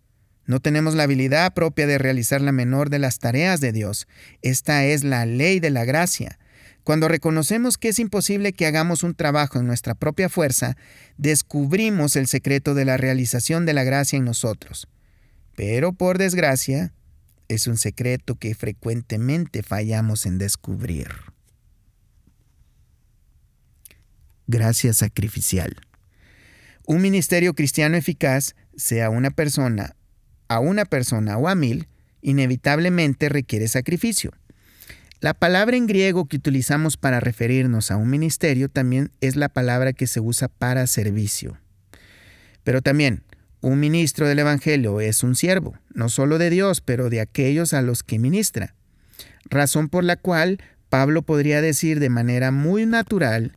No 0.47 0.61
tenemos 0.61 0.95
la 0.95 1.03
habilidad 1.03 1.53
propia 1.53 1.89
de 1.89 1.99
realizar 1.99 2.41
la 2.41 2.53
menor 2.53 2.89
de 2.89 3.01
las 3.01 3.19
tareas 3.19 3.61
de 3.61 3.73
Dios. 3.73 4.07
Esta 4.43 4.85
es 4.85 5.03
la 5.03 5.27
ley 5.27 5.59
de 5.59 5.71
la 5.71 5.85
gracia. 5.85 6.39
Cuando 6.85 7.09
reconocemos 7.09 7.79
que 7.79 7.89
es 7.89 7.99
imposible 7.99 8.53
que 8.53 8.67
hagamos 8.67 9.03
un 9.03 9.17
trabajo 9.17 9.59
en 9.59 9.67
nuestra 9.67 9.97
propia 9.97 10.29
fuerza, 10.29 10.77
descubrimos 11.17 12.15
el 12.15 12.29
secreto 12.29 12.75
de 12.77 12.85
la 12.85 12.97
realización 12.97 13.67
de 13.67 13.73
la 13.73 13.83
gracia 13.83 14.19
en 14.19 14.25
nosotros. 14.25 14.87
Pero 15.57 15.93
por 15.93 16.17
desgracia, 16.17 16.93
es 17.51 17.67
un 17.67 17.77
secreto 17.77 18.37
que 18.37 18.55
frecuentemente 18.55 19.65
fallamos 19.65 20.25
en 20.25 20.39
descubrir. 20.39 21.09
Gracia 24.47 24.93
sacrificial. 24.93 25.77
Un 26.87 27.03
ministerio 27.03 27.55
cristiano 27.55 27.97
eficaz, 27.97 28.55
sea 28.77 29.11
una 29.11 29.33
persona, 29.33 29.97
a 30.47 30.61
una 30.61 30.85
persona 30.85 31.39
o 31.39 31.49
a 31.49 31.57
mil, 31.57 31.89
inevitablemente 32.23 33.29
requiere 33.29 33.67
sacrificio. 33.67 34.33
La 35.19 35.35
palabra 35.35 35.77
en 35.77 35.89
griego 35.89 36.27
que 36.27 36.37
utilizamos 36.37 36.97
para 36.97 37.19
referirnos 37.19 37.91
a 37.91 37.97
un 37.97 38.11
ministerio 38.11 38.69
también 38.69 39.11
es 39.21 39.35
la 39.35 39.49
palabra 39.49 39.93
que 39.93 40.07
se 40.07 40.21
usa 40.21 40.47
para 40.47 40.87
servicio. 40.87 41.59
Pero 42.63 42.81
también, 42.81 43.25
un 43.63 43.79
ministro 43.79 44.27
del 44.27 44.39
Evangelio 44.39 45.01
es 45.01 45.23
un 45.23 45.35
siervo, 45.35 45.77
no 45.93 46.09
solo 46.09 46.39
de 46.39 46.51
Dios, 46.51 46.81
pero 46.81 47.11
de 47.11 47.21
aquellos 47.21 47.75
a 47.75 47.83
los 47.83 48.03
que 48.03 48.19
ministra. 48.19 48.75
Razón 49.45 49.89
por 49.89 50.03
la 50.05 50.17
cual 50.17 50.63
Pablo 50.89 51.23
podría 51.23 51.61
decir 51.61 52.01
de 52.01 52.09
manera 52.09 52.53
muy 52.53 52.87
natural, 52.87 53.57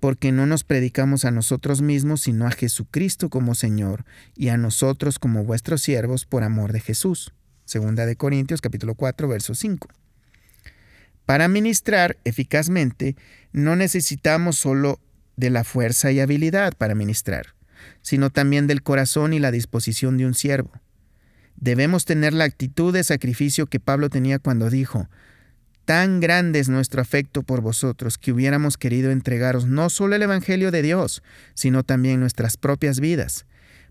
porque 0.00 0.32
no 0.32 0.46
nos 0.46 0.64
predicamos 0.64 1.24
a 1.24 1.30
nosotros 1.30 1.82
mismos, 1.82 2.22
sino 2.22 2.46
a 2.46 2.50
Jesucristo 2.50 3.30
como 3.30 3.54
Señor, 3.54 4.04
y 4.36 4.48
a 4.48 4.56
nosotros 4.56 5.18
como 5.18 5.44
vuestros 5.44 5.82
siervos 5.82 6.26
por 6.26 6.42
amor 6.42 6.72
de 6.72 6.80
Jesús. 6.80 7.32
Segunda 7.64 8.06
de 8.06 8.16
Corintios 8.16 8.60
capítulo 8.60 8.96
4, 8.96 9.28
verso 9.28 9.54
5. 9.54 9.88
Para 11.24 11.48
ministrar 11.48 12.18
eficazmente, 12.24 13.16
no 13.52 13.76
necesitamos 13.76 14.56
solo 14.56 15.00
de 15.36 15.50
la 15.50 15.64
fuerza 15.64 16.10
y 16.12 16.20
habilidad 16.20 16.74
para 16.76 16.94
ministrar 16.94 17.54
sino 18.04 18.30
también 18.30 18.68
del 18.68 18.82
corazón 18.82 19.32
y 19.32 19.40
la 19.40 19.50
disposición 19.50 20.18
de 20.18 20.26
un 20.26 20.34
siervo. 20.34 20.70
Debemos 21.56 22.04
tener 22.04 22.34
la 22.34 22.44
actitud 22.44 22.92
de 22.92 23.02
sacrificio 23.02 23.66
que 23.66 23.80
Pablo 23.80 24.10
tenía 24.10 24.38
cuando 24.38 24.70
dijo, 24.70 25.08
Tan 25.86 26.20
grande 26.20 26.60
es 26.60 26.68
nuestro 26.68 27.00
afecto 27.02 27.42
por 27.42 27.62
vosotros 27.62 28.16
que 28.16 28.32
hubiéramos 28.32 28.76
querido 28.76 29.10
entregaros 29.10 29.66
no 29.66 29.90
solo 29.90 30.14
el 30.14 30.22
Evangelio 30.22 30.70
de 30.70 30.82
Dios, 30.82 31.22
sino 31.54 31.82
también 31.82 32.20
nuestras 32.20 32.56
propias 32.56 33.00
vidas, 33.00 33.46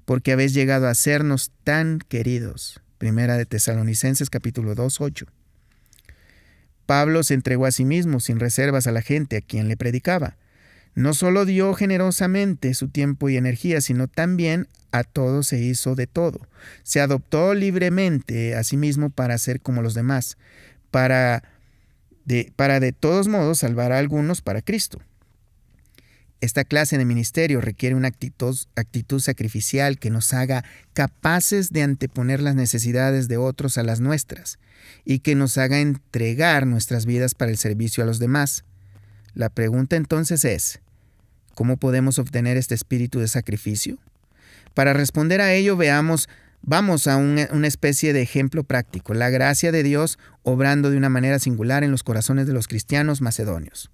porque 0.06 0.32
habéis 0.32 0.54
llegado 0.54 0.88
a 0.88 0.94
sernos 0.94 1.52
tan 1.64 2.00
queridos. 2.00 2.82
Primera 3.00 3.36
de 3.36 3.46
Tesalonicenses 3.46 4.30
capítulo 4.30 4.76
2, 4.76 5.02
8. 5.02 5.26
Pablo 6.86 7.24
se 7.24 7.34
entregó 7.34 7.66
a 7.66 7.72
sí 7.72 7.86
mismo 7.86 8.20
sin 8.20 8.40
reservas 8.40 8.86
a 8.86 8.92
la 8.92 9.02
gente 9.02 9.38
a 9.38 9.42
quien 9.42 9.68
le 9.68 9.78
predicaba. 9.78 10.38
No 10.96 11.14
solo 11.14 11.46
dio 11.46 11.74
generosamente 11.74 12.74
su 12.74 12.88
tiempo 12.88 13.30
y 13.30 13.38
energía, 13.38 13.82
sino 13.82 14.08
también 14.08 14.68
a 14.92 15.04
todo 15.04 15.44
se 15.44 15.60
hizo 15.60 15.96
de 15.96 16.08
todo. 16.08 16.48
Se 16.84 17.02
adoptó 17.02 17.54
libremente 17.56 18.56
a 18.56 18.64
sí 18.64 18.78
mismo 18.78 19.10
para 19.10 19.38
ser 19.38 19.60
como 19.60 19.82
los 19.82 19.96
demás, 19.96 20.38
para 20.92 21.44
de, 22.26 22.96
todos 22.98 23.28
modos 23.28 23.60
salvar 23.60 23.92
a 23.92 23.98
algunos 23.98 24.42
para 24.42 24.62
Cristo. 24.62 25.02
Esta 26.42 26.66
clase 26.66 26.98
de 26.98 27.06
ministerio 27.06 27.62
requiere 27.62 27.96
una 27.96 28.10
actitud, 28.10 29.20
sacrificial 29.20 29.98
que 29.98 30.10
nos 30.10 30.34
haga 30.34 30.66
capaces 30.92 31.72
de 31.72 31.84
anteponer 31.84 32.42
las 32.42 32.56
necesidades 32.56 33.28
de 33.30 33.38
otros 33.38 33.78
a 33.78 33.84
las 33.84 34.02
nuestras 34.02 34.60
y 35.06 35.20
que 35.20 35.36
nos 35.36 35.58
haga 35.58 35.80
entregar 35.80 36.68
nuestras 36.68 37.06
vidas 37.06 37.34
para 37.34 37.50
el 37.50 37.58
servicio 37.58 38.04
a 38.04 38.08
los 38.08 38.20
demás. 38.20 38.66
La 39.36 39.50
pregunta 39.50 39.96
entonces 39.96 40.46
es, 40.46 40.80
¿cómo 41.56 41.78
podemos 41.78 42.20
obtener 42.20 42.56
este 42.58 42.76
espíritu 42.76 43.20
de 43.20 43.28
sacrificio? 43.28 43.98
Para 44.74 44.94
responder 44.94 45.42
a 45.42 45.54
ello, 45.54 45.76
veamos, 45.76 46.30
vamos 46.62 47.08
a 47.08 47.18
una 47.18 47.68
especie 47.68 48.14
de 48.14 48.22
ejemplo 48.22 48.64
práctico, 48.64 49.14
la 49.14 49.30
gracia 49.32 49.72
de 49.72 49.82
Dios 49.82 50.20
obrando 50.44 50.92
de 50.92 50.98
una 50.98 51.10
manera 51.10 51.40
singular 51.40 51.84
en 51.84 51.92
los 51.92 52.04
corazones 52.04 52.46
de 52.46 52.54
los 52.54 52.68
cristianos 52.68 53.22
macedonios. 53.22 53.90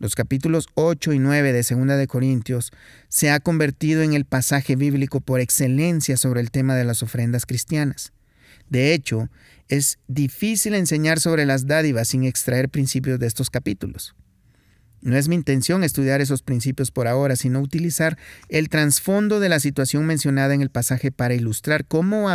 Los 0.00 0.14
capítulos 0.14 0.68
8 0.74 1.12
y 1.12 1.18
9 1.18 1.52
de 1.52 1.62
2 1.62 1.98
de 1.98 2.06
Corintios 2.06 2.72
se 3.08 3.30
ha 3.30 3.40
convertido 3.40 4.02
en 4.02 4.12
el 4.12 4.24
pasaje 4.24 4.76
bíblico 4.76 5.20
por 5.20 5.40
excelencia 5.40 6.16
sobre 6.16 6.40
el 6.40 6.52
tema 6.52 6.76
de 6.76 6.84
las 6.84 7.02
ofrendas 7.02 7.46
cristianas. 7.46 8.12
De 8.68 8.92
hecho, 8.92 9.28
es 9.68 9.98
difícil 10.06 10.74
enseñar 10.74 11.18
sobre 11.18 11.46
las 11.46 11.66
dádivas 11.66 12.08
sin 12.08 12.24
extraer 12.24 12.68
principios 12.68 13.18
de 13.18 13.26
estos 13.26 13.50
capítulos. 13.50 14.14
No 15.00 15.16
es 15.16 15.28
mi 15.28 15.36
intención 15.36 15.84
estudiar 15.84 16.20
esos 16.20 16.42
principios 16.42 16.90
por 16.90 17.06
ahora, 17.06 17.36
sino 17.36 17.60
utilizar 17.60 18.18
el 18.48 18.68
trasfondo 18.68 19.40
de 19.40 19.48
la 19.48 19.60
situación 19.60 20.06
mencionada 20.06 20.54
en 20.54 20.60
el 20.60 20.70
pasaje 20.70 21.12
para 21.12 21.34
ilustrar 21.34 21.84
cómo, 21.86 22.28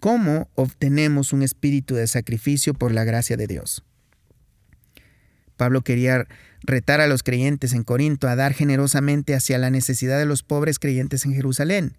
cómo 0.00 0.50
obtenemos 0.54 1.32
un 1.32 1.42
espíritu 1.42 1.94
de 1.94 2.06
sacrificio 2.06 2.74
por 2.74 2.92
la 2.92 3.04
gracia 3.04 3.36
de 3.36 3.46
Dios. 3.46 3.84
Pablo 5.56 5.82
quería 5.82 6.26
retar 6.62 7.00
a 7.00 7.06
los 7.06 7.22
creyentes 7.22 7.72
en 7.72 7.84
Corinto 7.84 8.28
a 8.28 8.36
dar 8.36 8.54
generosamente 8.54 9.34
hacia 9.34 9.58
la 9.58 9.70
necesidad 9.70 10.18
de 10.18 10.26
los 10.26 10.42
pobres 10.42 10.78
creyentes 10.78 11.24
en 11.24 11.34
Jerusalén. 11.34 11.96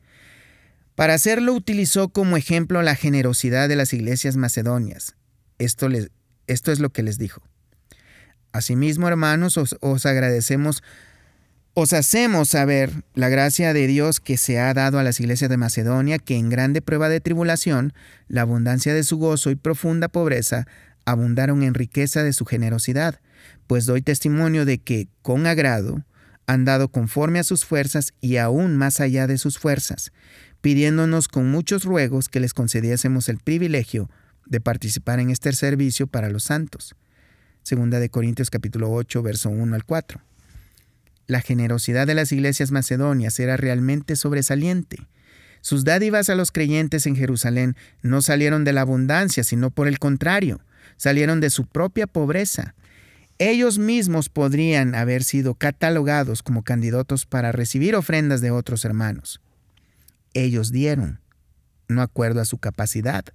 Para 0.96 1.14
hacerlo 1.14 1.54
utilizó 1.54 2.10
como 2.10 2.38
ejemplo 2.38 2.82
la 2.82 2.96
generosidad 2.96 3.68
de 3.70 3.76
las 3.76 3.94
iglesias 3.94 4.38
macedonias. 4.38 5.16
Esto, 5.58 5.90
es 6.48 6.80
lo 6.80 6.90
que 6.90 7.04
les 7.04 7.18
dijo. 7.18 7.42
Asimismo, 8.56 9.10
hermanos, 9.10 9.58
os, 9.58 10.06
agradecemos, 10.06 10.82
os 11.74 11.92
hacemos 11.92 12.48
saber 12.48 13.04
la 13.14 13.28
gracia 13.28 13.74
de 13.74 13.86
Dios 13.86 14.22
que 14.22 14.38
se 14.38 14.60
ha 14.60 14.74
dado 14.74 14.98
a 14.98 15.04
las 15.04 15.20
iglesias 15.20 15.50
de 15.50 15.58
Macedonia, 15.58 16.20
que 16.20 16.38
en 16.38 16.50
grande 16.50 16.82
prueba 16.82 17.10
de 17.10 17.20
tribulación, 17.20 17.92
la 18.30 18.44
abundancia 18.44 18.94
de 18.94 19.04
su 19.04 19.18
gozo 19.18 19.52
y 19.52 19.56
profunda 19.56 20.08
pobreza 20.08 20.68
abundaron 21.04 21.64
en 21.64 21.74
riqueza 21.74 22.24
de 22.24 22.32
su 22.32 22.46
generosidad, 22.46 23.20
pues 23.68 23.86
doy 23.86 24.02
testimonio 24.02 24.64
de 24.64 24.78
que, 24.78 25.10
con 25.22 25.48
agrado, 25.48 26.06
han 26.48 26.64
dado 26.64 26.88
conforme 26.88 27.40
a 27.40 27.44
sus 27.44 27.66
fuerzas 27.66 28.14
y 28.22 28.38
aún 28.38 28.78
más 28.78 29.02
allá 29.02 29.28
de 29.28 29.38
sus 29.38 29.60
fuerzas, 29.60 30.14
pidiéndonos 30.62 31.28
con 31.28 31.52
muchos 31.52 31.84
ruegos 31.84 32.30
que 32.30 32.40
les 32.40 32.54
concediésemos 32.54 33.28
el 33.28 33.40
privilegio 33.40 34.10
de 34.46 34.62
participar 34.62 35.20
en 35.20 35.30
este 35.30 35.52
servicio 35.52 36.08
para 36.08 36.30
los 36.30 36.46
santos. 36.46 36.96
Segunda 37.66 38.00
de 38.00 38.10
Corintios 38.10 38.52
capítulo 38.52 38.92
8, 38.92 39.24
verso 39.24 39.50
1 39.50 39.74
al 39.74 39.86
4. 39.86 40.22
La 41.26 41.42
generosidad 41.42 42.06
de 42.06 42.14
las 42.14 42.32
iglesias 42.32 42.70
macedonias 42.70 43.40
era 43.40 43.58
realmente 43.58 44.16
sobresaliente. 44.16 45.08
Sus 45.62 45.84
dádivas 45.84 46.30
a 46.30 46.36
los 46.36 46.52
creyentes 46.52 47.08
en 47.08 47.16
Jerusalén 47.16 47.76
no 48.04 48.22
salieron 48.22 48.66
de 48.66 48.74
la 48.74 48.82
abundancia, 48.82 49.44
sino 49.44 49.72
por 49.72 49.88
el 49.88 49.98
contrario, 49.98 50.62
salieron 50.98 51.40
de 51.40 51.50
su 51.50 51.66
propia 51.66 52.06
pobreza. 52.06 52.76
Ellos 53.40 53.80
mismos 53.80 54.30
podrían 54.30 54.94
haber 54.94 55.24
sido 55.24 55.56
catalogados 55.56 56.44
como 56.44 56.62
candidatos 56.62 57.26
para 57.26 57.52
recibir 57.52 57.96
ofrendas 57.96 58.42
de 58.42 58.52
otros 58.52 58.86
hermanos. 58.86 59.42
Ellos 60.36 60.72
dieron, 60.72 61.20
no 61.88 62.04
acuerdo 62.04 62.42
a 62.42 62.46
su 62.46 62.60
capacidad, 62.60 63.26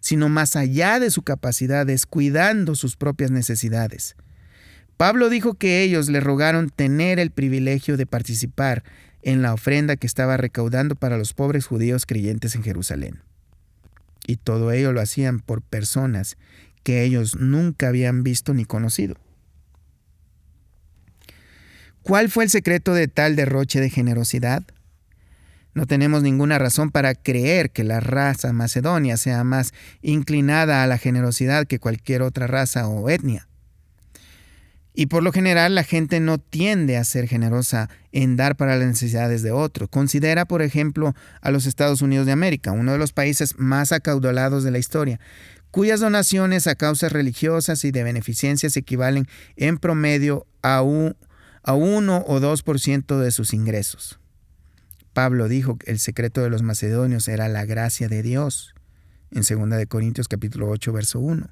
sino 0.00 0.28
más 0.28 0.56
allá 0.56 1.00
de 1.00 1.10
su 1.10 1.22
capacidad, 1.22 1.86
descuidando 1.86 2.74
sus 2.74 2.96
propias 2.96 3.30
necesidades. 3.30 4.16
Pablo 4.96 5.28
dijo 5.28 5.54
que 5.54 5.82
ellos 5.82 6.08
le 6.08 6.20
rogaron 6.20 6.70
tener 6.70 7.18
el 7.18 7.30
privilegio 7.30 7.96
de 7.96 8.06
participar 8.06 8.82
en 9.22 9.42
la 9.42 9.52
ofrenda 9.52 9.96
que 9.96 10.06
estaba 10.06 10.36
recaudando 10.36 10.94
para 10.94 11.18
los 11.18 11.34
pobres 11.34 11.66
judíos 11.66 12.06
creyentes 12.06 12.54
en 12.54 12.62
Jerusalén. 12.62 13.20
Y 14.26 14.36
todo 14.36 14.72
ello 14.72 14.92
lo 14.92 15.00
hacían 15.00 15.40
por 15.40 15.62
personas 15.62 16.36
que 16.82 17.02
ellos 17.02 17.36
nunca 17.36 17.88
habían 17.88 18.22
visto 18.22 18.54
ni 18.54 18.64
conocido. 18.64 19.16
¿Cuál 22.02 22.30
fue 22.30 22.44
el 22.44 22.50
secreto 22.50 22.94
de 22.94 23.08
tal 23.08 23.34
derroche 23.34 23.80
de 23.80 23.90
generosidad? 23.90 24.62
No 25.76 25.84
tenemos 25.84 26.22
ninguna 26.22 26.58
razón 26.58 26.90
para 26.90 27.14
creer 27.14 27.70
que 27.70 27.84
la 27.84 28.00
raza 28.00 28.50
macedonia 28.54 29.18
sea 29.18 29.44
más 29.44 29.74
inclinada 30.00 30.82
a 30.82 30.86
la 30.86 30.96
generosidad 30.96 31.66
que 31.66 31.78
cualquier 31.78 32.22
otra 32.22 32.46
raza 32.46 32.88
o 32.88 33.10
etnia. 33.10 33.46
Y 34.94 35.04
por 35.08 35.22
lo 35.22 35.32
general 35.32 35.74
la 35.74 35.84
gente 35.84 36.18
no 36.18 36.38
tiende 36.38 36.96
a 36.96 37.04
ser 37.04 37.28
generosa 37.28 37.90
en 38.10 38.36
dar 38.36 38.56
para 38.56 38.76
las 38.76 38.88
necesidades 38.88 39.42
de 39.42 39.52
otros. 39.52 39.90
Considera, 39.90 40.46
por 40.46 40.62
ejemplo, 40.62 41.14
a 41.42 41.50
los 41.50 41.66
Estados 41.66 42.00
Unidos 42.00 42.24
de 42.24 42.32
América, 42.32 42.72
uno 42.72 42.92
de 42.92 42.98
los 42.98 43.12
países 43.12 43.58
más 43.58 43.92
acaudalados 43.92 44.64
de 44.64 44.70
la 44.70 44.78
historia, 44.78 45.20
cuyas 45.70 46.00
donaciones 46.00 46.68
a 46.68 46.74
causas 46.76 47.12
religiosas 47.12 47.84
y 47.84 47.90
de 47.90 48.02
beneficencias 48.02 48.78
equivalen 48.78 49.28
en 49.56 49.76
promedio 49.76 50.46
a, 50.62 50.80
un, 50.80 51.18
a 51.62 51.74
1 51.74 52.24
o 52.26 52.40
2% 52.40 53.18
de 53.18 53.30
sus 53.30 53.52
ingresos. 53.52 54.18
Pablo 55.16 55.48
dijo 55.48 55.78
que 55.78 55.90
el 55.90 55.98
secreto 55.98 56.42
de 56.42 56.50
los 56.50 56.62
macedonios 56.62 57.26
era 57.26 57.48
la 57.48 57.64
gracia 57.64 58.06
de 58.06 58.22
Dios, 58.22 58.74
en 59.30 59.40
2 59.40 59.86
Corintios 59.88 60.28
capítulo 60.28 60.68
8, 60.68 60.92
verso 60.92 61.20
1. 61.20 61.48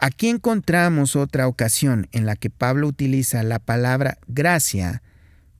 Aquí 0.00 0.28
encontramos 0.28 1.14
otra 1.14 1.46
ocasión 1.46 2.08
en 2.10 2.26
la 2.26 2.34
que 2.34 2.50
Pablo 2.50 2.88
utiliza 2.88 3.44
la 3.44 3.60
palabra 3.60 4.18
gracia 4.26 5.00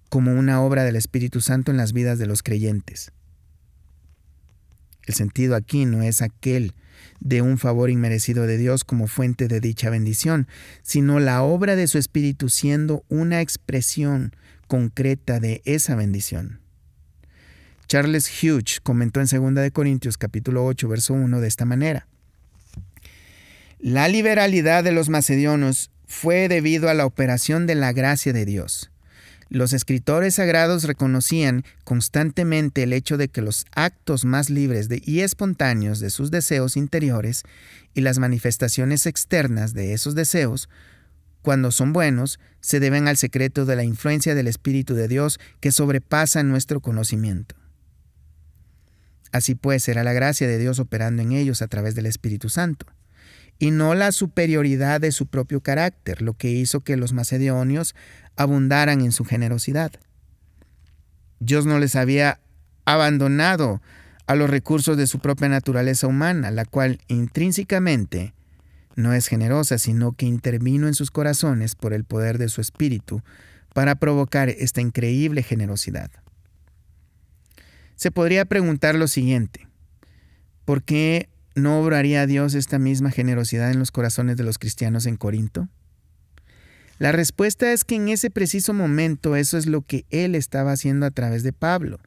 como 0.09 0.33
una 0.33 0.63
obra 0.63 0.83
del 0.83 0.97
Espíritu 0.97 1.41
Santo 1.41 1.71
en 1.71 1.77
las 1.77 1.93
vidas 1.93 2.19
de 2.19 2.27
los 2.27 2.43
creyentes. 2.43 3.13
El 5.07 5.15
sentido 5.15 5.55
aquí 5.55 5.85
no 5.85 6.03
es 6.03 6.23
aquel 6.23 6.75
de 7.21 7.41
un 7.41 7.57
favor 7.57 7.89
inmerecido 7.89 8.49
de 8.49 8.59
Dios 8.59 8.83
como 8.83 9.07
fuente 9.07 9.47
de 9.47 9.61
dicha 9.61 9.91
bendición, 9.91 10.49
sino 10.83 11.21
la 11.21 11.45
obra 11.45 11.77
de 11.77 11.87
su 11.87 11.99
Espíritu 11.99 12.49
siendo 12.49 13.05
una 13.09 13.41
expresión 13.41 14.35
concreta 14.67 15.39
de 15.39 15.63
esa 15.65 15.95
bendición. 15.95 16.62
Charles 17.93 18.31
Hughes 18.43 18.81
comentó 18.83 19.21
en 19.21 19.27
2 19.55 19.71
Corintios 19.71 20.17
capítulo 20.17 20.65
8 20.65 20.89
verso 20.89 21.13
1 21.13 21.43
de 21.43 21.47
esta 21.47 21.67
manera: 21.67 22.09
La 23.81 24.09
liberalidad 24.09 24.83
de 24.83 24.93
los 24.93 25.11
macedonios 25.11 25.91
fue 26.07 26.49
debido 26.49 26.89
a 26.89 26.95
la 26.95 27.05
operación 27.05 27.67
de 27.67 27.75
la 27.75 27.93
gracia 27.93 28.33
de 28.33 28.47
Dios. 28.47 28.91
Los 29.51 29.75
escritores 29.75 30.37
sagrados 30.37 30.85
reconocían 30.85 31.65
constantemente 31.85 32.85
el 32.85 32.95
hecho 32.95 33.19
de 33.19 33.29
que 33.29 33.43
los 33.43 33.67
actos 33.73 34.25
más 34.25 34.49
libres 34.49 34.89
y 34.91 35.21
espontáneos 35.21 36.01
de 36.01 36.09
sus 36.09 36.31
deseos 36.31 36.79
interiores 36.79 37.43
y 37.93 38.01
las 38.01 38.19
manifestaciones 38.19 39.05
externas 39.05 39.75
de 39.75 39.93
esos 39.93 40.15
deseos, 40.15 40.71
cuando 41.43 41.71
son 41.71 41.93
buenos, 41.93 42.41
se 42.63 42.81
deben 42.81 43.07
al 43.07 43.19
secreto 43.19 43.67
de 43.67 43.77
la 43.77 43.85
influencia 43.85 44.35
del 44.35 44.49
Espíritu 44.49 44.95
de 44.95 45.09
Dios 45.09 45.39
que 45.61 45.73
sobrepasa 45.73 46.43
nuestro 46.43 46.81
conocimiento. 46.81 47.55
Así 49.33 49.55
pues, 49.55 49.89
era 49.89 50.05
la 50.05 50.13
gracia 50.13 50.47
de 50.47 50.59
Dios 50.59 50.79
operando 50.79 51.23
en 51.23 51.33
ellos 51.33 51.63
a 51.63 51.69
través 51.69 51.95
del 51.95 52.07
Espíritu 52.07 52.49
Santo, 52.49 52.87
y 53.59 53.71
no 53.71 53.95
la 53.95 54.13
superioridad 54.13 55.01
de 55.01 55.13
su 55.13 55.27
propio 55.27 55.61
carácter, 55.63 56.21
lo 56.23 56.35
que 56.35 56.51
hizo 56.51 56.81
que 56.81 56.97
los 56.97 57.13
macedonios 57.13 57.95
abundaran 58.37 59.01
en 59.01 59.13
su 59.13 59.25
generosidad. 59.25 59.93
Dios 61.41 61.67
no 61.67 61.79
les 61.79 61.97
había 61.97 62.41
abandonado 62.85 63.81
a 64.27 64.35
los 64.35 64.51
recursos 64.51 64.97
de 64.97 65.07
su 65.07 65.19
propia 65.19 65.49
naturaleza 65.49 66.07
humana, 66.07 66.51
la 66.51 66.65
cual 66.65 67.01
intrínsecamente 67.09 68.35
no 68.95 69.13
es 69.13 69.27
generosa, 69.27 69.79
sino 69.79 70.13
que 70.13 70.27
intervino 70.27 70.87
en 70.87 70.95
sus 70.95 71.11
corazones 71.11 71.75
por 71.75 71.93
el 71.93 72.05
poder 72.05 72.39
de 72.39 72.49
su 72.49 72.61
espíritu 72.61 73.23
para 73.75 73.95
provocar 73.95 74.49
esta 74.51 74.81
increíble 74.81 75.43
generosidad. 75.43 76.11
Se 78.03 78.11
podría 78.11 78.45
preguntar 78.47 78.97
lo 78.97 79.07
siguiente, 79.07 79.69
¿por 80.65 80.83
qué 80.83 81.29
no 81.55 81.79
obraría 81.79 82.27
Dios 82.27 82.55
esta 82.55 82.81
misma 82.81 83.13
generosidad 83.13 83.71
en 83.71 83.79
los 83.79 83.93
corazones 83.93 84.37
de 84.37 84.43
los 84.43 84.59
cristianos 84.59 85.07
en 85.07 85.17
Corinto? 85.17 85.69
La 86.99 87.13
respuesta 87.13 87.73
es 87.73 87.85
que 87.85 87.95
en 87.95 88.09
ese 88.09 88.29
preciso 88.29 88.75
momento 88.75 89.37
eso 89.37 89.57
es 89.57 89.67
lo 89.67 89.83
que 89.83 90.05
Él 90.11 90.35
estaba 90.35 90.73
haciendo 90.73 91.07
a 91.07 91.13
través 91.13 91.45
de 91.45 91.53
Pablo. 91.53 92.01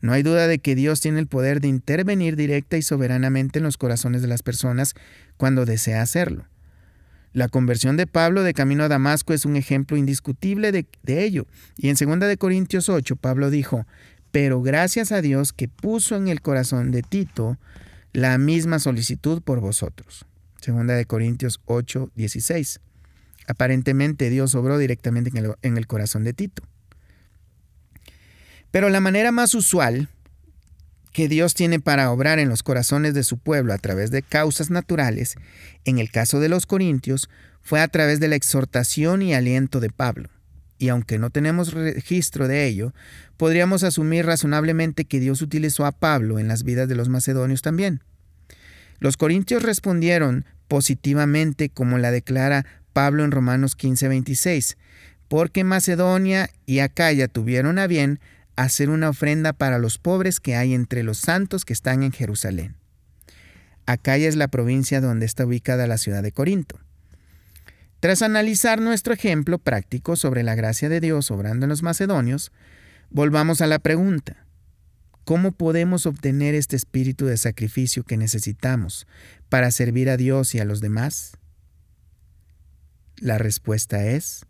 No 0.00 0.12
hay 0.12 0.22
duda 0.22 0.46
de 0.46 0.60
que 0.60 0.76
Dios 0.76 1.00
tiene 1.00 1.18
el 1.18 1.26
poder 1.26 1.60
de 1.60 1.66
intervenir 1.66 2.36
directa 2.36 2.76
y 2.76 2.82
soberanamente 2.82 3.58
en 3.58 3.64
los 3.64 3.76
corazones 3.76 4.22
de 4.22 4.28
las 4.28 4.44
personas 4.44 4.94
cuando 5.36 5.66
desea 5.66 6.00
hacerlo. 6.00 6.46
La 7.32 7.48
conversión 7.48 7.96
de 7.96 8.08
Pablo 8.08 8.42
de 8.42 8.54
camino 8.54 8.82
a 8.82 8.88
Damasco 8.88 9.32
es 9.32 9.44
un 9.44 9.54
ejemplo 9.54 9.96
indiscutible 9.96 10.72
de, 10.72 10.86
ello. 11.06 11.46
Y 11.76 11.88
en 11.88 11.94
2 11.94 12.36
Corintios 12.38 12.88
8, 12.88 13.14
Pablo 13.14 13.50
dijo, 13.50 13.86
pero 14.30 14.62
gracias 14.62 15.12
a 15.12 15.22
Dios 15.22 15.52
que 15.52 15.68
puso 15.68 16.16
en 16.16 16.28
el 16.28 16.40
corazón 16.40 16.90
de 16.90 17.02
Tito 17.02 17.58
la 18.12 18.38
misma 18.38 18.78
solicitud 18.78 19.42
por 19.42 19.60
vosotros. 19.60 20.26
Segunda 20.60 20.94
de 20.94 21.06
Corintios 21.06 21.60
8, 21.64 22.10
16. 22.14 22.80
Aparentemente 23.46 24.30
Dios 24.30 24.54
obró 24.54 24.78
directamente 24.78 25.30
en 25.30 25.36
el, 25.38 25.54
en 25.62 25.76
el 25.76 25.86
corazón 25.86 26.24
de 26.24 26.32
Tito. 26.32 26.62
Pero 28.70 28.88
la 28.88 29.00
manera 29.00 29.32
más 29.32 29.54
usual 29.54 30.08
que 31.12 31.28
Dios 31.28 31.54
tiene 31.54 31.80
para 31.80 32.12
obrar 32.12 32.38
en 32.38 32.48
los 32.48 32.62
corazones 32.62 33.14
de 33.14 33.24
su 33.24 33.38
pueblo 33.38 33.72
a 33.72 33.78
través 33.78 34.12
de 34.12 34.22
causas 34.22 34.70
naturales, 34.70 35.34
en 35.84 35.98
el 35.98 36.10
caso 36.10 36.38
de 36.38 36.48
los 36.48 36.66
corintios, 36.66 37.28
fue 37.62 37.80
a 37.80 37.88
través 37.88 38.20
de 38.20 38.28
la 38.28 38.36
exhortación 38.36 39.22
y 39.22 39.34
aliento 39.34 39.80
de 39.80 39.90
Pablo 39.90 40.30
y 40.80 40.88
aunque 40.88 41.18
no 41.18 41.28
tenemos 41.28 41.74
registro 41.74 42.48
de 42.48 42.66
ello, 42.66 42.94
podríamos 43.36 43.84
asumir 43.84 44.24
razonablemente 44.24 45.04
que 45.04 45.20
Dios 45.20 45.42
utilizó 45.42 45.84
a 45.84 45.92
Pablo 45.92 46.38
en 46.38 46.48
las 46.48 46.64
vidas 46.64 46.88
de 46.88 46.94
los 46.94 47.10
macedonios 47.10 47.60
también. 47.60 48.02
Los 48.98 49.18
corintios 49.18 49.62
respondieron 49.62 50.46
positivamente 50.68 51.68
como 51.68 51.98
la 51.98 52.10
declara 52.10 52.64
Pablo 52.94 53.24
en 53.24 53.30
Romanos 53.30 53.76
15:26, 53.76 54.78
porque 55.28 55.64
Macedonia 55.64 56.48
y 56.64 56.78
Acaya 56.78 57.28
tuvieron 57.28 57.78
a 57.78 57.86
bien 57.86 58.18
hacer 58.56 58.88
una 58.88 59.10
ofrenda 59.10 59.52
para 59.52 59.78
los 59.78 59.98
pobres 59.98 60.40
que 60.40 60.56
hay 60.56 60.72
entre 60.72 61.02
los 61.02 61.18
santos 61.18 61.66
que 61.66 61.74
están 61.74 62.02
en 62.02 62.12
Jerusalén. 62.12 62.74
Acaya 63.84 64.28
es 64.28 64.36
la 64.36 64.48
provincia 64.48 65.02
donde 65.02 65.26
está 65.26 65.44
ubicada 65.44 65.86
la 65.86 65.98
ciudad 65.98 66.22
de 66.22 66.32
Corinto. 66.32 66.80
Tras 68.00 68.22
analizar 68.22 68.80
nuestro 68.80 69.12
ejemplo 69.12 69.58
práctico 69.58 70.16
sobre 70.16 70.42
la 70.42 70.54
gracia 70.54 70.88
de 70.88 71.00
Dios 71.00 71.30
obrando 71.30 71.66
en 71.66 71.70
los 71.70 71.82
macedonios, 71.82 72.50
volvamos 73.10 73.60
a 73.60 73.66
la 73.66 73.78
pregunta. 73.78 74.46
¿Cómo 75.24 75.52
podemos 75.52 76.06
obtener 76.06 76.54
este 76.54 76.76
espíritu 76.76 77.26
de 77.26 77.36
sacrificio 77.36 78.02
que 78.02 78.16
necesitamos 78.16 79.06
para 79.50 79.70
servir 79.70 80.08
a 80.08 80.16
Dios 80.16 80.54
y 80.54 80.60
a 80.60 80.64
los 80.64 80.80
demás? 80.80 81.36
La 83.18 83.36
respuesta 83.36 84.06
es 84.06 84.46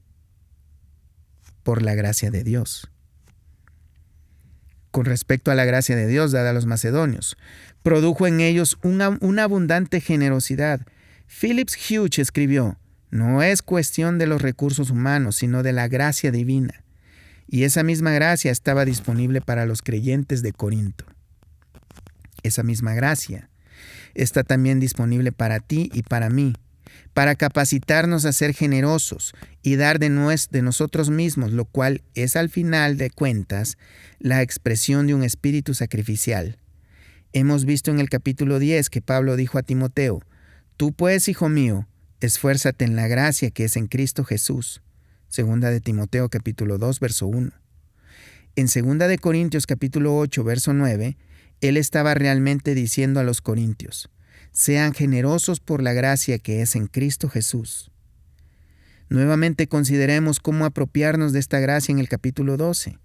por 1.65 1.83
la 1.83 1.95
gracia 1.95 2.31
de 2.31 2.45
Dios. 2.45 2.89
Con 4.93 5.05
respecto 5.05 5.51
a 5.51 5.57
la 5.57 5.65
gracia 5.65 5.97
de 5.97 6.07
Dios 6.07 6.31
dada 6.33 6.51
a 6.51 6.53
los 6.53 6.67
macedonios, 6.67 7.37
produjo 7.83 8.27
en 8.29 8.41
ellos 8.41 8.79
una, 8.83 9.19
abundante 9.43 10.01
generosidad. 10.01 10.81
Phillips 11.27 11.77
Hughes 11.77 12.19
escribió, 12.19 12.79
no 13.11 13.43
es 13.43 13.63
cuestión 13.63 14.19
de 14.19 14.27
los 14.27 14.41
recursos 14.41 14.91
humanos, 14.91 15.37
sino 15.37 15.63
de 15.63 15.73
la 15.73 15.89
gracia 15.89 16.31
divina. 16.31 16.85
Y 17.49 17.65
esa 17.65 17.83
misma 17.83 18.13
gracia 18.13 18.53
estaba 18.53 18.85
disponible 18.85 19.41
para 19.41 19.67
los 19.67 19.83
creyentes 19.83 20.43
de 20.43 20.53
Corinto. 20.53 21.05
Esa 22.45 22.63
misma 22.63 22.95
gracia 22.95 23.51
está 24.15 24.45
también 24.45 24.79
disponible 24.79 25.33
para 25.33 25.59
ti 25.59 25.91
y 25.93 26.03
para 26.03 26.31
mí, 26.31 26.55
para 27.13 27.35
capacitarnos 27.35 28.25
a 28.25 28.33
ser 28.33 28.55
generosos 28.55 29.35
y 29.63 29.77
dar 29.77 29.99
de, 29.99 30.09
de 30.51 30.63
nosotros 30.63 31.11
mismos, 31.11 31.53
lo 31.53 31.65
cual 31.65 32.03
es 32.15 32.37
al 32.37 32.49
final 32.49 32.97
de 32.97 33.11
cuentas 33.11 33.77
la 34.21 34.43
expresión 34.43 35.09
de 35.09 35.15
un 35.15 35.25
espíritu 35.25 35.75
sacrificial. 35.75 36.59
Hemos 37.33 37.65
visto 37.65 37.91
en 37.91 37.99
el 37.99 38.09
capítulo 38.09 38.59
10 38.59 38.91
que 38.91 39.03
Pablo 39.03 39.37
dijo 39.37 39.59
a 39.59 39.63
Timoteo, 39.63 40.23
Tú 40.77 40.93
pues, 40.93 41.29
hijo 41.29 41.49
mío, 41.49 41.87
esfuérzate 42.21 42.85
en 42.85 42.97
la 42.97 43.09
gracia 43.09 43.51
que 43.51 43.65
es 43.65 43.77
en 43.77 43.87
Cristo 43.87 44.25
Jesús. 44.25 44.83
Segunda 45.29 45.71
de 45.71 45.81
Timoteo 45.81 46.29
capítulo 46.29 46.77
2, 46.77 47.01
verso 47.01 47.27
1. 47.27 47.51
En 48.57 48.69
segunda 48.69 49.09
de 49.09 49.19
Corintios 49.19 49.67
capítulo 49.67 50.17
8, 50.19 50.45
verso 50.45 50.75
9, 50.75 51.17
él 51.61 51.77
estaba 51.77 52.15
realmente 52.15 52.75
diciendo 52.75 53.21
a 53.21 53.23
los 53.23 53.41
corintios, 53.41 54.11
sean 54.53 54.93
generosos 54.93 55.61
por 55.61 55.83
la 55.83 55.93
gracia 55.93 56.39
que 56.39 56.63
es 56.63 56.77
en 56.77 56.89
Cristo 56.89 57.29
Jesús. 57.29 57.91
Nuevamente 59.09 59.67
consideremos 59.67 60.41
cómo 60.41 60.65
apropiarnos 60.65 61.33
de 61.33 61.39
esta 61.39 61.59
gracia 61.61 61.93
en 61.93 62.01
el 62.01 62.09
capítulo 62.09 62.57
12, 62.57 62.99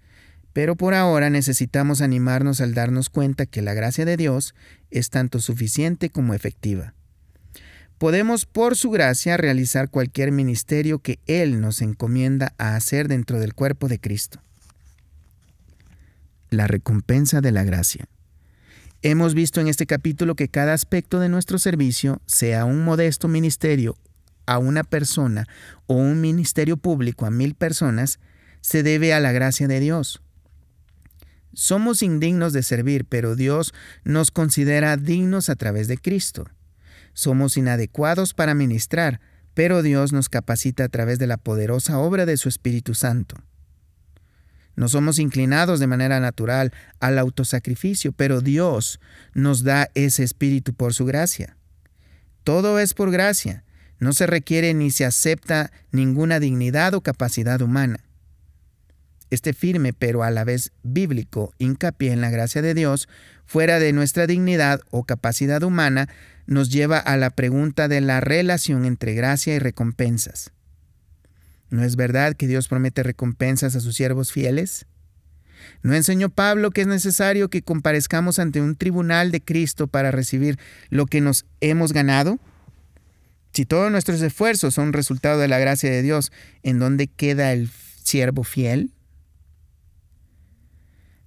pero 0.52 0.76
por 0.76 0.94
ahora 0.94 1.30
necesitamos 1.30 2.00
animarnos 2.00 2.60
al 2.60 2.74
darnos 2.74 3.08
cuenta 3.08 3.46
que 3.46 3.62
la 3.62 3.74
gracia 3.74 4.04
de 4.04 4.16
Dios 4.16 4.54
es 4.90 5.10
tanto 5.10 5.40
suficiente 5.40 6.10
como 6.10 6.34
efectiva. 6.34 6.95
Podemos 7.98 8.44
por 8.44 8.76
su 8.76 8.90
gracia 8.90 9.38
realizar 9.38 9.88
cualquier 9.88 10.30
ministerio 10.30 10.98
que 10.98 11.18
Él 11.26 11.62
nos 11.62 11.80
encomienda 11.80 12.52
a 12.58 12.76
hacer 12.76 13.08
dentro 13.08 13.40
del 13.40 13.54
cuerpo 13.54 13.88
de 13.88 13.98
Cristo. 13.98 14.42
La 16.50 16.66
recompensa 16.66 17.40
de 17.40 17.52
la 17.52 17.64
gracia. 17.64 18.06
Hemos 19.00 19.34
visto 19.34 19.62
en 19.62 19.68
este 19.68 19.86
capítulo 19.86 20.34
que 20.34 20.48
cada 20.48 20.74
aspecto 20.74 21.20
de 21.20 21.30
nuestro 21.30 21.58
servicio, 21.58 22.20
sea 22.26 22.66
un 22.66 22.84
modesto 22.84 23.28
ministerio 23.28 23.96
a 24.44 24.58
una 24.58 24.84
persona 24.84 25.46
o 25.86 25.94
un 25.94 26.20
ministerio 26.20 26.76
público 26.76 27.24
a 27.24 27.30
mil 27.30 27.54
personas, 27.54 28.18
se 28.60 28.82
debe 28.82 29.14
a 29.14 29.20
la 29.20 29.32
gracia 29.32 29.68
de 29.68 29.80
Dios. 29.80 30.20
Somos 31.54 32.02
indignos 32.02 32.52
de 32.52 32.62
servir, 32.62 33.06
pero 33.06 33.36
Dios 33.36 33.72
nos 34.04 34.30
considera 34.30 34.98
dignos 34.98 35.48
a 35.48 35.56
través 35.56 35.88
de 35.88 35.96
Cristo. 35.96 36.46
Somos 37.16 37.56
inadecuados 37.56 38.34
para 38.34 38.52
ministrar, 38.52 39.20
pero 39.54 39.82
Dios 39.82 40.12
nos 40.12 40.28
capacita 40.28 40.84
a 40.84 40.90
través 40.90 41.18
de 41.18 41.26
la 41.26 41.38
poderosa 41.38 41.98
obra 41.98 42.26
de 42.26 42.36
su 42.36 42.50
Espíritu 42.50 42.92
Santo. 42.92 43.36
No 44.74 44.86
somos 44.88 45.18
inclinados 45.18 45.80
de 45.80 45.86
manera 45.86 46.20
natural 46.20 46.74
al 47.00 47.18
autosacrificio, 47.18 48.12
pero 48.12 48.42
Dios 48.42 49.00
nos 49.32 49.62
da 49.62 49.88
ese 49.94 50.24
espíritu 50.24 50.74
por 50.74 50.92
su 50.92 51.06
gracia. 51.06 51.56
Todo 52.44 52.78
es 52.78 52.92
por 52.92 53.10
gracia. 53.10 53.64
No 53.98 54.12
se 54.12 54.26
requiere 54.26 54.74
ni 54.74 54.90
se 54.90 55.06
acepta 55.06 55.72
ninguna 55.92 56.38
dignidad 56.38 56.92
o 56.92 57.00
capacidad 57.00 57.62
humana. 57.62 58.00
Este 59.30 59.54
firme 59.54 59.94
pero 59.94 60.22
a 60.22 60.30
la 60.30 60.44
vez 60.44 60.70
bíblico 60.82 61.54
hincapié 61.56 62.12
en 62.12 62.20
la 62.20 62.28
gracia 62.28 62.60
de 62.60 62.74
Dios, 62.74 63.08
fuera 63.46 63.78
de 63.78 63.94
nuestra 63.94 64.26
dignidad 64.26 64.82
o 64.90 65.04
capacidad 65.04 65.62
humana, 65.62 66.10
nos 66.46 66.70
lleva 66.70 66.98
a 66.98 67.16
la 67.16 67.30
pregunta 67.30 67.88
de 67.88 68.00
la 68.00 68.20
relación 68.20 68.84
entre 68.84 69.14
gracia 69.14 69.54
y 69.54 69.58
recompensas. 69.58 70.52
¿No 71.68 71.82
es 71.82 71.96
verdad 71.96 72.34
que 72.34 72.46
Dios 72.46 72.68
promete 72.68 73.02
recompensas 73.02 73.74
a 73.74 73.80
sus 73.80 73.96
siervos 73.96 74.32
fieles? 74.32 74.86
¿No 75.82 75.94
enseñó 75.94 76.28
Pablo 76.28 76.70
que 76.70 76.82
es 76.82 76.86
necesario 76.86 77.50
que 77.50 77.62
comparezcamos 77.62 78.38
ante 78.38 78.60
un 78.60 78.76
tribunal 78.76 79.30
de 79.30 79.42
Cristo 79.42 79.86
para 79.88 80.10
recibir 80.10 80.58
lo 80.90 81.06
que 81.06 81.20
nos 81.20 81.44
hemos 81.60 81.92
ganado? 81.92 82.38
Si 83.52 83.64
todos 83.64 83.90
nuestros 83.90 84.20
esfuerzos 84.20 84.74
son 84.74 84.92
resultado 84.92 85.40
de 85.40 85.48
la 85.48 85.58
gracia 85.58 85.90
de 85.90 86.02
Dios, 86.02 86.30
¿en 86.62 86.78
dónde 86.78 87.08
queda 87.08 87.52
el 87.52 87.70
siervo 88.02 88.44
fiel? 88.44 88.92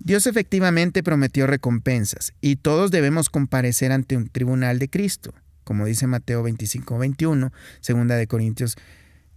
Dios 0.01 0.27
efectivamente 0.27 1.03
prometió 1.03 1.45
recompensas 1.45 2.33
y 2.39 2.55
todos 2.55 2.89
debemos 2.89 3.29
comparecer 3.29 3.91
ante 3.91 4.15
un 4.15 4.29
tribunal 4.29 4.79
de 4.79 4.89
Cristo, 4.89 5.33
como 5.65 5.85
dice 5.85 6.07
Mateo 6.07 6.41
25, 6.41 6.97
21, 6.97 7.51
segunda 7.81 8.15
de 8.15 8.25
Corintios 8.25 8.77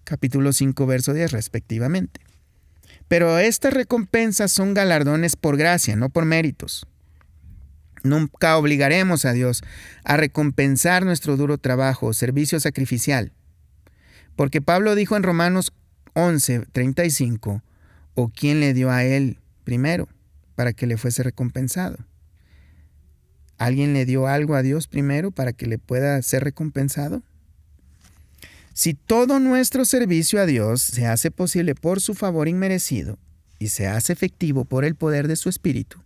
capítulo 0.05 0.53
5, 0.53 0.87
verso 0.87 1.15
10 1.15 1.33
respectivamente. 1.33 2.21
Pero 3.09 3.39
estas 3.39 3.75
recompensas 3.75 4.53
son 4.53 4.73
galardones 4.73 5.35
por 5.35 5.57
gracia, 5.57 5.97
no 5.97 6.11
por 6.11 6.27
méritos. 6.27 6.87
Nunca 8.05 8.57
obligaremos 8.57 9.25
a 9.25 9.33
Dios 9.33 9.63
a 10.05 10.17
recompensar 10.17 11.05
nuestro 11.05 11.37
duro 11.37 11.59
trabajo 11.59 12.07
o 12.07 12.13
servicio 12.13 12.61
sacrificial. 12.61 13.33
Porque 14.37 14.63
Pablo 14.63 14.95
dijo 14.95 15.17
en 15.17 15.25
Romanos 15.25 15.73
11, 16.15 16.67
35, 16.71 17.63
o 18.15 18.29
quién 18.29 18.61
le 18.61 18.75
dio 18.75 18.91
a 18.91 19.03
él 19.03 19.39
primero 19.65 20.09
para 20.55 20.73
que 20.73 20.87
le 20.87 20.97
fuese 20.97 21.23
recompensado. 21.23 21.97
¿Alguien 23.59 23.93
le 23.93 24.05
dio 24.05 24.27
algo 24.27 24.55
a 24.55 24.63
Dios 24.63 24.89
primero 24.89 25.31
para 25.31 25.53
que 25.53 25.67
le 25.67 25.79
pueda 25.79 26.21
ser 26.23 26.45
recompensado? 26.45 27.23
Si 28.75 28.95
todo 28.95 29.39
nuestro 29.39 29.85
servicio 29.85 30.41
a 30.41 30.47
Dios 30.47 30.83
se 30.83 31.07
hace 31.07 31.31
posible 31.31 31.75
por 31.75 32.01
su 32.01 32.15
favor 32.15 32.49
inmerecido 32.49 33.19
y 33.59 33.69
se 33.69 33.87
hace 33.87 34.13
efectivo 34.13 34.65
por 34.65 34.85
el 34.85 34.95
poder 34.95 35.29
de 35.29 35.37
su 35.37 35.49
Espíritu, 35.49 36.01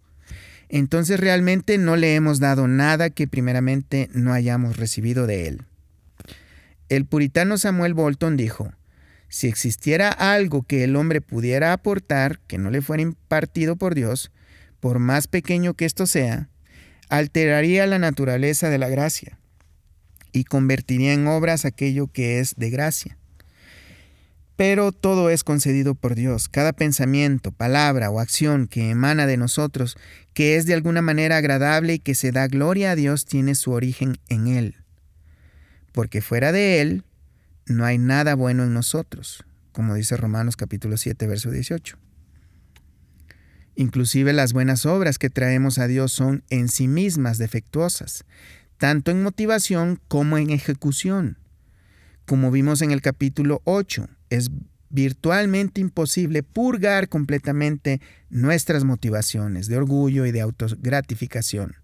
entonces 0.69 1.21
realmente 1.21 1.79
no 1.79 1.97
le 1.97 2.17
hemos 2.17 2.41
dado 2.41 2.67
nada 2.67 3.11
que 3.11 3.29
primeramente 3.29 4.11
no 4.13 4.33
hayamos 4.33 4.77
recibido 4.77 5.27
de 5.27 5.47
Él. 5.47 5.63
El 6.89 7.07
puritano 7.07 7.57
Samuel 7.57 7.95
Bolton 7.95 8.37
dijo, 8.37 8.73
si 9.29 9.49
existiera 9.49 10.11
algo 10.11 10.63
que 10.63 10.85
el 10.85 10.97
hombre 10.97 11.21
pudiera 11.21 11.73
aportar 11.73 12.41
que 12.47 12.59
no 12.59 12.71
le 12.71 12.81
fuera 12.81 13.03
impartido 13.03 13.77
por 13.77 13.95
Dios, 13.95 14.31
por 14.81 14.99
más 14.99 15.27
pequeño 15.27 15.75
que 15.75 15.85
esto 15.85 16.07
sea, 16.07 16.49
alteraría 17.09 17.87
la 17.87 17.99
naturaleza 17.99 18.71
de 18.71 18.79
la 18.79 18.89
gracia 18.89 19.39
y 20.33 20.45
convertiría 20.45 21.13
en 21.13 21.27
obras 21.27 21.65
aquello 21.65 22.09
que 22.09 22.41
es 22.41 22.55
de 22.57 22.71
gracia. 22.71 23.17
Pero 24.57 24.91
todo 24.91 25.29
es 25.29 25.45
concedido 25.45 25.95
por 25.95 26.15
Dios. 26.15 26.49
Cada 26.49 26.73
pensamiento, 26.73 27.53
palabra 27.53 28.11
o 28.11 28.21
acción 28.21 28.69
que 28.69 28.91
emana 28.91 29.27
de 29.27 29.37
nosotros, 29.37 29.97
que 30.33 30.57
es 30.57 30.65
de 30.65 30.75
alguna 30.75 31.03
manera 31.03 31.37
agradable 31.37 31.95
y 31.95 31.99
que 31.99 32.15
se 32.15 32.33
da 32.33 32.47
gloria 32.49 32.93
a 32.93 32.97
Dios, 32.97 33.27
tiene 33.27 33.55
su 33.55 33.73
origen 33.73 34.19
en 34.29 34.47
Él. 34.47 34.77
Porque 35.93 36.23
fuera 36.23 36.53
de 36.53 36.81
Él 36.81 37.05
no 37.67 37.85
hay 37.85 37.99
nada 37.99 38.35
bueno 38.35 38.65
en 38.65 38.73
nosotros, 38.73 39.45
como 39.73 39.95
dice 39.95 40.17
Romanos 40.17 40.57
capítulo 40.57 40.97
7, 40.97 41.27
verso 41.27 41.51
18. 41.51 41.99
Inclusive 43.77 44.33
las 44.33 44.53
buenas 44.53 44.87
obras 44.87 45.19
que 45.19 45.31
traemos 45.31 45.79
a 45.79 45.87
Dios 45.87 46.13
son 46.13 46.43
en 46.51 46.69
sí 46.69 46.89
mismas 46.89 47.39
defectuosas 47.39 48.25
tanto 48.79 49.11
en 49.11 49.23
motivación 49.23 50.01
como 50.09 50.39
en 50.39 50.51
ejecución. 50.51 51.39
Como 52.27 52.51
vimos 52.51 52.83
en 52.83 52.91
el 52.91 53.01
capítulo 53.01 53.63
8, 53.65 54.09
es 54.31 54.51
virtualmente 54.91 55.81
imposible 55.81 56.43
purgar 56.43 57.09
completamente 57.09 58.01
nuestras 58.31 58.85
motivaciones 58.85 59.67
de 59.69 59.77
orgullo 59.77 60.27
y 60.27 60.33
de 60.33 60.41
autogratificación. 60.41 61.77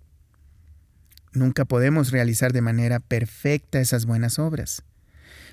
Nunca 1.33 1.65
podemos 1.65 2.11
realizar 2.11 2.53
de 2.53 2.61
manera 2.61 3.01
perfecta 3.01 3.81
esas 3.81 4.05
buenas 4.05 4.39
obras. 4.39 4.83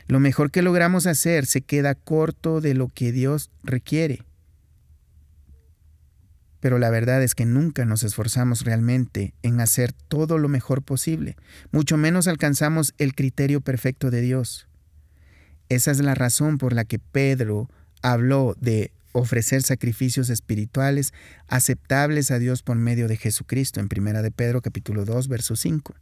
Lo 0.08 0.20
mejor 0.20 0.52
que 0.52 0.62
logramos 0.62 1.08
hacer 1.08 1.46
se 1.46 1.62
queda 1.62 1.96
corto 1.96 2.62
de 2.62 2.74
lo 2.74 2.88
que 2.88 3.12
Dios 3.12 3.52
requiere 3.64 4.24
pero 6.60 6.80
la 6.80 6.90
verdad 6.90 7.24
es 7.24 7.36
que 7.36 7.46
nunca 7.46 7.86
nos 7.86 8.04
esforzamos 8.04 8.66
realmente 8.66 9.34
en 9.44 9.62
hacer 9.62 9.94
todo 9.94 10.38
lo 10.38 10.50
mejor 10.50 10.84
posible, 10.84 11.36
mucho 11.72 11.98
menos 11.98 12.28
alcanzamos 12.28 12.94
el 12.98 13.16
criterio 13.16 13.62
perfecto 13.62 14.12
de 14.12 14.22
Dios. 14.22 14.68
Esa 15.70 15.92
es 15.92 16.00
la 16.00 16.16
razón 16.16 16.58
por 16.58 16.74
la 16.74 16.84
que 16.86 17.00
Pedro 17.00 17.70
habló 18.02 18.56
de 18.60 18.92
ofrecer 19.12 19.62
sacrificios 19.64 20.30
espirituales 20.30 21.14
aceptables 21.48 22.32
a 22.32 22.40
Dios 22.40 22.64
por 22.64 22.78
medio 22.78 23.08
de 23.08 23.18
Jesucristo 23.18 23.80
en 23.80 23.90
1 23.96 24.22
de 24.22 24.32
Pedro 24.32 24.62
capítulo 24.62 25.06
2 25.06 25.28
verso 25.28 25.56
5. 25.56 25.96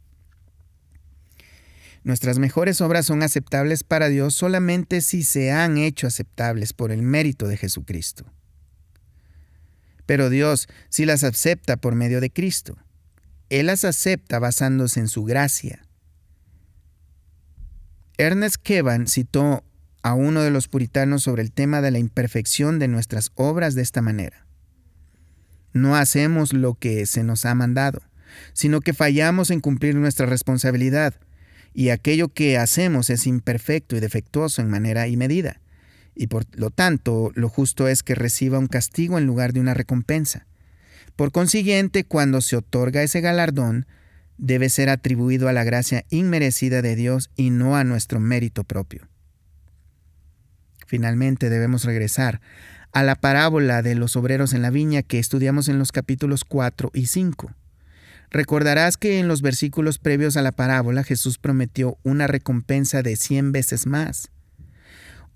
Nuestras 2.04 2.38
mejores 2.38 2.80
obras 2.80 3.06
son 3.06 3.22
aceptables 3.22 3.84
para 3.84 4.08
Dios 4.08 4.34
solamente 4.34 5.00
si 5.00 5.22
se 5.22 5.52
han 5.52 5.78
hecho 5.78 6.06
aceptables 6.06 6.72
por 6.72 6.92
el 6.92 7.02
mérito 7.02 7.48
de 7.48 7.56
Jesucristo. 7.56 8.24
Pero 10.08 10.30
Dios 10.30 10.68
sí 10.88 11.04
las 11.04 11.22
acepta 11.22 11.76
por 11.76 11.94
medio 11.94 12.22
de 12.22 12.30
Cristo. 12.30 12.78
Él 13.50 13.66
las 13.66 13.84
acepta 13.84 14.38
basándose 14.38 15.00
en 15.00 15.08
su 15.08 15.24
gracia. 15.24 15.84
Ernest 18.16 18.56
Kevan 18.56 19.06
citó 19.06 19.64
a 20.02 20.14
uno 20.14 20.40
de 20.40 20.50
los 20.50 20.66
puritanos 20.66 21.24
sobre 21.24 21.42
el 21.42 21.52
tema 21.52 21.82
de 21.82 21.90
la 21.90 21.98
imperfección 21.98 22.78
de 22.78 22.88
nuestras 22.88 23.32
obras 23.34 23.74
de 23.74 23.82
esta 23.82 24.00
manera. 24.00 24.46
No 25.74 25.94
hacemos 25.94 26.54
lo 26.54 26.72
que 26.72 27.04
se 27.04 27.22
nos 27.22 27.44
ha 27.44 27.54
mandado, 27.54 28.00
sino 28.54 28.80
que 28.80 28.94
fallamos 28.94 29.50
en 29.50 29.60
cumplir 29.60 29.94
nuestra 29.94 30.24
responsabilidad, 30.24 31.16
y 31.74 31.90
aquello 31.90 32.28
que 32.28 32.56
hacemos 32.56 33.10
es 33.10 33.26
imperfecto 33.26 33.94
y 33.94 34.00
defectuoso 34.00 34.62
en 34.62 34.70
manera 34.70 35.06
y 35.06 35.18
medida, 35.18 35.60
y 36.18 36.26
por 36.26 36.44
lo 36.58 36.70
tanto 36.70 37.30
lo 37.34 37.48
justo 37.48 37.86
es 37.86 38.02
que 38.02 38.16
reciba 38.16 38.58
un 38.58 38.66
castigo 38.66 39.18
en 39.18 39.26
lugar 39.26 39.52
de 39.52 39.60
una 39.60 39.72
recompensa. 39.72 40.46
Por 41.14 41.30
consiguiente, 41.30 42.04
cuando 42.04 42.40
se 42.40 42.56
otorga 42.56 43.02
ese 43.02 43.20
galardón, 43.20 43.86
debe 44.36 44.68
ser 44.68 44.90
atribuido 44.90 45.48
a 45.48 45.52
la 45.52 45.64
gracia 45.64 46.04
inmerecida 46.10 46.82
de 46.82 46.96
Dios 46.96 47.30
y 47.36 47.50
no 47.50 47.76
a 47.76 47.84
nuestro 47.84 48.18
mérito 48.18 48.64
propio. 48.64 49.08
Finalmente 50.86 51.50
debemos 51.50 51.84
regresar 51.84 52.40
a 52.92 53.02
la 53.04 53.14
parábola 53.14 53.82
de 53.82 53.94
los 53.94 54.16
obreros 54.16 54.54
en 54.54 54.62
la 54.62 54.70
viña 54.70 55.02
que 55.02 55.18
estudiamos 55.18 55.68
en 55.68 55.78
los 55.78 55.92
capítulos 55.92 56.44
4 56.44 56.90
y 56.94 57.06
5. 57.06 57.52
Recordarás 58.30 58.96
que 58.96 59.20
en 59.20 59.28
los 59.28 59.40
versículos 59.40 59.98
previos 59.98 60.36
a 60.36 60.42
la 60.42 60.52
parábola 60.52 61.04
Jesús 61.04 61.38
prometió 61.38 61.96
una 62.02 62.26
recompensa 62.26 63.02
de 63.02 63.16
100 63.16 63.52
veces 63.52 63.86
más 63.86 64.30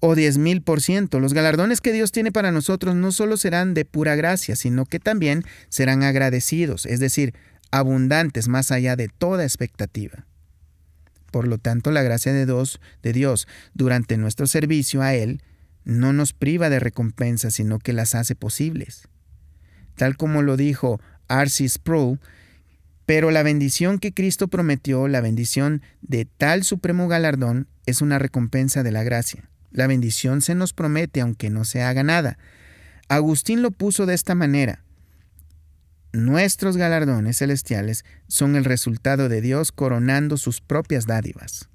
o 0.04 0.16
diez 0.16 0.36
mil 0.36 0.62
por 0.62 0.82
ciento. 0.82 1.20
Los 1.20 1.32
galardones 1.32 1.80
que 1.80 1.92
Dios 1.92 2.10
tiene 2.10 2.32
para 2.32 2.50
nosotros 2.50 2.96
no 2.96 3.12
solo 3.12 3.36
serán 3.36 3.72
de 3.72 3.84
pura 3.84 4.16
gracia, 4.16 4.56
sino 4.56 4.84
que 4.84 4.98
también 4.98 5.44
serán 5.68 6.02
agradecidos, 6.02 6.86
es 6.86 6.98
decir, 6.98 7.34
abundantes 7.70 8.48
más 8.48 8.72
allá 8.72 8.96
de 8.96 9.08
toda 9.08 9.44
expectativa. 9.44 10.26
Por 11.30 11.46
lo 11.46 11.58
tanto, 11.58 11.92
la 11.92 12.02
gracia 12.02 12.32
de 12.32 12.46
Dios, 12.46 12.80
de 13.04 13.12
Dios 13.12 13.46
durante 13.74 14.16
nuestro 14.16 14.48
servicio 14.48 15.02
a 15.02 15.14
Él 15.14 15.40
no 15.84 16.12
nos 16.12 16.32
priva 16.32 16.68
de 16.68 16.80
recompensas, 16.80 17.54
sino 17.54 17.78
que 17.78 17.92
las 17.92 18.16
hace 18.16 18.34
posibles. 18.34 19.08
Tal 19.94 20.16
como 20.16 20.42
lo 20.42 20.56
dijo 20.56 21.00
R.C. 21.28 21.68
Sproul, 21.68 22.18
pero 23.06 23.30
la 23.30 23.44
bendición 23.44 24.00
que 24.00 24.12
Cristo 24.12 24.48
prometió, 24.48 25.06
la 25.06 25.20
bendición 25.20 25.80
de 26.00 26.24
tal 26.24 26.64
supremo 26.64 27.06
galardón, 27.06 27.68
es 27.86 28.02
una 28.02 28.18
recompensa 28.18 28.82
de 28.82 28.90
la 28.90 29.04
gracia. 29.04 29.48
La 29.72 29.86
bendición 29.86 30.40
se 30.40 30.54
nos 30.54 30.72
promete 30.72 31.20
aunque 31.20 31.50
no 31.50 31.64
se 31.64 31.82
haga 31.82 32.02
nada. 32.02 32.38
Agustín 33.08 33.62
lo 33.62 33.70
puso 33.70 34.06
de 34.06 34.14
esta 34.14 34.34
manera. 34.34 34.84
Nuestros 36.12 36.76
galardones 36.76 37.38
celestiales 37.38 38.04
son 38.28 38.54
el 38.54 38.64
resultado 38.64 39.28
de 39.28 39.40
Dios 39.40 39.72
coronando 39.72 40.36
sus 40.36 40.60
propias 40.60 41.06
dádivas. 41.06 41.68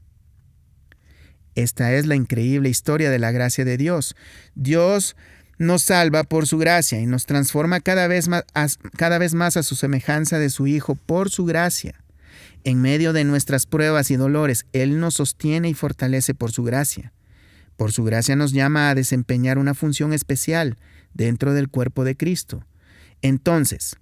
Esta 1.55 1.91
es 1.93 2.05
la 2.05 2.15
increíble 2.15 2.69
historia 2.69 3.09
de 3.09 3.17
la 3.17 3.31
gracia 3.31 3.65
de 3.65 3.77
Dios. 3.77 4.15
Dios 4.53 5.15
nos 5.57 5.81
salva 5.81 6.23
por 6.23 6.45
su 6.45 6.59
gracia 6.59 6.99
y 6.99 7.07
nos 7.07 7.25
transforma 7.25 7.79
cada 7.79 8.07
vez 8.07 8.27
más 8.29 9.57
a, 9.57 9.63
su 9.63 9.75
semejanza 9.75 10.37
de 10.37 10.51
su 10.51 10.67
Hijo 10.67 10.93
por 10.93 11.31
su 11.31 11.45
gracia. 11.45 11.95
En 12.63 12.79
medio 12.79 13.11
de 13.11 13.23
nuestras 13.23 13.65
pruebas 13.65 14.11
y 14.11 14.17
dolores, 14.17 14.67
Él 14.71 14.99
nos 14.99 15.15
sostiene 15.15 15.69
y 15.69 15.73
fortalece 15.73 16.35
por 16.35 16.51
su 16.51 16.63
gracia. 16.63 17.11
Por 17.77 17.91
su 17.91 18.03
gracia 18.03 18.35
nos 18.35 18.51
llama 18.51 18.89
a 18.89 18.95
desempeñar 18.95 19.57
una 19.57 19.73
función 19.73 20.11
especial 20.11 20.77
dentro 21.13 21.53
del 21.53 21.69
cuerpo 21.69 22.03
de 22.03 22.17
Cristo. 22.17 22.65
Entonces, 23.21 23.97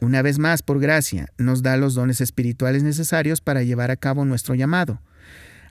una 0.00 0.20
vez 0.20 0.38
más, 0.38 0.62
por 0.62 0.78
gracia, 0.78 1.28
nos 1.38 1.62
da 1.62 1.76
los 1.76 1.94
dones 1.94 2.20
espirituales 2.20 2.82
necesarios 2.82 3.40
para 3.40 3.62
llevar 3.62 3.90
a 3.90 3.96
cabo 3.96 4.24
nuestro 4.24 4.54
llamado. 4.54 5.00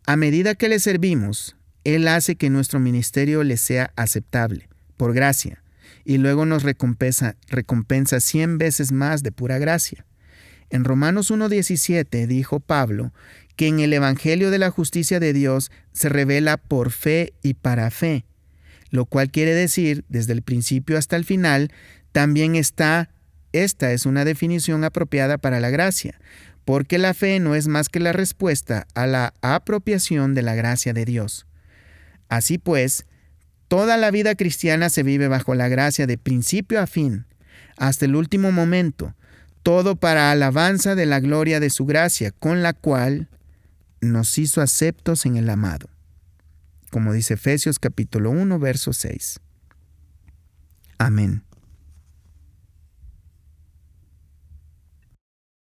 A 0.08 0.16
medida 0.16 0.56
que 0.56 0.70
le 0.70 0.80
servimos, 0.80 1.56
Él 1.84 2.08
hace 2.08 2.36
que 2.36 2.50
nuestro 2.50 2.80
ministerio 2.80 3.44
le 3.44 3.58
sea 3.58 3.92
aceptable, 3.96 4.68
por 4.98 5.14
gracia, 5.14 5.62
y 6.06 6.18
luego 6.18 6.46
nos 6.46 6.64
recompensa, 6.64 7.36
recompensa 7.48 8.20
cien 8.20 8.58
veces 8.58 8.92
más 8.92 9.24
de 9.24 9.32
pura 9.32 9.60
gracia. 9.60 10.06
En 10.70 10.84
Romanos 10.84 11.30
1.17 11.30 12.26
dijo 12.26 12.60
Pablo 12.60 13.14
que 13.56 13.68
en 13.68 13.80
el 13.80 13.94
Evangelio 13.94 14.52
de 14.52 14.60
la 14.60 14.70
justicia 14.70 15.20
de 15.20 15.34
Dios 15.34 15.72
se 15.94 16.10
revela 16.10 16.58
por 16.58 16.92
fe 16.92 17.34
y 17.42 17.54
para 17.56 17.90
fe, 17.92 18.26
lo 18.90 19.06
cual 19.06 19.32
quiere 19.32 19.54
decir, 19.54 20.06
desde 20.10 20.34
el 20.34 20.42
principio 20.42 20.98
hasta 20.98 21.16
el 21.16 21.26
final, 21.26 21.72
también 22.12 22.56
está, 22.56 23.10
esta 23.54 23.92
es 23.92 24.06
una 24.06 24.26
definición 24.26 24.84
apropiada 24.84 25.38
para 25.38 25.60
la 25.60 25.70
gracia, 25.70 26.20
porque 26.66 26.98
la 26.98 27.14
fe 27.14 27.40
no 27.40 27.56
es 27.56 27.68
más 27.68 27.90
que 27.90 28.00
la 28.00 28.14
respuesta 28.14 28.88
a 28.96 29.06
la 29.08 29.34
apropiación 29.42 30.34
de 30.34 30.42
la 30.42 30.56
gracia 30.56 30.94
de 30.94 31.06
Dios. 31.06 31.46
Así 32.28 32.58
pues, 32.58 33.06
toda 33.68 33.98
la 33.98 34.12
vida 34.12 34.36
cristiana 34.36 34.90
se 34.90 35.04
vive 35.04 35.28
bajo 35.28 35.56
la 35.56 35.68
gracia 35.68 36.08
de 36.08 36.18
principio 36.18 36.82
a 36.82 36.88
fin, 36.88 37.26
hasta 37.78 38.06
el 38.06 38.16
último 38.16 38.52
momento, 38.52 39.14
todo 39.64 39.96
para 39.96 40.32
alabanza 40.32 40.96
de 40.96 41.06
la 41.06 41.20
gloria 41.20 41.60
de 41.60 41.70
su 41.70 41.86
gracia, 41.86 42.32
con 42.32 42.64
la 42.64 42.74
cual 42.74 43.30
nos 44.02 44.38
hizo 44.38 44.62
aceptos 44.62 45.26
en 45.26 45.38
el 45.38 45.50
amado. 45.50 45.90
Como 46.92 47.14
dice 47.14 47.36
Efesios 47.36 47.80
capítulo 47.80 48.32
1, 48.32 48.60
verso 48.60 48.94
6. 48.94 49.40
Amén. 50.98 51.44